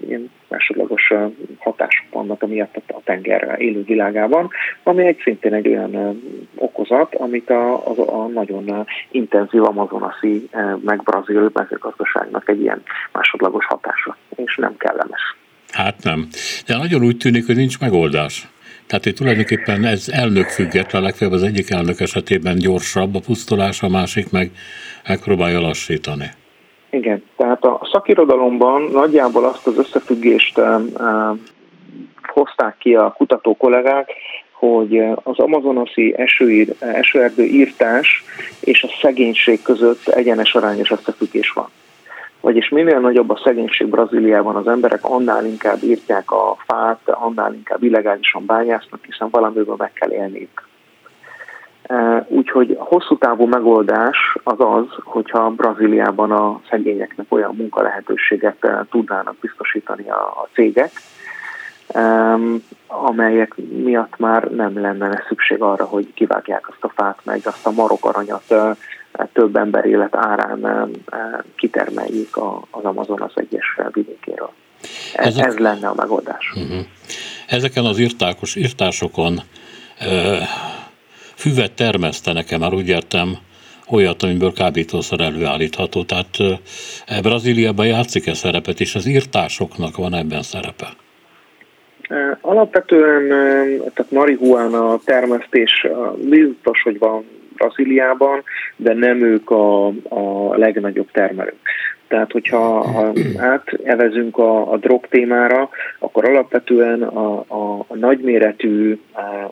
ilyen 0.07 0.31
másodlagos 0.49 1.13
hatások 1.59 2.07
vannak 2.11 2.43
amiatt 2.43 2.83
a 2.87 3.01
tenger 3.05 3.57
élő 3.59 3.83
világában, 3.83 4.51
ami 4.83 5.07
egy 5.07 5.21
szintén 5.23 5.55
egy 5.55 5.69
olyan 5.69 6.23
okozat, 6.55 7.15
amit 7.15 7.51
a, 7.51 7.87
a, 7.87 8.23
a 8.23 8.27
nagyon 8.27 8.87
intenzív 9.11 9.63
amazonaszi 9.63 10.49
meg 10.85 11.03
brazil 11.03 11.51
mezőgazdaságnak 11.53 12.49
egy 12.49 12.61
ilyen 12.61 12.83
másodlagos 13.13 13.67
hatása, 13.67 14.17
és 14.37 14.57
nem 14.57 14.77
kellemes. 14.77 15.37
Hát 15.73 16.03
nem. 16.03 16.27
De 16.67 16.77
nagyon 16.77 17.05
úgy 17.05 17.17
tűnik, 17.17 17.47
hogy 17.47 17.57
nincs 17.57 17.81
megoldás. 17.81 18.49
Tehát 18.87 19.05
hogy 19.05 19.15
tulajdonképpen 19.15 19.85
ez 19.85 20.09
elnök 20.09 20.47
független, 20.47 21.03
legfeljebb 21.03 21.37
az 21.37 21.43
egyik 21.43 21.71
elnök 21.71 22.01
esetében 22.01 22.57
gyorsabb 22.59 23.15
a 23.15 23.21
pusztulás, 23.21 23.83
a 23.83 23.89
másik 23.89 24.31
meg 24.31 24.51
megpróbálja 25.09 25.61
lassítani. 25.61 26.31
Igen, 26.97 27.23
tehát 27.37 27.65
a 27.65 27.89
szakirodalomban 27.93 28.83
nagyjából 28.83 29.45
azt 29.45 29.67
az 29.67 29.79
összefüggést 29.79 30.61
hozták 32.23 32.77
ki 32.79 32.95
a 32.95 33.13
kutató 33.17 33.57
kollégák, 33.57 34.13
hogy 34.53 34.99
az 35.23 35.39
amazonaszi 35.39 36.15
esőír, 36.17 36.75
esőerdő 36.79 37.45
írtás 37.45 38.25
és 38.61 38.83
a 38.83 38.89
szegénység 39.01 39.63
között 39.63 40.09
egyenes 40.09 40.55
arányos 40.55 40.91
összefüggés 40.91 41.51
van. 41.51 41.69
Vagyis 42.41 42.69
minél 42.69 42.99
nagyobb 42.99 43.31
a 43.31 43.41
szegénység 43.45 43.87
Brazíliában, 43.87 44.57
az 44.57 44.69
emberek 44.69 45.05
annál 45.05 45.47
inkább 45.47 45.83
írtják 45.83 46.31
a 46.31 46.57
fát, 46.67 47.01
annál 47.05 47.55
inkább 47.55 47.83
illegálisan 47.83 48.47
bányásznak, 48.47 49.05
hiszen 49.05 49.29
valamiből 49.31 49.75
meg 49.79 49.93
kell 49.93 50.13
élniük. 50.13 50.69
Úgyhogy 52.29 52.71
a 52.71 52.85
hosszú 52.85 53.19
távú 53.19 53.47
megoldás 53.47 54.17
az 54.45 54.57
az, 54.59 54.87
hogyha 55.05 55.51
Brazíliában 55.51 56.31
a 56.31 56.61
szegényeknek 56.71 57.27
olyan 57.29 57.55
munkalehetőséget 57.57 58.67
tudnának 58.91 59.37
biztosítani 59.41 60.11
a, 60.11 60.21
a 60.21 60.49
cégek, 60.55 60.91
amelyek 62.87 63.55
miatt 63.85 64.19
már 64.19 64.43
nem 64.43 64.81
lenne 64.81 65.23
szükség 65.29 65.63
arra, 65.63 65.85
hogy 65.85 66.13
kivágják 66.15 66.69
azt 66.69 66.85
a 66.85 66.93
fát, 66.95 67.19
meg 67.25 67.41
azt 67.45 67.67
a 67.67 67.71
marokaranyat 67.71 68.55
több 69.33 69.57
ember 69.57 69.85
élet 69.85 70.17
árán 70.17 70.91
kitermeljük 71.57 72.37
az 72.71 72.85
Amazonas 72.85 73.35
egyes 73.35 73.79
vidékéről. 73.91 74.51
Ez, 75.15 75.27
Ezek, 75.27 75.47
ez 75.47 75.57
lenne 75.57 75.89
a 75.89 75.95
megoldás. 75.97 76.53
Uh-huh. 76.55 76.85
Ezeken 77.47 77.85
az 77.85 77.99
írtákos, 77.99 78.55
írtásokon 78.55 79.41
füvet 81.37 81.73
termesztenek-e, 81.73 82.59
már 82.59 82.73
úgy 82.73 82.89
értem, 82.89 83.37
olyat, 83.91 84.23
amiből 84.23 84.53
kábítószer 84.53 85.21
előállítható. 85.21 86.05
Tehát 86.05 86.37
e, 87.07 87.21
Brazíliában 87.21 87.87
játszik-e 87.87 88.35
szerepet, 88.35 88.81
és 88.81 88.95
az 88.95 89.07
írtásoknak 89.07 89.97
van 89.97 90.15
ebben 90.15 90.43
szerepe? 90.43 90.87
Alapvetően 92.41 93.29
tehát 93.95 94.11
marihuana 94.11 94.99
termesztés 95.05 95.87
biztos, 96.29 96.83
hogy 96.83 96.99
van 96.99 97.25
Brazíliában, 97.57 98.43
de 98.77 98.95
nem 98.95 99.23
ők 99.23 99.51
a, 99.51 99.87
a 100.09 100.57
legnagyobb 100.57 101.11
termelők. 101.11 101.59
Tehát, 102.09 102.33
hogyha 102.33 102.59
ha 102.83 103.13
átevezünk 103.37 104.39
a, 104.39 104.73
a 104.73 104.77
drog 104.77 105.07
témára, 105.07 105.69
akkor 105.99 106.25
alapvetően 106.25 107.03
a, 107.03 107.45
a, 107.49 107.85
a 107.87 107.97
nagyméretű, 107.97 108.99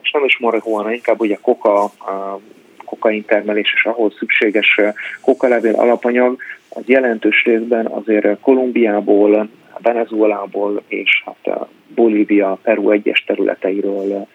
és 0.01 0.11
nem 0.11 0.23
is 0.23 0.37
marihuana, 0.39 0.93
inkább 0.93 1.19
ugye 1.19 1.37
koka, 1.41 1.83
a 1.83 2.39
kokain 2.85 3.25
termelés 3.25 3.73
és 3.75 3.85
ahhoz 3.85 4.15
szükséges 4.17 4.81
kokalevél 5.21 5.75
alapanyag, 5.75 6.37
az 6.69 6.83
jelentős 6.85 7.43
részben 7.45 7.85
azért 7.85 8.39
Kolumbiából, 8.41 9.49
Venezuelából 9.81 10.81
és 10.87 11.23
hát 11.25 11.67
Bolívia, 11.95 12.59
Peru 12.63 12.91
egyes 12.91 13.23
területeiről 13.27 14.27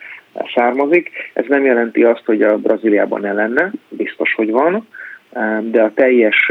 származik. 0.55 1.11
Ez 1.33 1.45
nem 1.49 1.65
jelenti 1.65 2.03
azt, 2.03 2.25
hogy 2.25 2.43
a 2.43 2.59
Brazíliában 2.59 3.21
ne 3.21 3.33
lenne, 3.33 3.71
biztos, 3.89 4.35
hogy 4.35 4.51
van, 4.51 4.89
de 5.63 5.83
a 5.83 5.93
teljes 5.95 6.51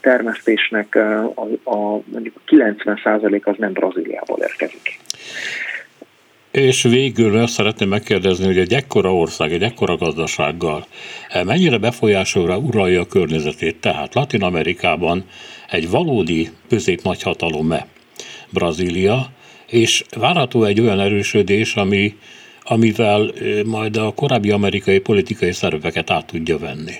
termesztésnek 0.00 0.94
a, 1.34 1.70
a 1.70 2.00
mondjuk 2.04 2.34
a 2.36 2.54
90% 2.54 3.42
az 3.42 3.54
nem 3.58 3.72
Brazíliából 3.72 4.38
érkezik. 4.40 4.98
És 6.50 6.82
végül 6.82 7.36
azt 7.36 7.52
szeretném 7.52 7.88
megkérdezni, 7.88 8.44
hogy 8.44 8.58
egy 8.58 8.72
ekkora 8.72 9.14
ország, 9.14 9.52
egy 9.52 9.62
ekkora 9.62 9.96
gazdasággal 9.96 10.86
eh, 11.28 11.44
mennyire 11.44 11.78
befolyásolra 11.78 12.56
uralja 12.56 13.00
a 13.00 13.06
környezetét. 13.06 13.80
Tehát 13.80 14.14
Latin 14.14 14.42
Amerikában 14.42 15.24
egy 15.70 15.90
valódi 15.90 16.48
közép-nagyhatalom-e 16.68 17.86
Brazília, 18.52 19.26
és 19.66 20.04
várható 20.16 20.64
egy 20.64 20.80
olyan 20.80 21.00
erősödés, 21.00 21.74
ami, 21.74 22.16
amivel 22.62 23.30
eh, 23.30 23.62
majd 23.64 23.96
a 23.96 24.12
korábbi 24.14 24.50
amerikai 24.50 24.98
politikai 24.98 25.52
szerveket 25.52 26.10
át 26.10 26.26
tudja 26.26 26.58
venni. 26.58 26.94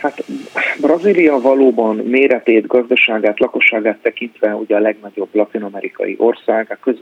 Hát 0.00 0.24
Brazília 0.80 1.40
valóban 1.40 1.96
méretét, 1.96 2.66
gazdaságát, 2.66 3.38
lakosságát 3.38 3.98
tekintve 4.02 4.54
ugye 4.54 4.76
a 4.76 4.80
legnagyobb 4.80 5.28
latin-amerikai 5.32 6.14
ország, 6.18 6.66
a 6.70 6.76
köz, 6.82 6.98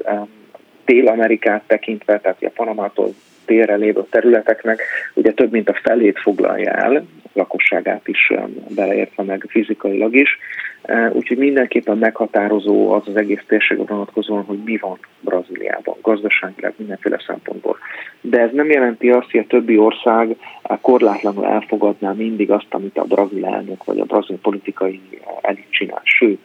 Dél-Amerikát 0.85 1.63
tekintve, 1.67 2.21
tehát 2.21 2.43
a 2.43 2.51
Panamától 2.55 3.15
délre 3.47 3.75
lévő 3.75 4.07
területeknek 4.11 4.83
ugye 5.15 5.33
több 5.33 5.51
mint 5.51 5.69
a 5.69 5.79
felét 5.83 6.19
foglalja 6.19 6.71
el, 6.71 7.07
lakosságát 7.33 8.09
is 8.09 8.33
beleértve 8.69 9.23
meg 9.23 9.45
fizikailag 9.49 10.15
is. 10.15 10.39
Úgyhogy 11.13 11.37
mindenképpen 11.37 11.99
meghatározó 11.99 12.93
az 12.93 13.03
az 13.07 13.17
egész 13.17 13.43
térségre 13.47 13.85
vonatkozóan, 13.85 14.45
hogy 14.45 14.59
mi 14.65 14.77
van 14.77 14.99
Brazíliában, 15.21 15.97
gazdaságilag 16.03 16.73
mindenféle 16.77 17.23
szempontból. 17.27 17.79
De 18.21 18.41
ez 18.41 18.51
nem 18.53 18.71
jelenti 18.71 19.11
azt, 19.11 19.31
hogy 19.31 19.41
a 19.41 19.47
többi 19.47 19.77
ország 19.77 20.37
korlátlanul 20.81 21.47
elfogadná 21.47 22.13
mindig 22.13 22.51
azt, 22.51 22.67
amit 22.71 22.99
a 22.99 23.05
brazil 23.05 23.47
elnök 23.47 23.85
vagy 23.85 23.99
a 23.99 24.05
brazil 24.05 24.39
politikai 24.43 25.01
elit 25.41 25.71
csinál. 25.71 26.01
Sőt, 26.05 26.41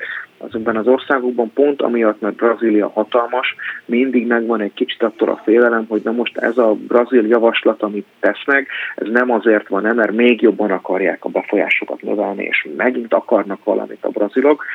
azokban 0.47 0.75
az 0.75 0.87
országokban 0.87 1.51
pont 1.53 1.81
amiatt, 1.81 2.21
mert 2.21 2.35
Brazília 2.35 2.89
hatalmas, 2.89 3.55
mindig 3.85 4.27
megvan 4.27 4.61
egy 4.61 4.73
kicsit 4.73 5.03
attól 5.03 5.29
a 5.29 5.41
félelem, 5.43 5.85
hogy 5.87 6.01
na 6.03 6.11
most 6.11 6.37
ez 6.37 6.57
a 6.57 6.73
brazil 6.87 7.27
javaslat, 7.27 7.81
amit 7.83 8.05
tesznek, 8.19 8.67
ez 8.95 9.07
nem 9.11 9.31
azért 9.31 9.67
van, 9.67 9.95
mert 9.95 10.11
még 10.11 10.41
jobban 10.41 10.71
akarják 10.71 11.25
a 11.25 11.29
befolyásokat 11.29 12.01
növelni, 12.01 12.43
és 12.43 12.67
megint 12.77 13.13
akarnak 13.13 13.63
valamit 13.63 14.03
a 14.03 14.09
brazilok, 14.09 14.65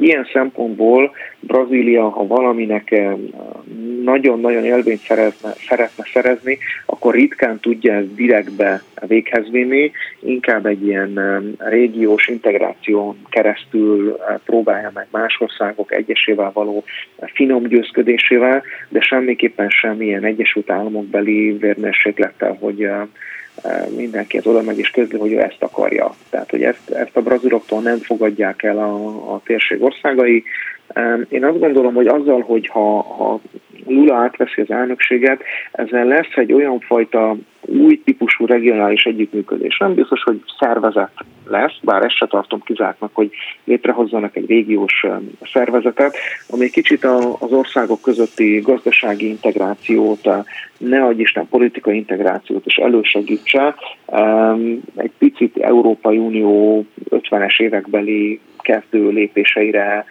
Ilyen 0.00 0.28
szempontból 0.32 1.10
Brazília, 1.40 2.08
ha 2.08 2.26
valaminek 2.26 2.90
eh, 2.90 3.12
nagyon-nagyon 4.02 4.64
élvényt 4.64 5.00
szeretne, 5.00 5.52
szeretne 5.68 6.04
szerezni, 6.12 6.58
akkor 6.86 7.14
ritkán 7.14 7.60
tudja 7.60 7.94
ezt 7.94 8.14
direktbe 8.14 8.82
véghez 9.06 9.50
vinni, 9.50 9.90
inkább 10.20 10.66
egy 10.66 10.86
ilyen 10.86 11.18
eh, 11.18 11.68
régiós 11.70 12.28
integráción 12.28 13.16
keresztül 13.28 14.16
eh, 14.18 14.34
próbálja 14.44 14.90
meg 14.94 15.06
más 15.10 15.36
országok 15.40 15.92
egyesével 15.92 16.50
való 16.52 16.84
finom 17.34 17.62
győzködésével, 17.62 18.62
de 18.88 19.00
semmiképpen 19.00 19.68
semmilyen 19.68 20.24
Egyesült 20.24 20.70
Államok 20.70 21.06
beli 21.06 21.52
vérmérséklettel, 21.52 22.56
hogy 22.60 22.88
mindenki 23.96 24.40
oda 24.44 24.62
megy 24.62 24.78
és 24.78 24.90
közli, 24.90 25.18
hogy 25.18 25.32
ő 25.32 25.40
ezt 25.40 25.62
akarja. 25.62 26.14
Tehát, 26.30 26.50
hogy 26.50 26.62
ezt, 26.62 26.90
ezt 26.90 27.16
a 27.16 27.22
braziloktól 27.22 27.80
nem 27.80 27.98
fogadják 27.98 28.62
el 28.62 28.78
a, 28.78 28.94
a 29.34 29.40
térség 29.44 29.82
országai. 29.82 30.44
Én 31.28 31.44
azt 31.44 31.58
gondolom, 31.58 31.94
hogy 31.94 32.06
azzal, 32.06 32.40
hogy 32.40 32.66
ha 32.66 33.40
Lula 33.86 34.16
átveszi 34.16 34.60
az 34.60 34.70
elnökséget, 34.70 35.42
ezzel 35.72 36.04
lesz 36.04 36.36
egy 36.36 36.52
olyan 36.52 36.80
fajta 36.80 37.36
új 37.60 38.02
típusú 38.04 38.46
regionális 38.46 39.04
együttműködés. 39.04 39.78
Nem 39.78 39.94
biztos, 39.94 40.22
hogy 40.22 40.42
szervezet 40.58 41.10
lesz, 41.48 41.78
bár 41.82 42.02
ezt 42.02 42.16
se 42.16 42.26
tartom 42.26 42.60
kizártnak, 42.62 43.10
hogy 43.12 43.30
létrehozzanak 43.64 44.36
egy 44.36 44.46
régiós 44.46 45.06
szervezetet, 45.52 46.16
ami 46.50 46.70
kicsit 46.70 47.04
az 47.38 47.52
országok 47.52 48.02
közötti 48.02 48.60
gazdasági 48.60 49.28
integrációt, 49.28 50.28
ne 50.78 51.04
adj 51.04 51.20
Isten 51.20 51.48
politikai 51.48 51.96
integrációt 51.96 52.66
is 52.66 52.76
elősegítse. 52.76 53.74
Egy 54.96 55.12
picit 55.18 55.56
Európai 55.56 56.18
Unió 56.18 56.84
50-es 57.10 57.60
évekbeli 57.60 58.40
kezdő 58.58 59.08
lépéseire 59.08 60.04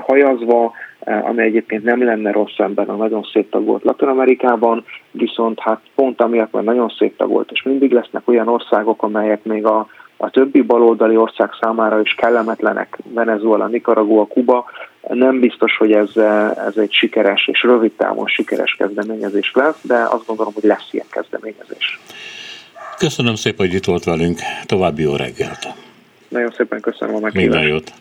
hajazva, 0.00 0.72
ami 1.04 1.42
egyébként 1.42 1.84
nem 1.84 2.04
lenne 2.04 2.32
rossz 2.32 2.54
szemben 2.56 2.88
a 2.88 2.94
nagyon 2.96 3.22
szép 3.32 3.50
tagolt 3.50 3.84
Latin 3.84 4.08
Amerikában, 4.08 4.84
viszont 5.10 5.60
hát 5.60 5.80
pont 5.94 6.20
amiatt, 6.20 6.52
mert 6.52 6.66
nagyon 6.66 6.92
szép 6.98 7.16
tagolt, 7.16 7.50
és 7.50 7.62
mindig 7.62 7.92
lesznek 7.92 8.28
olyan 8.28 8.48
országok, 8.48 9.02
amelyek 9.02 9.44
még 9.44 9.64
a, 9.64 9.88
a 10.16 10.30
többi 10.30 10.62
baloldali 10.62 11.16
ország 11.16 11.50
számára 11.60 12.00
is 12.00 12.14
kellemetlenek, 12.14 12.98
Venezuela, 13.14 13.66
Nicaragua, 13.66 14.26
Kuba, 14.26 14.64
nem 15.08 15.40
biztos, 15.40 15.76
hogy 15.76 15.92
ez, 15.92 16.16
ez 16.66 16.76
egy 16.76 16.92
sikeres 16.92 17.48
és 17.48 17.62
rövid 17.62 17.92
távon 17.92 18.26
sikeres 18.26 18.74
kezdeményezés 18.78 19.52
lesz, 19.54 19.78
de 19.82 19.94
azt 19.94 20.26
gondolom, 20.26 20.52
hogy 20.54 20.64
lesz 20.64 20.88
ilyen 20.90 21.06
kezdeményezés. 21.10 22.00
Köszönöm 22.98 23.34
szépen, 23.34 23.66
hogy 23.66 23.74
itt 23.74 23.84
volt 23.84 24.04
velünk. 24.04 24.38
További 24.66 25.02
jó 25.02 25.16
reggelt! 25.16 25.83
Nagyon 26.34 26.52
szépen 26.56 26.80
köszönöm 26.80 27.14
a 27.14 27.18
meghívást. 27.18 27.48
Minden 27.48 27.68
jót. 27.68 27.92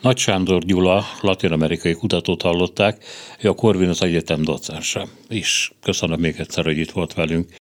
Nagy 0.00 0.16
Sándor 0.16 0.62
Gyula, 0.62 1.04
latin-amerikai 1.20 1.94
kutatót 1.94 2.42
hallották, 2.42 3.04
a 3.42 3.54
Corvinus 3.54 4.00
Egyetem 4.00 4.42
docense 4.42 5.06
is. 5.28 5.72
Köszönöm 5.82 6.20
még 6.20 6.34
egyszer, 6.38 6.64
hogy 6.64 6.78
itt 6.78 6.90
volt 6.90 7.14
velünk. 7.14 7.46